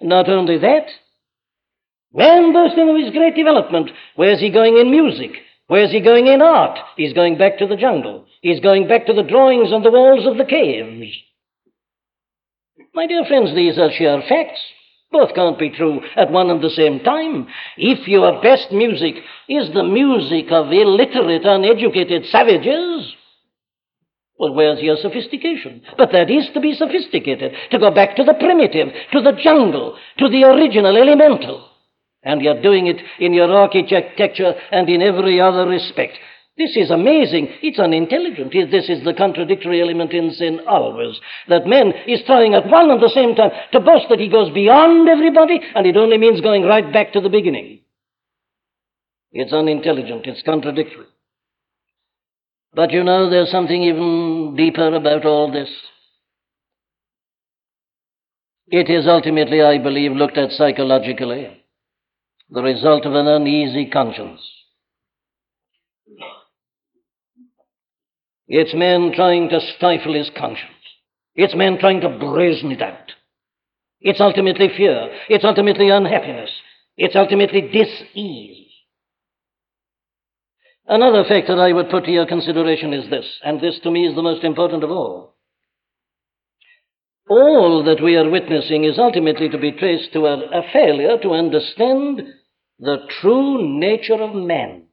Not 0.00 0.28
only 0.28 0.58
that, 0.58 0.86
when 2.10 2.52
bursting 2.52 2.88
of 2.88 2.96
his 2.96 3.12
great 3.12 3.34
development, 3.34 3.90
where's 4.16 4.40
he 4.40 4.50
going 4.50 4.78
in 4.78 4.90
music? 4.90 5.32
Where's 5.66 5.90
he 5.92 6.00
going 6.00 6.26
in 6.26 6.40
art? 6.40 6.78
He's 6.96 7.12
going 7.12 7.36
back 7.36 7.58
to 7.58 7.66
the 7.66 7.76
jungle. 7.76 8.26
He's 8.40 8.60
going 8.60 8.88
back 8.88 9.06
to 9.06 9.12
the 9.12 9.22
drawings 9.22 9.72
on 9.72 9.82
the 9.82 9.90
walls 9.90 10.26
of 10.26 10.36
the 10.36 10.44
caves. 10.44 11.14
My 12.94 13.06
dear 13.06 13.24
friends, 13.26 13.54
these 13.54 13.78
are 13.78 13.90
sheer 13.90 14.22
facts. 14.28 14.60
Both 15.10 15.34
can't 15.34 15.58
be 15.58 15.70
true 15.70 16.00
at 16.16 16.30
one 16.30 16.50
and 16.50 16.62
the 16.62 16.70
same 16.70 17.00
time. 17.00 17.48
If 17.76 18.06
your 18.06 18.42
best 18.42 18.70
music 18.72 19.14
is 19.48 19.72
the 19.72 19.84
music 19.84 20.52
of 20.52 20.70
illiterate, 20.70 21.44
uneducated 21.44 22.26
savages, 22.26 23.14
well, 24.38 24.54
where's 24.54 24.80
your 24.80 24.96
sophistication? 24.96 25.82
But 25.96 26.12
that 26.12 26.30
is 26.30 26.48
to 26.54 26.60
be 26.60 26.74
sophisticated, 26.74 27.52
to 27.72 27.78
go 27.78 27.90
back 27.90 28.14
to 28.16 28.24
the 28.24 28.34
primitive, 28.34 28.88
to 29.12 29.20
the 29.20 29.32
jungle, 29.42 29.96
to 30.18 30.28
the 30.28 30.44
original, 30.44 30.96
elemental. 30.96 31.68
And 32.22 32.40
you're 32.40 32.62
doing 32.62 32.86
it 32.86 33.00
in 33.18 33.32
your 33.32 33.50
architecture 33.50 34.54
and 34.70 34.88
in 34.88 35.02
every 35.02 35.40
other 35.40 35.66
respect. 35.66 36.18
This 36.58 36.76
is 36.76 36.90
amazing. 36.90 37.48
It's 37.62 37.78
unintelligent. 37.78 38.52
This 38.52 38.88
is 38.88 39.04
the 39.04 39.14
contradictory 39.14 39.80
element 39.80 40.12
in 40.12 40.32
sin 40.32 40.60
always. 40.66 41.18
That 41.48 41.66
man 41.66 41.92
is 42.08 42.20
trying 42.26 42.54
at 42.54 42.66
one 42.66 42.90
and 42.90 43.00
the 43.00 43.12
same 43.14 43.36
time 43.36 43.52
to 43.72 43.78
boast 43.78 44.06
that 44.10 44.18
he 44.18 44.28
goes 44.28 44.52
beyond 44.52 45.08
everybody, 45.08 45.60
and 45.76 45.86
it 45.86 45.96
only 45.96 46.18
means 46.18 46.40
going 46.40 46.64
right 46.64 46.92
back 46.92 47.12
to 47.12 47.20
the 47.20 47.28
beginning. 47.28 47.82
It's 49.30 49.52
unintelligent. 49.52 50.26
It's 50.26 50.42
contradictory. 50.42 51.06
But 52.74 52.90
you 52.90 53.04
know, 53.04 53.30
there's 53.30 53.52
something 53.52 53.82
even 53.82 54.56
deeper 54.56 54.94
about 54.94 55.24
all 55.24 55.52
this. 55.52 55.70
It 58.66 58.90
is 58.90 59.06
ultimately, 59.06 59.62
I 59.62 59.78
believe, 59.78 60.12
looked 60.12 60.36
at 60.36 60.50
psychologically 60.50 61.62
the 62.50 62.62
result 62.62 63.06
of 63.06 63.14
an 63.14 63.28
uneasy 63.28 63.88
conscience. 63.90 64.40
It's 68.48 68.74
men 68.74 69.12
trying 69.14 69.50
to 69.50 69.60
stifle 69.76 70.14
his 70.14 70.30
conscience. 70.36 70.72
It's 71.34 71.54
men 71.54 71.78
trying 71.78 72.00
to 72.00 72.18
brazen 72.18 72.72
it 72.72 72.82
out. 72.82 73.12
It's 74.00 74.20
ultimately 74.20 74.68
fear. 74.76 75.10
It's 75.28 75.44
ultimately 75.44 75.90
unhappiness. 75.90 76.50
It's 76.96 77.14
ultimately 77.14 77.60
dis-ease. 77.60 78.66
Another 80.86 81.24
fact 81.28 81.48
that 81.48 81.58
I 81.58 81.72
would 81.72 81.90
put 81.90 82.04
to 82.04 82.10
your 82.10 82.26
consideration 82.26 82.94
is 82.94 83.10
this, 83.10 83.26
and 83.44 83.60
this 83.60 83.78
to 83.82 83.90
me 83.90 84.06
is 84.06 84.14
the 84.14 84.22
most 84.22 84.42
important 84.42 84.82
of 84.82 84.90
all. 84.90 85.36
All 87.28 87.84
that 87.84 88.02
we 88.02 88.16
are 88.16 88.30
witnessing 88.30 88.84
is 88.84 88.98
ultimately 88.98 89.50
to 89.50 89.58
be 89.58 89.72
traced 89.72 90.14
to 90.14 90.24
a, 90.26 90.38
a 90.38 90.62
failure 90.72 91.18
to 91.22 91.34
understand 91.34 92.22
the 92.78 93.06
true 93.20 93.78
nature 93.78 94.14
of 94.14 94.34
man, 94.34 94.87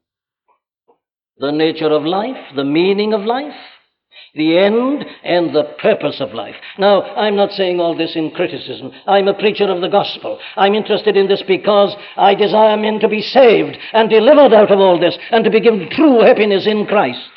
the 1.38 1.52
nature 1.52 1.92
of 1.92 2.04
life, 2.04 2.38
the 2.56 2.64
meaning 2.64 3.14
of 3.14 3.22
life, 3.22 3.54
the 4.36 4.58
end 4.58 5.06
and 5.24 5.56
the 5.56 5.64
purpose 5.82 6.20
of 6.20 6.34
life. 6.34 6.56
Now, 6.78 7.02
I'm 7.02 7.36
not 7.36 7.52
saying 7.52 7.80
all 7.80 7.96
this 7.96 8.16
in 8.16 8.32
criticism. 8.32 8.92
I'm 9.08 9.28
a 9.28 9.34
preacher 9.34 9.70
of 9.70 9.82
the 9.82 9.88
gospel. 9.88 10.40
I'm 10.58 10.76
interested 10.76 11.16
in 11.16 11.28
this 11.28 11.44
because 11.48 11.96
I 12.18 12.36
desire 12.36 12.78
men 12.78 13.00
to 13.00 13.08
be 13.08 13.22
saved 13.22 13.78
and 13.94 14.10
delivered 14.10 14.54
out 14.54 14.72
of 14.72 14.80
all 14.80 15.00
this 15.00 15.18
and 15.32 15.44
to 15.46 15.50
be 15.50 15.62
given 15.62 15.90
true 15.90 16.22
happiness 16.22 16.68
in 16.68 16.86
Christ. 16.86 17.30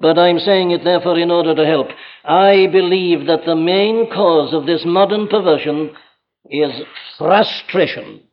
But 0.00 0.18
I'm 0.18 0.38
saying 0.38 0.70
it 0.70 0.84
therefore 0.84 1.18
in 1.18 1.30
order 1.30 1.54
to 1.54 1.66
help. 1.66 1.88
I 2.24 2.68
believe 2.70 3.26
that 3.26 3.44
the 3.44 3.56
main 3.56 4.08
cause 4.10 4.54
of 4.54 4.66
this 4.66 4.84
modern 4.84 5.26
perversion 5.26 5.90
is 6.50 6.72
frustration. 7.16 8.27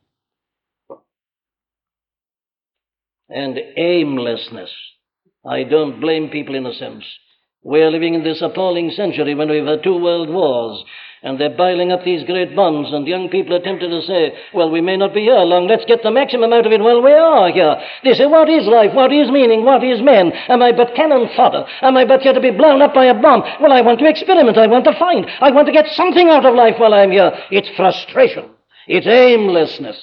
And 3.28 3.58
aimlessness. 3.76 4.70
I 5.44 5.64
don't 5.64 6.00
blame 6.00 6.28
people 6.30 6.54
in 6.54 6.66
a 6.66 6.74
sense. 6.74 7.04
We're 7.62 7.90
living 7.90 8.14
in 8.14 8.22
this 8.22 8.42
appalling 8.42 8.90
century 8.90 9.34
when 9.34 9.50
we've 9.50 9.66
had 9.66 9.82
two 9.82 9.98
world 9.98 10.30
wars, 10.30 10.84
and 11.22 11.40
they're 11.40 11.56
piling 11.56 11.90
up 11.90 12.04
these 12.04 12.22
great 12.24 12.54
bombs, 12.54 12.92
and 12.92 13.06
young 13.08 13.28
people 13.28 13.54
are 13.54 13.62
tempted 13.62 13.88
to 13.88 14.02
say, 14.02 14.32
well, 14.54 14.70
we 14.70 14.80
may 14.80 14.96
not 14.96 15.12
be 15.12 15.22
here 15.22 15.34
long, 15.34 15.66
let's 15.66 15.84
get 15.84 16.02
the 16.04 16.10
maximum 16.12 16.52
out 16.52 16.66
of 16.66 16.72
it 16.72 16.80
while 16.80 17.02
we 17.02 17.12
are 17.12 17.50
here. 17.50 17.76
They 18.04 18.14
say, 18.14 18.26
what 18.26 18.48
is 18.48 18.66
life? 18.68 18.94
What 18.94 19.12
is 19.12 19.30
meaning? 19.30 19.64
What 19.64 19.82
is 19.82 20.00
man? 20.00 20.30
Am 20.48 20.62
I 20.62 20.70
but 20.70 20.94
cannon 20.94 21.28
fodder? 21.34 21.66
Am 21.82 21.96
I 21.96 22.04
but 22.04 22.20
here 22.20 22.34
to 22.34 22.40
be 22.40 22.52
blown 22.52 22.82
up 22.82 22.94
by 22.94 23.06
a 23.06 23.14
bomb? 23.14 23.42
Well, 23.60 23.72
I 23.72 23.80
want 23.80 23.98
to 23.98 24.08
experiment. 24.08 24.58
I 24.58 24.68
want 24.68 24.84
to 24.84 24.98
find. 24.98 25.26
I 25.40 25.50
want 25.50 25.66
to 25.66 25.72
get 25.72 25.88
something 25.88 26.28
out 26.28 26.46
of 26.46 26.54
life 26.54 26.76
while 26.78 26.94
I'm 26.94 27.10
here. 27.10 27.32
It's 27.50 27.74
frustration. 27.76 28.50
It's 28.86 29.08
aimlessness. 29.08 29.98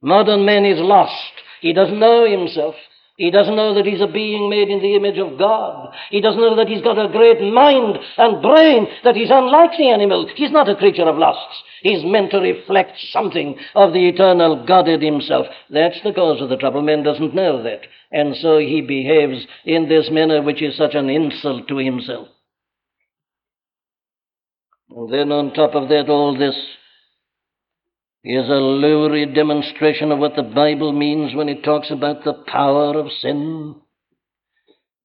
Modern 0.00 0.46
man 0.46 0.64
is 0.64 0.78
lost. 0.80 1.32
He 1.66 1.72
doesn't 1.72 1.98
know 1.98 2.24
himself. 2.24 2.76
He 3.16 3.32
doesn't 3.32 3.56
know 3.56 3.74
that 3.74 3.86
he's 3.86 4.00
a 4.00 4.06
being 4.06 4.48
made 4.48 4.68
in 4.68 4.80
the 4.80 4.94
image 4.94 5.18
of 5.18 5.36
God. 5.36 5.92
He 6.10 6.20
doesn't 6.20 6.40
know 6.40 6.54
that 6.54 6.68
he's 6.68 6.82
got 6.82 6.96
a 6.96 7.10
great 7.10 7.40
mind 7.40 7.98
and 8.18 8.40
brain, 8.40 8.86
that 9.02 9.16
he's 9.16 9.32
unlike 9.32 9.72
the 9.76 9.90
animal. 9.90 10.30
He's 10.36 10.52
not 10.52 10.68
a 10.68 10.76
creature 10.76 11.08
of 11.08 11.18
lusts. 11.18 11.60
He's 11.82 12.04
meant 12.04 12.30
to 12.30 12.38
reflect 12.38 12.92
something 13.10 13.58
of 13.74 13.92
the 13.92 14.08
eternal 14.08 14.64
Godhead 14.64 15.02
himself. 15.02 15.46
That's 15.68 16.00
the 16.04 16.12
cause 16.12 16.40
of 16.40 16.50
the 16.50 16.56
trouble. 16.56 16.82
Man 16.82 17.02
doesn't 17.02 17.34
know 17.34 17.64
that. 17.64 17.80
And 18.12 18.36
so 18.36 18.58
he 18.58 18.80
behaves 18.80 19.44
in 19.64 19.88
this 19.88 20.08
manner 20.08 20.42
which 20.42 20.62
is 20.62 20.76
such 20.76 20.94
an 20.94 21.10
insult 21.10 21.66
to 21.66 21.78
himself. 21.78 22.28
And 24.90 25.12
then 25.12 25.32
on 25.32 25.52
top 25.52 25.74
of 25.74 25.88
that, 25.88 26.08
all 26.08 26.38
this 26.38 26.54
is 28.26 28.48
a 28.48 28.54
lurid 28.54 29.34
demonstration 29.36 30.10
of 30.10 30.18
what 30.18 30.34
the 30.34 30.42
Bible 30.42 30.92
means 30.92 31.32
when 31.32 31.48
it 31.48 31.62
talks 31.62 31.92
about 31.92 32.24
the 32.24 32.34
power 32.48 32.98
of 32.98 33.06
sin. 33.20 33.76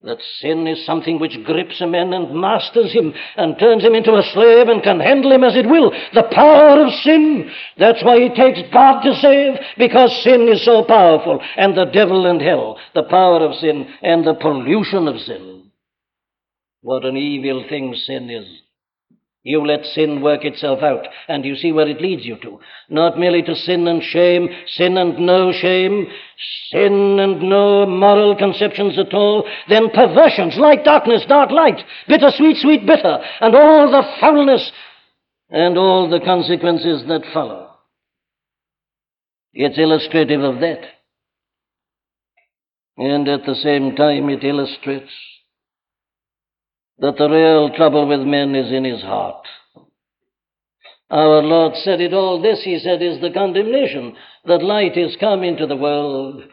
That 0.02 0.18
sin 0.40 0.66
is 0.66 0.84
something 0.88 1.20
which 1.20 1.38
grips 1.46 1.80
a 1.82 1.86
man 1.86 2.14
and 2.14 2.34
masters 2.34 2.92
him 2.92 3.14
and 3.38 3.60
turns 3.60 3.84
him 3.84 3.94
into 3.94 4.16
a 4.16 4.24
slave 4.34 4.68
and 4.68 4.82
can 4.82 5.00
handle 5.00 5.32
him 5.32 5.44
as 5.44 5.56
it 5.56 5.70
will. 5.70 5.92
The 6.16 6.28
power 6.32 6.84
of 6.84 6.92
sin. 7.04 7.52
That's 7.78 8.04
why 8.04 8.16
it 8.18 8.34
takes 8.34 8.68
God 8.74 9.02
to 9.04 9.14
save, 9.14 9.60
because 9.78 10.24
sin 10.24 10.50
is 10.50 10.66
so 10.66 10.84
powerful. 10.84 11.40
And 11.56 11.78
the 11.78 11.86
devil 11.86 12.26
and 12.26 12.42
hell, 12.42 12.80
the 12.96 13.04
power 13.04 13.46
of 13.46 13.54
sin 13.60 13.88
and 14.02 14.26
the 14.26 14.34
pollution 14.34 15.08
of 15.08 15.20
sin. 15.20 15.70
What 16.82 17.06
an 17.06 17.18
evil 17.18 17.66
thing 17.70 17.94
sin 17.94 18.32
is. 18.32 18.61
You 19.44 19.66
let 19.66 19.86
sin 19.86 20.22
work 20.22 20.46
itself 20.46 20.84
out, 20.84 21.08
and 21.28 21.44
you 21.44 21.56
see 21.56 21.72
where 21.72 21.88
it 21.88 22.00
leads 22.00 22.24
you 22.26 22.38
to. 22.44 22.60
Not 22.90 23.18
merely 23.18 23.42
to 23.42 23.56
sin 23.56 23.88
and 23.88 24.04
shame, 24.04 24.48
sin 24.68 24.98
and 24.98 25.18
no 25.18 25.52
shame, 25.52 26.06
sin 26.70 27.20
and 27.20 27.42
no 27.42 27.88
moral 27.88 28.36
conceptions 28.36 29.00
at 29.00 29.16
all, 29.16 29.48
then 29.68 29.90
perversions, 29.90 30.58
light 30.58 30.84
darkness, 30.84 31.24
dark 31.28 31.50
light, 31.50 31.84
bitter 32.08 32.30
sweet, 32.38 32.58
sweet 32.58 32.86
bitter, 32.86 33.18
and 33.40 33.56
all 33.56 33.90
the 33.90 34.04
foulness 34.20 34.72
and 35.50 35.76
all 35.76 36.08
the 36.08 36.20
consequences 36.20 37.04
that 37.08 37.24
follow. 37.34 37.72
It's 39.54 39.78
illustrative 39.80 40.42
of 40.42 40.60
that. 40.62 40.82
And 42.98 43.28
at 43.28 43.46
the 43.48 43.56
same 43.56 43.96
time, 43.96 44.30
it 44.30 44.44
illustrates 44.44 45.12
that 47.02 47.18
the 47.18 47.28
real 47.28 47.72
trouble 47.76 48.08
with 48.08 48.22
men 48.22 48.56
is 48.56 48.72
in 48.72 48.84
his 48.84 49.02
heart. 49.02 49.44
Our 51.10 51.42
Lord 51.42 51.74
said 51.84 52.00
it 52.00 52.14
all 52.14 52.42
this, 52.42 52.62
he 52.64 52.80
said, 52.80 53.02
is 53.02 53.20
the 53.20 53.32
condemnation 53.32 54.16
that 54.46 54.64
light 54.64 54.96
is 54.98 55.18
come 55.20 55.44
into 55.44 55.68
the 55.68 55.76
world, 55.76 56.44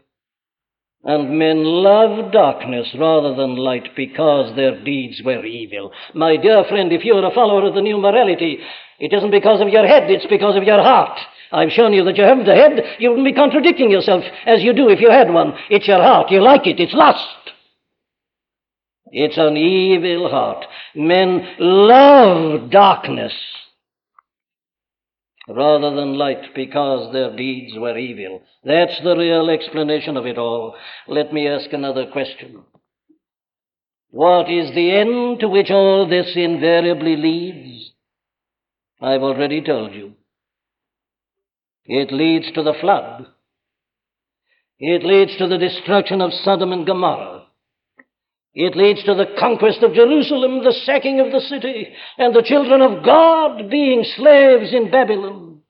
and 1.05 1.39
men 1.39 1.63
love 1.63 2.33
darkness 2.33 2.89
rather 2.99 3.37
than 3.37 3.55
light 3.55 3.95
because 3.95 4.57
their 4.57 4.83
deeds 4.83 5.21
were 5.25 5.45
evil. 5.45 5.93
My 6.15 6.37
dear 6.37 6.65
friend, 6.69 6.93
if 6.93 7.05
you're 7.05 7.25
a 7.25 7.35
follower 7.35 7.69
of 7.69 7.75
the 7.75 7.83
new 7.83 7.99
morality, 7.99 8.59
it 8.99 9.13
isn't 9.13 9.31
because 9.31 9.61
of 9.61 9.69
your 9.69 9.87
head, 9.87 10.11
it's 10.11 10.27
because 10.27 10.57
of 10.57 10.65
your 10.65 10.83
heart. 10.83 11.19
I've 11.53 11.71
shown 11.71 11.93
you 11.93 12.05
that 12.05 12.17
you 12.17 12.25
haven't 12.25 12.49
a 12.49 12.55
head. 12.55 12.83
You 12.99 13.11
wouldn't 13.11 13.27
be 13.27 13.33
contradicting 13.33 13.91
yourself 13.91 14.25
as 14.45 14.63
you 14.63 14.73
do 14.73 14.89
if 14.89 15.01
you 15.01 15.11
had 15.11 15.33
one. 15.33 15.55
It's 15.71 15.89
your 15.89 16.03
heart. 16.03 16.31
You 16.31 16.43
like 16.43 16.67
it. 16.67 16.81
It's 16.81 16.93
lust. 16.93 17.27
It's 19.13 19.39
an 19.39 19.57
evil 19.57 20.29
heart. 20.31 20.65
Men 20.95 21.47
love 21.59 22.71
darkness 22.71 23.33
rather 25.49 25.95
than 25.95 26.19
light 26.19 26.55
because 26.55 27.13
their 27.13 27.35
deeds 27.35 27.73
were 27.77 27.97
evil. 27.97 28.43
That's 28.65 29.01
the 29.03 29.17
real 29.17 29.49
explanation 29.49 30.17
of 30.17 30.27
it 30.27 30.37
all. 30.37 30.75
Let 31.07 31.33
me 31.33 31.49
ask 31.49 31.73
another 31.73 32.07
question. 32.13 32.65
What 34.11 34.51
is 34.51 34.75
the 34.75 34.91
end 34.91 35.41
to 35.41 35.49
which 35.49 35.71
all 35.71 36.09
this 36.09 36.33
invariably 36.35 37.17
leads? 37.17 37.93
I've 39.01 39.23
already 39.23 39.63
told 39.63 39.95
you. 39.95 40.15
It 41.85 42.13
leads 42.13 42.53
to 42.53 42.63
the 42.63 42.75
flood. 42.81 43.27
It 44.79 45.05
leads 45.05 45.37
to 45.39 45.47
the 45.47 45.59
destruction 45.59 46.21
of 46.21 46.33
Sodom 46.45 46.73
and 46.73 46.87
Gomorrah. 46.87 47.38
It 48.61 48.77
leads 48.77 49.05
to 49.05 49.15
the 49.15 49.37
conquest 49.39 49.85
of 49.85 49.95
Jerusalem, 49.95 50.65
the 50.65 50.75
sacking 50.85 51.21
of 51.21 51.31
the 51.31 51.43
city, 51.43 51.95
and 52.19 52.35
the 52.35 52.43
children 52.43 52.83
of 52.83 53.05
God 53.05 53.71
being 53.71 54.03
slaves 54.17 54.75
in 54.75 54.91
Babylon. 54.91 55.61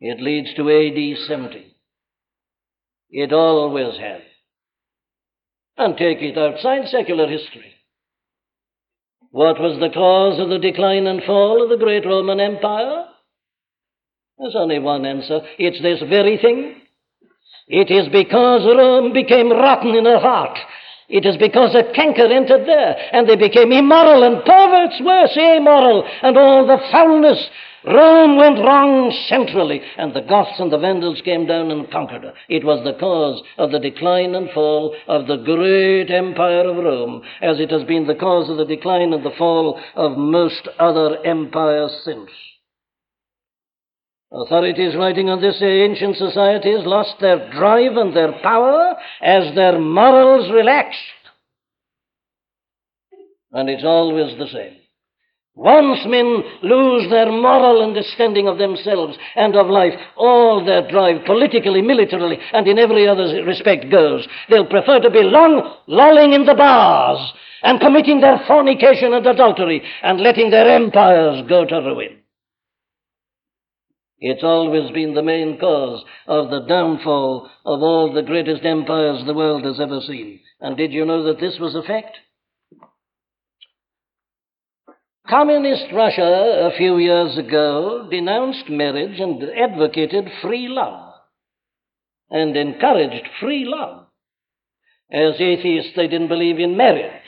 It 0.00 0.20
leads 0.20 0.52
to 0.54 0.62
AD 0.68 1.28
70. 1.28 1.76
It 3.10 3.32
always 3.32 4.00
has. 4.00 4.22
And 5.76 5.96
take 5.96 6.18
it 6.22 6.36
outside 6.36 6.88
secular 6.88 7.28
history. 7.28 7.74
What 9.30 9.60
was 9.60 9.78
the 9.78 9.94
cause 9.94 10.40
of 10.40 10.48
the 10.48 10.58
decline 10.58 11.06
and 11.06 11.22
fall 11.22 11.62
of 11.62 11.68
the 11.68 11.76
great 11.76 12.04
Roman 12.04 12.40
Empire? 12.40 13.04
There's 14.40 14.56
only 14.56 14.80
one 14.80 15.06
answer. 15.06 15.38
It's 15.56 15.80
this 15.80 16.00
very 16.08 16.36
thing 16.36 16.77
it 17.68 17.90
is 17.90 18.08
because 18.08 18.64
Rome 18.64 19.12
became 19.12 19.50
rotten 19.50 19.94
in 19.94 20.04
her 20.04 20.18
heart. 20.18 20.58
It 21.08 21.24
is 21.24 21.36
because 21.38 21.74
a 21.74 21.90
canker 21.94 22.26
entered 22.26 22.66
there, 22.66 22.96
and 23.12 23.26
they 23.26 23.36
became 23.36 23.72
immoral 23.72 24.24
and 24.24 24.44
perverts, 24.44 25.00
worse, 25.00 25.36
immoral, 25.36 26.04
and 26.22 26.36
all 26.36 26.66
the 26.66 26.78
foulness. 26.92 27.48
Rome 27.84 28.36
went 28.36 28.58
wrong 28.58 29.10
centrally, 29.28 29.80
and 29.96 30.12
the 30.12 30.20
Goths 30.20 30.60
and 30.60 30.70
the 30.70 30.78
Vandals 30.78 31.22
came 31.24 31.46
down 31.46 31.70
and 31.70 31.90
conquered 31.90 32.24
her. 32.24 32.34
It 32.48 32.64
was 32.64 32.84
the 32.84 32.98
cause 32.98 33.42
of 33.56 33.70
the 33.70 33.78
decline 33.78 34.34
and 34.34 34.50
fall 34.50 34.94
of 35.06 35.26
the 35.26 35.36
great 35.36 36.10
empire 36.10 36.68
of 36.68 36.76
Rome, 36.76 37.22
as 37.40 37.60
it 37.60 37.70
has 37.70 37.84
been 37.84 38.06
the 38.06 38.14
cause 38.14 38.50
of 38.50 38.58
the 38.58 38.66
decline 38.66 39.14
and 39.14 39.24
the 39.24 39.36
fall 39.38 39.80
of 39.94 40.18
most 40.18 40.68
other 40.78 41.24
empires 41.24 41.92
since. 42.04 42.30
Authorities 44.30 44.94
writing 44.94 45.30
on 45.30 45.40
this 45.40 45.58
say 45.58 45.82
ancient 45.82 46.16
societies 46.16 46.84
lost 46.84 47.14
their 47.20 47.50
drive 47.50 47.96
and 47.96 48.14
their 48.14 48.32
power 48.42 48.94
as 49.22 49.54
their 49.54 49.78
morals 49.78 50.52
relaxed. 50.52 50.98
And 53.52 53.70
it's 53.70 53.84
always 53.84 54.36
the 54.38 54.46
same. 54.48 54.76
Once 55.54 55.98
men 56.06 56.44
lose 56.62 57.10
their 57.10 57.32
moral 57.32 57.82
understanding 57.82 58.46
of 58.46 58.58
themselves 58.58 59.16
and 59.34 59.56
of 59.56 59.66
life, 59.66 59.94
all 60.16 60.64
their 60.64 60.88
drive, 60.88 61.24
politically, 61.24 61.82
militarily, 61.82 62.38
and 62.52 62.68
in 62.68 62.78
every 62.78 63.08
other 63.08 63.42
respect, 63.44 63.90
goes. 63.90 64.28
They'll 64.50 64.66
prefer 64.66 65.00
to 65.00 65.10
be 65.10 65.22
long 65.22 65.78
lolling 65.88 66.34
in 66.34 66.44
the 66.44 66.54
bars 66.54 67.32
and 67.62 67.80
committing 67.80 68.20
their 68.20 68.40
fornication 68.46 69.14
and 69.14 69.26
adultery 69.26 69.82
and 70.02 70.20
letting 70.20 70.50
their 70.50 70.68
empires 70.68 71.44
go 71.48 71.64
to 71.64 71.76
ruin. 71.76 72.17
It's 74.20 74.42
always 74.42 74.90
been 74.90 75.14
the 75.14 75.22
main 75.22 75.58
cause 75.58 76.04
of 76.26 76.50
the 76.50 76.66
downfall 76.66 77.48
of 77.64 77.82
all 77.82 78.12
the 78.12 78.22
greatest 78.22 78.64
empires 78.64 79.22
the 79.24 79.34
world 79.34 79.64
has 79.64 79.78
ever 79.80 80.00
seen. 80.00 80.40
And 80.60 80.76
did 80.76 80.92
you 80.92 81.04
know 81.04 81.24
that 81.24 81.40
this 81.40 81.58
was 81.60 81.76
a 81.76 81.82
fact? 81.82 82.16
Communist 85.28 85.92
Russia, 85.92 86.70
a 86.72 86.76
few 86.76 86.98
years 86.98 87.36
ago, 87.38 88.08
denounced 88.10 88.68
marriage 88.68 89.20
and 89.20 89.42
advocated 89.56 90.24
free 90.42 90.68
love 90.68 91.12
and 92.30 92.56
encouraged 92.56 93.28
free 93.40 93.64
love. 93.66 94.06
As 95.12 95.40
atheists, 95.40 95.92
they 95.96 96.08
didn't 96.08 96.28
believe 96.28 96.58
in 96.58 96.76
marriage. 96.76 97.22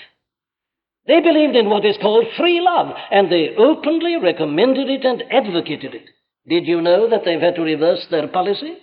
They 1.06 1.20
believed 1.20 1.56
in 1.56 1.68
what 1.68 1.84
is 1.84 1.96
called 2.00 2.26
free 2.36 2.60
love, 2.60 2.94
and 3.10 3.30
they 3.30 3.54
openly 3.56 4.16
recommended 4.16 4.88
it 4.88 5.04
and 5.04 5.22
advocated 5.30 5.94
it. 5.94 6.08
Did 6.46 6.66
you 6.66 6.80
know 6.80 7.08
that 7.10 7.22
they've 7.24 7.40
had 7.40 7.56
to 7.56 7.62
reverse 7.62 8.06
their 8.10 8.28
policy? 8.28 8.76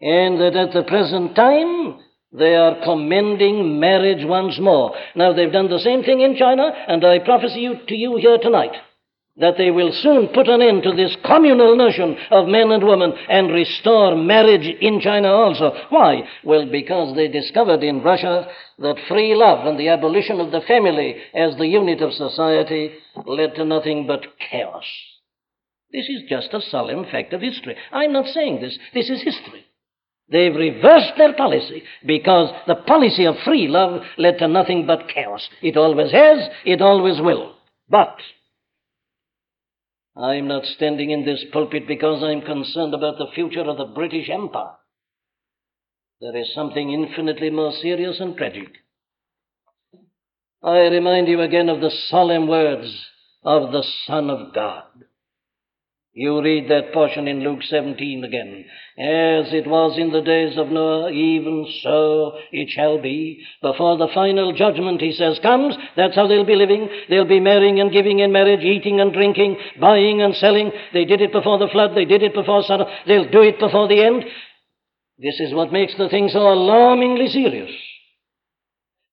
And 0.00 0.38
that 0.40 0.54
at 0.54 0.72
the 0.72 0.82
present 0.82 1.34
time, 1.34 1.98
they 2.32 2.54
are 2.54 2.84
commending 2.84 3.80
marriage 3.80 4.24
once 4.26 4.58
more. 4.60 4.94
Now, 5.14 5.32
they've 5.32 5.52
done 5.52 5.70
the 5.70 5.78
same 5.78 6.02
thing 6.02 6.20
in 6.20 6.36
China, 6.36 6.70
and 6.86 7.04
I 7.04 7.20
prophesy 7.20 7.68
to 7.88 7.94
you 7.94 8.16
here 8.16 8.38
tonight 8.38 8.72
that 9.38 9.56
they 9.58 9.70
will 9.70 9.92
soon 9.92 10.28
put 10.28 10.48
an 10.48 10.62
end 10.62 10.82
to 10.82 10.94
this 10.94 11.14
communal 11.24 11.76
notion 11.76 12.16
of 12.30 12.48
men 12.48 12.70
and 12.70 12.82
women 12.82 13.12
and 13.28 13.52
restore 13.52 14.16
marriage 14.16 14.66
in 14.80 15.00
China 15.00 15.28
also. 15.28 15.72
Why? 15.90 16.22
Well, 16.42 16.70
because 16.70 17.14
they 17.14 17.28
discovered 17.28 17.82
in 17.82 18.02
Russia 18.02 18.48
that 18.78 18.96
free 19.08 19.34
love 19.34 19.66
and 19.66 19.78
the 19.78 19.88
abolition 19.88 20.40
of 20.40 20.52
the 20.52 20.62
family 20.62 21.16
as 21.34 21.56
the 21.56 21.66
unit 21.66 22.00
of 22.00 22.12
society 22.12 22.94
led 23.26 23.54
to 23.56 23.64
nothing 23.64 24.06
but 24.06 24.26
chaos. 24.50 24.84
This 25.92 26.08
is 26.08 26.28
just 26.28 26.52
a 26.52 26.60
solemn 26.60 27.04
fact 27.04 27.32
of 27.32 27.40
history. 27.40 27.76
I'm 27.92 28.12
not 28.12 28.26
saying 28.26 28.60
this. 28.60 28.78
This 28.92 29.08
is 29.08 29.22
history. 29.22 29.64
They've 30.28 30.54
reversed 30.54 31.12
their 31.16 31.34
policy 31.34 31.84
because 32.04 32.52
the 32.66 32.74
policy 32.74 33.26
of 33.26 33.36
free 33.44 33.68
love 33.68 34.02
led 34.18 34.38
to 34.38 34.48
nothing 34.48 34.86
but 34.86 35.08
chaos. 35.08 35.48
It 35.62 35.76
always 35.76 36.10
has, 36.10 36.48
it 36.64 36.82
always 36.82 37.20
will. 37.20 37.54
But 37.88 38.16
I'm 40.16 40.48
not 40.48 40.64
standing 40.64 41.10
in 41.10 41.24
this 41.24 41.44
pulpit 41.52 41.86
because 41.86 42.24
I'm 42.24 42.40
concerned 42.40 42.94
about 42.94 43.18
the 43.18 43.30
future 43.34 43.60
of 43.60 43.76
the 43.76 43.84
British 43.84 44.28
Empire. 44.28 44.74
There 46.20 46.36
is 46.36 46.52
something 46.54 46.90
infinitely 46.90 47.50
more 47.50 47.72
serious 47.80 48.18
and 48.18 48.36
tragic. 48.36 48.68
I 50.62 50.78
remind 50.88 51.28
you 51.28 51.42
again 51.42 51.68
of 51.68 51.80
the 51.80 51.92
solemn 52.08 52.48
words 52.48 53.06
of 53.44 53.70
the 53.70 53.84
Son 54.06 54.30
of 54.30 54.54
God. 54.54 54.84
You 56.18 56.40
read 56.40 56.70
that 56.70 56.94
portion 56.94 57.28
in 57.28 57.40
Luke 57.40 57.60
17 57.62 58.24
again. 58.24 58.64
As 58.96 59.52
it 59.52 59.66
was 59.66 59.98
in 59.98 60.12
the 60.12 60.22
days 60.22 60.56
of 60.56 60.68
Noah, 60.68 61.10
even 61.10 61.66
so 61.82 62.38
it 62.50 62.70
shall 62.70 62.98
be. 63.02 63.44
Before 63.60 63.98
the 63.98 64.08
final 64.14 64.54
judgment, 64.54 65.02
he 65.02 65.12
says, 65.12 65.38
comes, 65.42 65.76
that's 65.94 66.14
how 66.14 66.26
they'll 66.26 66.46
be 66.46 66.56
living. 66.56 66.88
They'll 67.10 67.28
be 67.28 67.38
marrying 67.38 67.80
and 67.80 67.92
giving 67.92 68.20
in 68.20 68.32
marriage, 68.32 68.64
eating 68.64 68.98
and 68.98 69.12
drinking, 69.12 69.58
buying 69.78 70.22
and 70.22 70.34
selling. 70.36 70.72
They 70.94 71.04
did 71.04 71.20
it 71.20 71.32
before 71.32 71.58
the 71.58 71.68
flood, 71.68 71.90
they 71.94 72.06
did 72.06 72.22
it 72.22 72.32
before 72.32 72.62
Sodom, 72.62 72.88
they'll 73.06 73.30
do 73.30 73.42
it 73.42 73.58
before 73.60 73.86
the 73.86 74.02
end. 74.02 74.24
This 75.18 75.38
is 75.38 75.52
what 75.52 75.70
makes 75.70 75.98
the 75.98 76.08
thing 76.08 76.30
so 76.32 76.50
alarmingly 76.50 77.28
serious. 77.28 77.70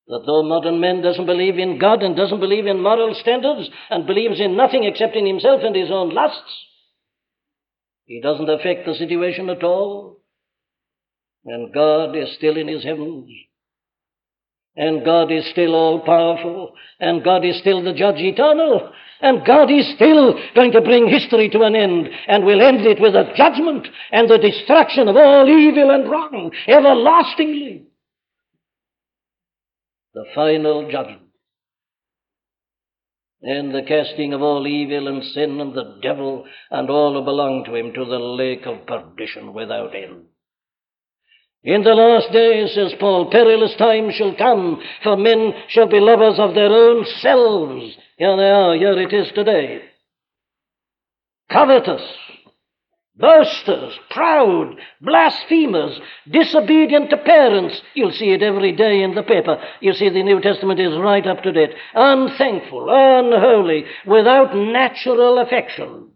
That 0.07 0.23
though 0.25 0.43
modern 0.43 0.79
man 0.79 1.01
doesn't 1.01 1.25
believe 1.25 1.57
in 1.57 1.79
God 1.79 2.01
and 2.01 2.15
doesn't 2.15 2.39
believe 2.39 2.65
in 2.65 2.81
moral 2.81 3.13
standards 3.19 3.69
and 3.89 4.07
believes 4.07 4.39
in 4.39 4.55
nothing 4.55 4.85
except 4.85 5.17
in 5.17 5.25
himself 5.25 5.59
and 5.65 5.75
his 5.75 5.91
own 5.91 6.13
lusts, 6.15 6.63
he 8.05 8.21
doesn't 8.21 8.49
affect 8.49 8.85
the 8.85 8.95
situation 8.95 9.49
at 9.49 9.63
all. 9.63 10.19
And 11.45 11.73
God 11.73 12.15
is 12.15 12.33
still 12.35 12.57
in 12.57 12.67
his 12.67 12.83
heavens. 12.83 13.29
And 14.75 15.05
God 15.05 15.31
is 15.31 15.49
still 15.51 15.75
all 15.75 15.99
powerful. 15.99 16.73
And 16.99 17.23
God 17.23 17.45
is 17.45 17.59
still 17.59 17.83
the 17.83 17.93
judge 17.93 18.19
eternal. 18.19 18.91
And 19.21 19.45
God 19.45 19.71
is 19.71 19.93
still 19.95 20.37
going 20.55 20.71
to 20.71 20.81
bring 20.81 21.07
history 21.07 21.49
to 21.49 21.61
an 21.61 21.75
end. 21.75 22.09
And 22.27 22.45
will 22.45 22.61
end 22.61 22.85
it 22.85 22.99
with 22.99 23.15
a 23.15 23.33
judgment 23.35 23.87
and 24.11 24.29
the 24.29 24.37
destruction 24.37 25.07
of 25.07 25.15
all 25.15 25.47
evil 25.47 25.91
and 25.91 26.09
wrong 26.09 26.51
everlastingly. 26.67 27.83
The 30.13 30.25
final 30.35 30.89
judgment 30.91 31.22
and 33.43 33.75
the 33.75 33.83
casting 33.85 34.33
of 34.33 34.41
all 34.41 34.65
evil 34.65 35.07
and 35.07 35.23
sin 35.23 35.59
and 35.59 35.73
the 35.73 35.99
devil 36.01 36.45
and 36.71 36.89
all 36.89 37.13
who 37.13 37.23
belong 37.23 37.65
to 37.65 37.75
him 37.75 37.93
to 37.93 38.05
the 38.05 38.19
lake 38.19 38.65
of 38.65 38.87
perdition 38.87 39.53
without 39.53 39.93
end. 39.93 40.23
In 41.63 41.83
the 41.83 41.91
last 41.91 42.31
days, 42.33 42.73
says 42.73 42.93
Paul, 42.99 43.29
perilous 43.31 43.75
times 43.77 44.15
shall 44.15 44.35
come, 44.35 44.81
for 45.01 45.15
men 45.15 45.53
shall 45.69 45.87
be 45.87 45.99
lovers 45.99 46.37
of 46.37 46.55
their 46.55 46.71
own 46.71 47.05
selves. 47.21 47.95
Here 48.17 48.35
they 48.35 48.49
are, 48.49 48.75
here 48.75 49.01
it 49.01 49.13
is 49.13 49.31
today. 49.33 49.81
Covetous, 51.49 52.01
boasters, 53.17 53.93
proud, 54.09 54.75
blasphemers, 55.01 55.99
disobedient 56.31 57.09
to 57.09 57.17
parents. 57.17 57.81
You'll 57.93 58.11
see 58.11 58.31
it 58.31 58.41
every 58.41 58.71
day 58.71 59.01
in 59.03 59.15
the 59.15 59.23
paper. 59.23 59.61
You 59.81 59.93
see, 59.93 60.09
the 60.09 60.23
New 60.23 60.41
Testament 60.41 60.79
is 60.79 60.97
right 60.97 61.25
up 61.25 61.43
to 61.43 61.51
date. 61.51 61.71
Unthankful, 61.93 62.87
unholy, 62.89 63.85
without 64.05 64.55
natural 64.55 65.39
affection. 65.39 66.09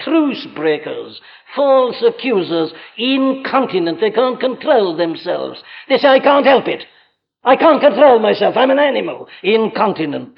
Truce 0.00 0.46
breakers, 0.54 1.20
false 1.54 2.02
accusers, 2.06 2.72
incontinent. 2.98 4.00
They 4.00 4.10
can't 4.10 4.38
control 4.38 4.96
themselves. 4.96 5.62
They 5.88 5.96
say, 5.96 6.08
I 6.08 6.20
can't 6.20 6.44
help 6.44 6.68
it. 6.68 6.84
I 7.42 7.56
can't 7.56 7.80
control 7.80 8.18
myself. 8.18 8.56
I'm 8.56 8.70
an 8.70 8.78
animal. 8.78 9.28
Incontinent. 9.42 10.36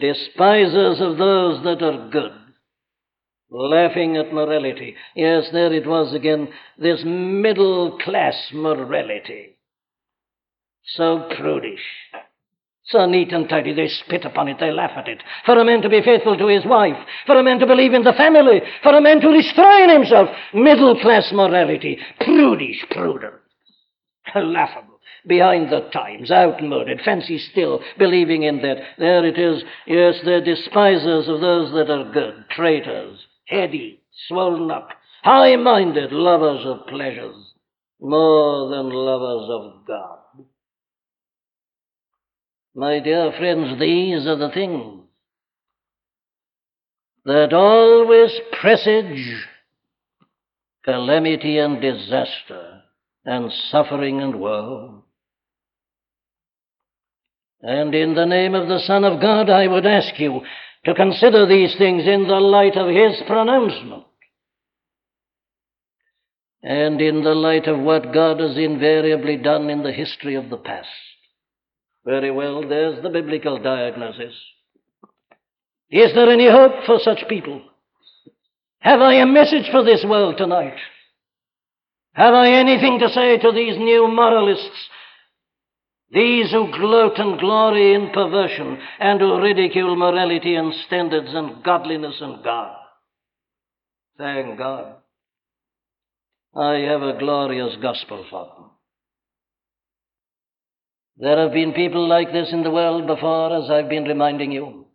Despisers 0.00 1.00
of 1.00 1.18
those 1.18 1.62
that 1.64 1.82
are 1.82 2.08
good, 2.10 2.32
laughing 3.50 4.16
at 4.16 4.32
morality. 4.32 4.96
Yes, 5.14 5.48
there 5.52 5.72
it 5.72 5.86
was 5.86 6.14
again, 6.14 6.48
this 6.78 7.02
middle 7.04 7.98
class 7.98 8.34
morality. 8.52 9.58
So 10.96 11.28
prudish. 11.36 11.80
So 12.86 13.06
neat 13.06 13.32
and 13.32 13.48
tidy, 13.48 13.72
they 13.72 13.88
spit 13.88 14.26
upon 14.26 14.48
it, 14.48 14.58
they 14.60 14.70
laugh 14.70 14.90
at 14.94 15.08
it. 15.08 15.22
For 15.46 15.58
a 15.58 15.64
man 15.64 15.80
to 15.82 15.88
be 15.88 16.02
faithful 16.02 16.36
to 16.36 16.48
his 16.48 16.66
wife, 16.66 16.98
for 17.26 17.38
a 17.38 17.42
man 17.42 17.58
to 17.60 17.66
believe 17.66 17.94
in 17.94 18.04
the 18.04 18.12
family, 18.12 18.60
for 18.82 18.94
a 18.94 19.00
man 19.00 19.20
to 19.22 19.28
restrain 19.28 19.88
himself, 19.88 20.28
middle 20.52 21.00
class 21.00 21.32
morality, 21.32 21.98
prudish 22.20 22.84
prudence. 22.90 23.40
Laughable 24.34 24.93
behind 25.26 25.70
the 25.70 25.88
times, 25.92 26.30
outmoded, 26.30 27.00
fancy 27.04 27.38
still, 27.38 27.80
believing 27.98 28.42
in 28.42 28.62
that. 28.62 28.78
There 28.98 29.24
it 29.24 29.38
is. 29.38 29.62
Yes, 29.86 30.16
they're 30.24 30.44
despisers 30.44 31.28
of 31.28 31.40
those 31.40 31.72
that 31.72 31.90
are 31.90 32.12
good, 32.12 32.44
traitors, 32.50 33.18
heady, 33.46 34.00
swollen 34.28 34.70
up, 34.70 34.88
high 35.22 35.56
minded, 35.56 36.12
lovers 36.12 36.64
of 36.66 36.86
pleasures, 36.86 37.54
more 38.00 38.70
than 38.70 38.90
lovers 38.90 39.48
of 39.50 39.86
God. 39.86 40.18
My 42.74 42.98
dear 42.98 43.32
friends, 43.38 43.78
these 43.78 44.26
are 44.26 44.36
the 44.36 44.50
things 44.52 45.04
that 47.24 47.52
always 47.52 48.32
presage 48.60 49.46
calamity 50.84 51.58
and 51.58 51.80
disaster 51.80 52.82
and 53.24 53.50
suffering 53.70 54.20
and 54.20 54.38
woe. 54.38 54.93
And 57.66 57.94
in 57.94 58.14
the 58.14 58.26
name 58.26 58.54
of 58.54 58.68
the 58.68 58.80
Son 58.80 59.04
of 59.04 59.22
God, 59.22 59.48
I 59.48 59.66
would 59.66 59.86
ask 59.86 60.20
you 60.20 60.42
to 60.84 60.94
consider 60.94 61.46
these 61.46 61.74
things 61.78 62.02
in 62.06 62.28
the 62.28 62.34
light 62.34 62.76
of 62.76 62.90
His 62.90 63.22
pronouncement. 63.26 64.04
And 66.62 67.00
in 67.00 67.24
the 67.24 67.34
light 67.34 67.66
of 67.66 67.80
what 67.80 68.12
God 68.12 68.40
has 68.40 68.58
invariably 68.58 69.38
done 69.38 69.70
in 69.70 69.82
the 69.82 69.92
history 69.92 70.34
of 70.34 70.50
the 70.50 70.58
past. 70.58 70.88
Very 72.04 72.30
well, 72.30 72.68
there's 72.68 73.02
the 73.02 73.08
biblical 73.08 73.58
diagnosis. 73.58 74.34
Is 75.90 76.12
there 76.14 76.30
any 76.30 76.50
hope 76.50 76.84
for 76.84 76.98
such 77.02 77.26
people? 77.30 77.62
Have 78.80 79.00
I 79.00 79.14
a 79.14 79.26
message 79.26 79.70
for 79.70 79.82
this 79.82 80.04
world 80.06 80.36
tonight? 80.36 80.76
Have 82.12 82.34
I 82.34 82.50
anything 82.50 82.98
to 82.98 83.08
say 83.08 83.38
to 83.38 83.52
these 83.52 83.78
new 83.78 84.06
moralists 84.06 84.88
these 86.10 86.50
who 86.52 86.70
gloat 86.70 87.18
and 87.18 87.40
glory 87.40 87.94
in 87.94 88.10
perversion 88.10 88.78
and 89.00 89.20
who 89.20 89.40
ridicule 89.40 89.96
morality 89.96 90.54
and 90.54 90.72
standards 90.86 91.30
and 91.32 91.64
godliness 91.64 92.16
and 92.20 92.44
God. 92.44 92.76
Thank 94.18 94.58
God. 94.58 94.96
I 96.54 96.74
have 96.88 97.02
a 97.02 97.18
glorious 97.18 97.74
gospel 97.82 98.24
for 98.30 98.44
them. 98.46 98.70
There 101.16 101.38
have 101.38 101.52
been 101.52 101.72
people 101.72 102.08
like 102.08 102.32
this 102.32 102.52
in 102.52 102.62
the 102.62 102.70
world 102.70 103.06
before, 103.06 103.56
as 103.56 103.70
I've 103.70 103.88
been 103.88 104.04
reminding 104.04 104.52
you. 104.52 104.86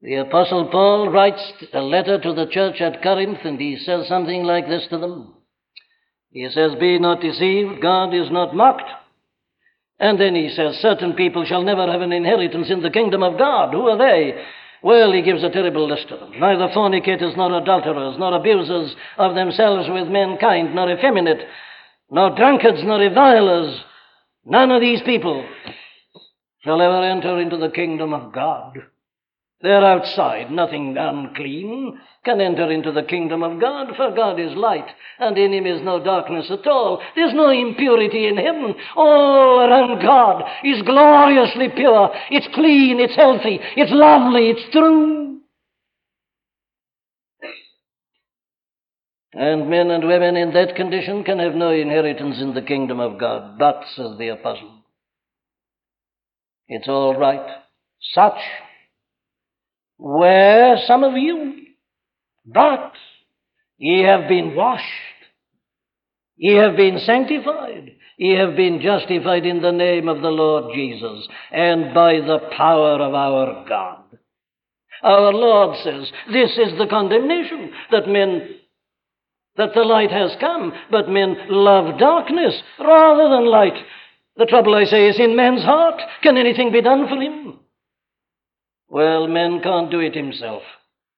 The 0.00 0.16
Apostle 0.16 0.68
Paul 0.72 1.10
writes 1.10 1.40
a 1.72 1.80
letter 1.80 2.20
to 2.20 2.32
the 2.32 2.46
church 2.50 2.80
at 2.80 3.02
Corinth, 3.02 3.38
and 3.44 3.60
he 3.60 3.76
says 3.76 4.08
something 4.08 4.42
like 4.42 4.66
this 4.66 4.86
to 4.90 4.98
them 4.98 5.34
he 6.32 6.48
says, 6.50 6.72
Be 6.80 6.98
not 6.98 7.20
deceived, 7.20 7.82
God 7.82 8.14
is 8.14 8.30
not 8.30 8.56
mocked. 8.56 8.90
And 10.00 10.18
then 10.18 10.34
he 10.34 10.50
says, 10.54 10.76
Certain 10.80 11.12
people 11.12 11.44
shall 11.44 11.62
never 11.62 11.86
have 11.90 12.00
an 12.00 12.12
inheritance 12.12 12.68
in 12.70 12.82
the 12.82 12.90
kingdom 12.90 13.22
of 13.22 13.38
God. 13.38 13.72
Who 13.72 13.88
are 13.88 13.98
they? 13.98 14.42
Well, 14.82 15.12
he 15.12 15.22
gives 15.22 15.44
a 15.44 15.50
terrible 15.50 15.88
list 15.88 16.10
of 16.10 16.18
them. 16.18 16.40
Neither 16.40 16.70
fornicators, 16.74 17.34
nor 17.36 17.56
adulterers, 17.56 18.16
nor 18.18 18.34
abusers 18.34 18.96
of 19.16 19.34
themselves 19.34 19.88
with 19.88 20.08
mankind, 20.08 20.74
nor 20.74 20.90
effeminate, 20.90 21.46
nor 22.10 22.34
drunkards, 22.34 22.80
nor 22.82 22.98
revilers. 22.98 23.78
None 24.44 24.72
of 24.72 24.80
these 24.80 25.00
people 25.02 25.46
shall 26.64 26.80
ever 26.80 27.04
enter 27.04 27.38
into 27.38 27.58
the 27.58 27.70
kingdom 27.70 28.12
of 28.12 28.32
God. 28.32 28.78
They're 29.62 29.84
outside. 29.84 30.50
Nothing 30.50 30.96
unclean 30.98 32.00
can 32.24 32.40
enter 32.40 32.70
into 32.70 32.90
the 32.90 33.04
kingdom 33.04 33.44
of 33.44 33.60
God, 33.60 33.94
for 33.96 34.14
God 34.14 34.40
is 34.40 34.56
light, 34.56 34.86
and 35.20 35.38
in 35.38 35.52
him 35.52 35.66
is 35.66 35.82
no 35.82 36.02
darkness 36.02 36.50
at 36.50 36.66
all. 36.66 37.00
There's 37.14 37.34
no 37.34 37.50
impurity 37.50 38.26
in 38.26 38.36
heaven. 38.36 38.74
All 38.96 39.60
around 39.60 40.02
God 40.02 40.42
is 40.64 40.82
gloriously 40.82 41.68
pure. 41.76 42.10
It's 42.30 42.48
clean, 42.54 42.98
it's 42.98 43.14
healthy, 43.14 43.60
it's 43.76 43.92
lovely, 43.92 44.50
it's 44.50 44.72
true. 44.72 45.40
And 49.34 49.70
men 49.70 49.90
and 49.90 50.06
women 50.06 50.36
in 50.36 50.52
that 50.52 50.76
condition 50.76 51.24
can 51.24 51.38
have 51.38 51.54
no 51.54 51.70
inheritance 51.70 52.40
in 52.40 52.52
the 52.52 52.62
kingdom 52.62 53.00
of 53.00 53.18
God. 53.18 53.58
But, 53.58 53.84
says 53.96 54.18
the 54.18 54.28
apostle, 54.28 54.82
it's 56.68 56.88
all 56.88 57.16
right. 57.16 57.62
Such 58.12 58.38
where 60.02 60.78
some 60.88 61.04
of 61.04 61.16
you, 61.16 61.64
but 62.44 62.92
ye 63.78 64.02
have 64.02 64.28
been 64.28 64.56
washed, 64.56 64.84
ye 66.36 66.54
have 66.56 66.76
been 66.76 66.98
sanctified, 67.06 67.92
ye 68.16 68.34
have 68.36 68.56
been 68.56 68.80
justified 68.82 69.46
in 69.46 69.62
the 69.62 69.70
name 69.70 70.08
of 70.08 70.20
the 70.20 70.28
Lord 70.28 70.74
Jesus 70.74 71.28
and 71.52 71.94
by 71.94 72.14
the 72.14 72.40
power 72.56 73.00
of 73.00 73.14
our 73.14 73.64
God. 73.68 74.02
Our 75.04 75.32
Lord 75.32 75.76
says, 75.84 76.10
This 76.32 76.50
is 76.58 76.76
the 76.78 76.88
condemnation 76.90 77.70
that 77.92 78.08
men, 78.08 78.56
that 79.56 79.70
the 79.72 79.82
light 79.82 80.10
has 80.10 80.32
come, 80.40 80.72
but 80.90 81.08
men 81.08 81.36
love 81.48 81.96
darkness 82.00 82.60
rather 82.80 83.28
than 83.28 83.46
light. 83.46 83.78
The 84.36 84.46
trouble, 84.46 84.74
I 84.74 84.84
say, 84.84 85.08
is 85.08 85.20
in 85.20 85.36
man's 85.36 85.62
heart. 85.62 86.00
Can 86.24 86.36
anything 86.36 86.72
be 86.72 86.82
done 86.82 87.06
for 87.08 87.22
him? 87.22 87.60
Well, 88.92 89.26
man 89.26 89.62
can't 89.62 89.90
do 89.90 90.00
it 90.00 90.14
himself. 90.14 90.62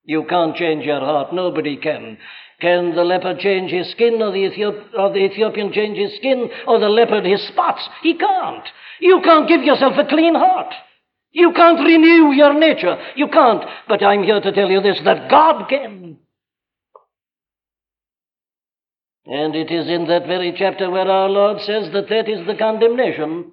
You 0.05 0.25
can't 0.31 0.55
change 0.55 0.85
your 0.85 1.01
heart. 1.01 1.35
Nobody 1.35 1.77
can. 1.77 2.19
Can 2.61 2.95
the 2.95 3.03
leopard 3.03 3.41
change 3.41 3.73
his 3.73 3.91
skin, 3.91 4.23
or 4.23 4.31
the, 4.31 4.49
Ethiop- 4.49 4.97
or 4.97 5.13
the 5.13 5.25
Ethiopian 5.25 5.73
change 5.73 5.99
his 5.99 6.15
skin, 6.17 6.49
or 6.69 6.79
the 6.79 6.89
leopard 6.89 7.25
his 7.25 7.45
spots? 7.49 7.83
He 8.01 8.17
can't. 8.17 8.63
You 9.01 9.21
can't 9.25 9.49
give 9.49 9.65
yourself 9.65 9.95
a 9.99 10.09
clean 10.09 10.37
heart. 10.37 10.73
You 11.33 11.53
can't 11.53 11.81
renew 11.81 12.31
your 12.33 12.55
nature. 12.55 12.97
You 13.17 13.27
can't. 13.27 13.65
But 13.89 14.05
I'm 14.05 14.23
here 14.23 14.41
to 14.41 14.53
tell 14.53 14.71
you 14.71 14.81
this 14.81 15.01
that 15.05 15.29
God 15.29 15.69
can. 15.69 16.19
And 19.27 19.57
it 19.57 19.73
is 19.73 19.89
in 19.89 20.07
that 20.07 20.29
very 20.29 20.55
chapter 20.57 20.89
where 20.93 21.11
our 21.11 21.29
Lord 21.29 21.61
says 21.63 21.93
that 21.93 22.09
that 22.09 22.29
is 22.29 22.47
the 22.47 22.55
condemnation 22.55 23.51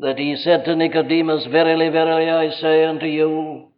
that 0.00 0.18
he 0.18 0.36
said 0.36 0.64
to 0.64 0.76
Nicodemus, 0.76 1.46
Verily, 1.50 1.88
verily, 1.90 2.30
I 2.30 2.50
say 2.60 2.84
unto 2.84 3.06
you, 3.06 3.68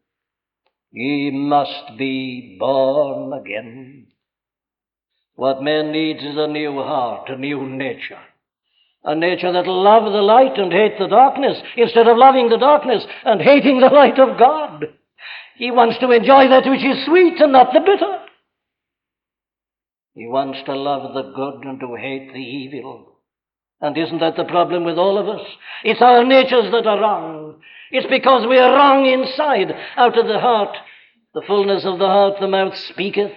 ye 0.91 1.31
must 1.33 1.99
be 1.99 2.57
born 2.59 3.33
again. 3.33 4.07
What 5.35 5.63
man 5.63 5.93
needs 5.93 6.23
is 6.23 6.37
a 6.37 6.47
new 6.47 6.75
heart, 6.75 7.29
a 7.29 7.37
new 7.37 7.67
nature. 7.67 8.21
A 9.05 9.17
nature 9.17 9.53
that'll 9.53 9.83
love 9.83 10.05
the 10.05 10.23
light 10.23 10.57
and 10.59 10.73
hate 10.73 10.97
the 10.99 11.09
darkness 11.09 11.59
instead 11.77 12.07
of 12.07 12.17
loving 12.17 12.49
the 12.49 12.59
darkness 12.59 13.05
and 13.25 13.41
hating 13.41 13.81
the 13.81 13.87
light 13.87 14.19
of 14.19 14.39
God. 14.39 14.85
He 15.57 15.73
wants 15.73 15.99
to 15.99 16.11
enjoy 16.13 16.49
that 16.49 16.69
which 16.69 16.85
is 16.85 17.05
sweet 17.07 17.41
and 17.41 17.53
not 17.53 17.73
the 17.73 17.81
bitter. 17.81 18.19
He 20.15 20.27
wants 20.27 20.59
to 20.67 20.77
love 20.77 21.15
the 21.15 21.33
good 21.33 21.65
and 21.65 21.81
to 21.81 21.97
hate 21.97 22.33
the 22.33 22.39
evil. 22.39 23.12
And 23.83 23.99
isn't 23.99 24.21
that 24.21 24.37
the 24.37 24.45
problem 24.45 24.85
with 24.85 24.97
all 24.97 25.19
of 25.19 25.29
us? 25.29 25.45
It's 25.83 26.01
our 26.01 26.25
natures 26.25 26.71
that 26.71 26.87
are 26.87 27.01
wrong. 27.01 27.57
It's 27.91 28.07
because 28.07 28.47
we 28.47 28.57
are 28.57 28.73
wrong 28.73 29.07
inside. 29.07 29.75
Out 29.97 30.17
of 30.17 30.29
the 30.29 30.39
heart, 30.39 30.75
the 31.35 31.43
fullness 31.47 31.85
of 31.85 31.99
the 31.99 32.07
heart, 32.07 32.35
the 32.41 32.49
mouth 32.49 32.77
speaketh. 32.77 33.33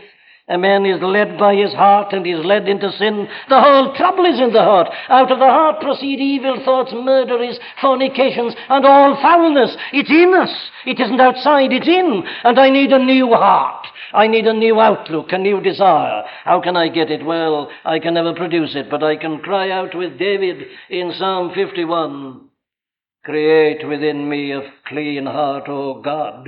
A 0.48 0.60
man 0.60 0.86
is 0.86 1.02
led 1.02 1.40
by 1.40 1.56
his 1.56 1.74
heart 1.74 2.14
and 2.14 2.26
is 2.28 2.46
led 2.46 2.70
into 2.70 2.92
sin. 2.92 3.28
The 3.50 3.60
whole 3.60 3.96
trouble 3.96 4.26
is 4.26 4.40
in 4.40 4.54
the 4.54 4.62
heart. 4.62 4.88
Out 5.10 5.32
of 5.32 5.40
the 5.40 5.46
heart 5.46 5.82
proceed 5.82 6.20
evil 6.20 6.64
thoughts, 6.64 6.94
murderers, 6.94 7.60
fornications, 7.82 8.54
and 8.70 8.86
all 8.86 9.20
foulness. 9.20 9.76
It's 9.92 10.12
in 10.12 10.36
us. 10.36 10.54
It 10.86 11.00
isn't 11.00 11.20
outside, 11.20 11.74
it's 11.74 11.88
in. 11.88 12.24
And 12.44 12.60
I 12.60 12.70
need 12.70 12.92
a 12.92 13.04
new 13.04 13.30
heart. 13.30 13.88
I 14.16 14.28
need 14.28 14.48
a 14.48 14.54
new 14.54 14.80
outlook, 14.80 15.28
a 15.32 15.38
new 15.38 15.62
desire. 15.62 16.24
How 16.44 16.62
can 16.62 16.78
I 16.78 16.90
get 16.90 17.12
it? 17.12 17.26
Well, 17.26 17.70
I 17.84 18.00
can 18.00 18.14
never 18.14 18.34
produce 18.34 18.76
it, 18.76 18.90
but 18.90 19.04
I 19.04 19.18
can 19.18 19.40
cry 19.40 19.72
out 19.72 19.96
with 19.96 20.18
David 20.18 20.68
in 20.90 21.14
Psalm 21.18 21.52
51 21.54 22.42
Create 23.24 23.88
within 23.88 24.30
me 24.30 24.52
a 24.52 24.62
clean 24.88 25.26
heart, 25.26 25.68
O 25.68 26.00
God 26.02 26.48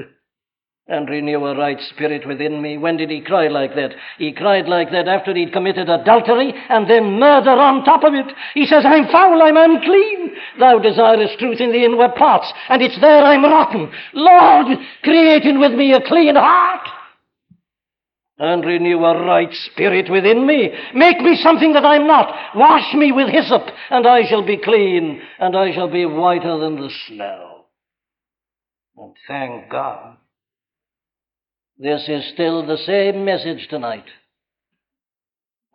and 0.90 1.10
renew 1.10 1.46
a 1.46 1.58
right 1.58 1.80
spirit 1.94 2.26
within 2.26 2.62
me. 2.62 2.78
When 2.78 2.96
did 2.98 3.10
he 3.10 3.22
cry 3.22 3.48
like 3.50 3.76
that? 3.76 3.92
He 4.18 4.32
cried 4.32 4.68
like 4.68 4.92
that 4.92 5.08
after 5.08 5.34
he'd 5.34 5.52
committed 5.52 5.90
adultery 5.90 6.54
and 6.70 6.90
then 6.90 7.20
murder 7.20 7.52
on 7.52 7.84
top 7.84 8.04
of 8.04 8.14
it. 8.14 8.28
He 8.54 8.66
says, 8.66 8.86
I'm 8.86 9.08
foul, 9.12 9.42
I'm 9.42 9.58
unclean. 9.58 10.32
Thou 10.60 10.80
desirest 10.80 11.40
truth 11.40 11.60
in 11.60 11.72
the 11.72 11.84
inward 11.84 12.16
parts, 12.16 12.52
and 12.70 12.82
it's 12.82 13.00
there 13.02 13.24
I'm 13.24 13.44
rotten. 13.44 13.92
Lord, 14.14 14.78
create 15.04 15.44
in 15.44 15.60
with 15.60 15.74
me 15.74 15.94
a 15.94 16.02
clean 16.02 16.36
heart 16.36 16.88
and 18.40 18.66
renew 18.66 19.04
a 19.04 19.26
right 19.26 19.54
spirit 19.72 20.12
within 20.12 20.46
me. 20.46 20.72
Make 20.94 21.20
me 21.22 21.36
something 21.38 21.74
that 21.74 21.86
I'm 21.86 22.08
not. 22.08 22.56
Wash 22.56 22.94
me 22.94 23.12
with 23.12 23.30
hyssop, 23.30 23.64
and 23.90 24.06
I 24.06 24.28
shall 24.28 24.46
be 24.46 24.58
clean, 24.58 25.22
and 25.40 25.56
I 25.56 25.74
shall 25.74 25.90
be 25.90 26.06
whiter 26.06 26.60
than 26.60 26.76
the 26.76 26.92
snow. 27.08 27.66
And 28.98 29.16
thank 29.28 29.70
God 29.70 30.18
this 31.80 32.10
is 32.10 32.32
still 32.34 32.66
the 32.66 32.78
same 32.78 33.24
message 33.24 33.68
tonight. 33.70 34.06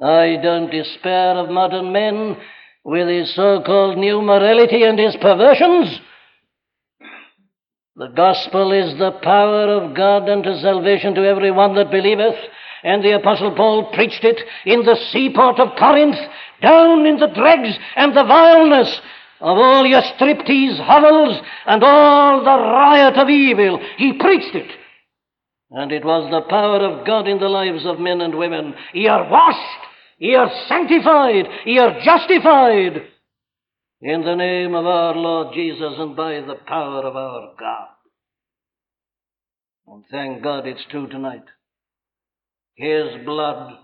I 0.00 0.36
don't 0.42 0.70
despair 0.70 1.36
of 1.36 1.48
modern 1.48 1.92
men 1.92 2.36
with 2.84 3.06
his 3.06 3.32
so 3.36 3.62
called 3.64 3.98
new 3.98 4.20
morality 4.20 4.82
and 4.82 4.98
his 4.98 5.16
perversions. 5.20 6.00
The 7.94 8.08
gospel 8.08 8.72
is 8.72 8.98
the 8.98 9.12
power 9.22 9.68
of 9.68 9.94
God 9.94 10.26
unto 10.28 10.54
salvation 10.60 11.14
to 11.14 11.26
every 11.26 11.50
one 11.50 11.74
that 11.74 11.90
believeth. 11.90 12.36
And 12.82 13.04
the 13.04 13.12
Apostle 13.16 13.54
Paul 13.54 13.92
preached 13.92 14.24
it 14.24 14.40
in 14.64 14.80
the 14.80 14.96
seaport 15.12 15.60
of 15.60 15.76
Corinth, 15.78 16.16
down 16.62 17.04
in 17.04 17.18
the 17.18 17.28
dregs 17.28 17.76
and 17.96 18.16
the 18.16 18.24
vileness 18.24 19.00
of 19.40 19.58
all 19.58 19.86
your 19.86 20.00
striptease 20.00 20.80
hovels 20.80 21.38
and 21.66 21.84
all 21.84 22.40
the 22.40 22.50
riot 22.50 23.16
of 23.18 23.28
evil. 23.28 23.78
He 23.98 24.14
preached 24.14 24.54
it. 24.54 24.70
And 25.70 25.92
it 25.92 26.04
was 26.04 26.30
the 26.30 26.48
power 26.48 26.78
of 26.78 27.06
God 27.06 27.28
in 27.28 27.38
the 27.38 27.48
lives 27.48 27.84
of 27.84 28.00
men 28.00 28.22
and 28.22 28.36
women. 28.36 28.74
Ye 28.94 29.06
are 29.06 29.28
washed, 29.30 29.86
ye 30.18 30.34
are 30.34 30.50
sanctified, 30.66 31.46
ye 31.66 31.78
are 31.78 32.00
justified 32.00 33.11
in 34.02 34.22
the 34.22 34.34
name 34.34 34.74
of 34.74 34.84
our 34.84 35.14
Lord 35.14 35.54
Jesus 35.54 35.94
and 35.96 36.16
by 36.16 36.40
the 36.40 36.56
power 36.66 37.06
of 37.06 37.14
our 37.14 37.52
God. 37.58 37.88
And 39.86 40.04
thank 40.10 40.42
God 40.42 40.66
it's 40.66 40.84
true 40.90 41.06
tonight. 41.08 41.44
His 42.74 43.24
blood 43.24 43.78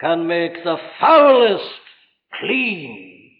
can 0.00 0.28
make 0.28 0.54
the 0.62 0.76
foulest 1.00 1.64
clean. 2.40 3.30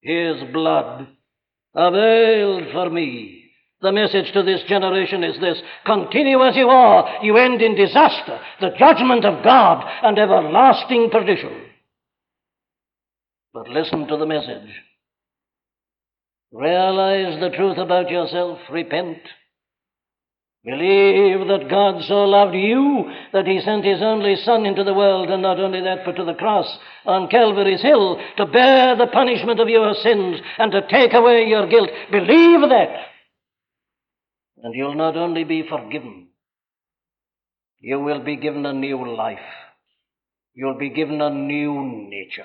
His 0.00 0.36
blood 0.52 1.08
availed 1.74 2.72
for 2.72 2.88
me 2.88 3.46
the 3.82 3.92
message 3.92 4.32
to 4.32 4.42
this 4.42 4.62
generation 4.68 5.22
is 5.22 5.38
this 5.40 5.58
continue 5.84 6.42
as 6.42 6.56
you 6.56 6.68
are, 6.68 7.22
you 7.22 7.36
end 7.36 7.60
in 7.60 7.74
disaster, 7.74 8.40
the 8.60 8.70
judgment 8.78 9.24
of 9.24 9.44
God, 9.44 9.84
and 10.02 10.18
everlasting 10.18 11.10
perdition. 11.10 11.65
But 13.56 13.68
listen 13.68 14.06
to 14.08 14.18
the 14.18 14.26
message. 14.26 14.68
Realize 16.52 17.40
the 17.40 17.56
truth 17.56 17.78
about 17.78 18.10
yourself, 18.10 18.58
repent. 18.70 19.16
Believe 20.62 21.48
that 21.48 21.70
God 21.70 22.02
so 22.06 22.24
loved 22.24 22.54
you 22.54 23.10
that 23.32 23.46
he 23.46 23.62
sent 23.64 23.86
his 23.86 24.02
only 24.02 24.36
Son 24.44 24.66
into 24.66 24.84
the 24.84 24.92
world, 24.92 25.30
and 25.30 25.40
not 25.40 25.58
only 25.58 25.80
that, 25.80 26.04
but 26.04 26.16
to 26.16 26.24
the 26.26 26.34
cross 26.34 26.66
on 27.06 27.30
Calvary's 27.30 27.80
Hill 27.80 28.20
to 28.36 28.44
bear 28.44 28.94
the 28.94 29.06
punishment 29.06 29.58
of 29.58 29.70
your 29.70 29.94
sins 30.02 30.38
and 30.58 30.70
to 30.72 30.86
take 30.88 31.14
away 31.14 31.46
your 31.46 31.66
guilt. 31.66 31.88
Believe 32.12 32.60
that 32.68 33.06
and 34.62 34.74
you'll 34.74 34.96
not 34.96 35.16
only 35.16 35.44
be 35.44 35.64
forgiven, 35.66 36.28
you 37.80 38.00
will 38.00 38.22
be 38.22 38.36
given 38.36 38.66
a 38.66 38.74
new 38.74 39.16
life. 39.16 39.38
You'll 40.52 40.78
be 40.78 40.90
given 40.90 41.22
a 41.22 41.30
new 41.30 42.06
nature. 42.10 42.44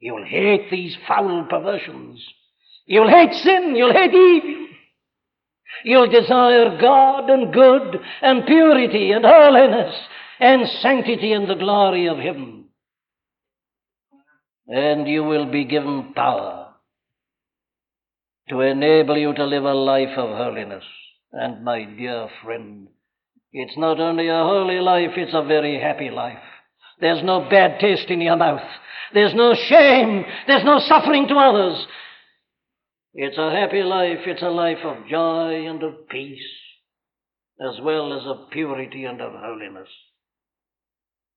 You'll 0.00 0.24
hate 0.24 0.70
these 0.70 0.96
foul 1.08 1.46
perversions. 1.48 2.22
You'll 2.86 3.08
hate 3.08 3.34
sin. 3.34 3.74
You'll 3.74 3.92
hate 3.92 4.14
evil. 4.14 4.66
You'll 5.84 6.10
desire 6.10 6.78
God 6.80 7.30
and 7.30 7.52
good 7.52 8.00
and 8.22 8.46
purity 8.46 9.12
and 9.12 9.24
holiness 9.24 9.94
and 10.40 10.68
sanctity 10.80 11.32
and 11.32 11.48
the 11.48 11.54
glory 11.54 12.08
of 12.08 12.18
Him. 12.18 12.66
And 14.68 15.06
you 15.06 15.22
will 15.22 15.50
be 15.50 15.64
given 15.64 16.12
power 16.14 16.74
to 18.48 18.60
enable 18.60 19.16
you 19.16 19.34
to 19.34 19.44
live 19.44 19.64
a 19.64 19.74
life 19.74 20.16
of 20.16 20.36
holiness. 20.36 20.84
And 21.32 21.64
my 21.64 21.84
dear 21.84 22.28
friend, 22.44 22.88
it's 23.52 23.76
not 23.76 24.00
only 24.00 24.28
a 24.28 24.44
holy 24.44 24.80
life, 24.80 25.12
it's 25.16 25.34
a 25.34 25.42
very 25.42 25.80
happy 25.80 26.10
life. 26.10 26.38
There's 27.00 27.22
no 27.22 27.48
bad 27.48 27.80
taste 27.80 28.08
in 28.08 28.20
your 28.20 28.36
mouth. 28.36 28.62
There's 29.12 29.34
no 29.34 29.54
shame. 29.54 30.24
There's 30.46 30.64
no 30.64 30.78
suffering 30.80 31.28
to 31.28 31.34
others. 31.34 31.86
It's 33.14 33.38
a 33.38 33.50
happy 33.50 33.82
life. 33.82 34.20
It's 34.26 34.42
a 34.42 34.48
life 34.48 34.84
of 34.84 35.06
joy 35.06 35.66
and 35.66 35.82
of 35.82 36.08
peace, 36.08 36.38
as 37.60 37.80
well 37.82 38.18
as 38.18 38.26
of 38.26 38.50
purity 38.50 39.04
and 39.04 39.20
of 39.20 39.32
holiness. 39.34 39.88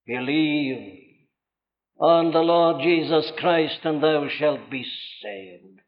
Believe 0.06 0.98
on 1.98 2.32
the 2.32 2.40
Lord 2.40 2.82
Jesus 2.82 3.30
Christ, 3.38 3.80
and 3.84 4.02
thou 4.02 4.26
shalt 4.38 4.70
be 4.70 4.84
saved. 5.22 5.80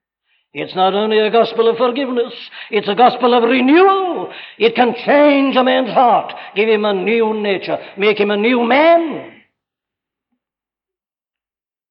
It's 0.54 0.74
not 0.74 0.92
only 0.92 1.18
a 1.18 1.30
gospel 1.30 1.70
of 1.70 1.78
forgiveness, 1.78 2.34
it's 2.70 2.88
a 2.88 2.94
gospel 2.94 3.32
of 3.32 3.44
renewal. 3.44 4.30
It 4.58 4.74
can 4.74 4.94
change 4.94 5.56
a 5.56 5.64
man's 5.64 5.90
heart, 5.90 6.34
give 6.54 6.68
him 6.68 6.84
a 6.84 6.92
new 6.92 7.40
nature, 7.40 7.78
make 7.96 8.20
him 8.20 8.30
a 8.30 8.36
new 8.36 8.62
man, 8.66 9.32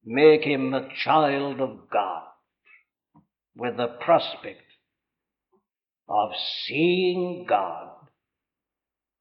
make 0.06 0.44
him 0.44 0.74
a 0.74 0.90
child 1.04 1.62
of 1.62 1.90
God 1.92 2.24
with 3.56 3.78
the 3.78 3.88
prospect 4.04 4.64
of 6.08 6.32
seeing 6.66 7.46
God 7.48 7.90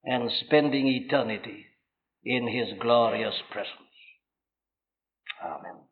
and 0.05 0.31
spending 0.47 0.87
eternity 0.87 1.67
in 2.25 2.49
His 2.49 2.79
glorious 2.81 3.35
presence. 3.51 3.77
Amen. 5.45 5.90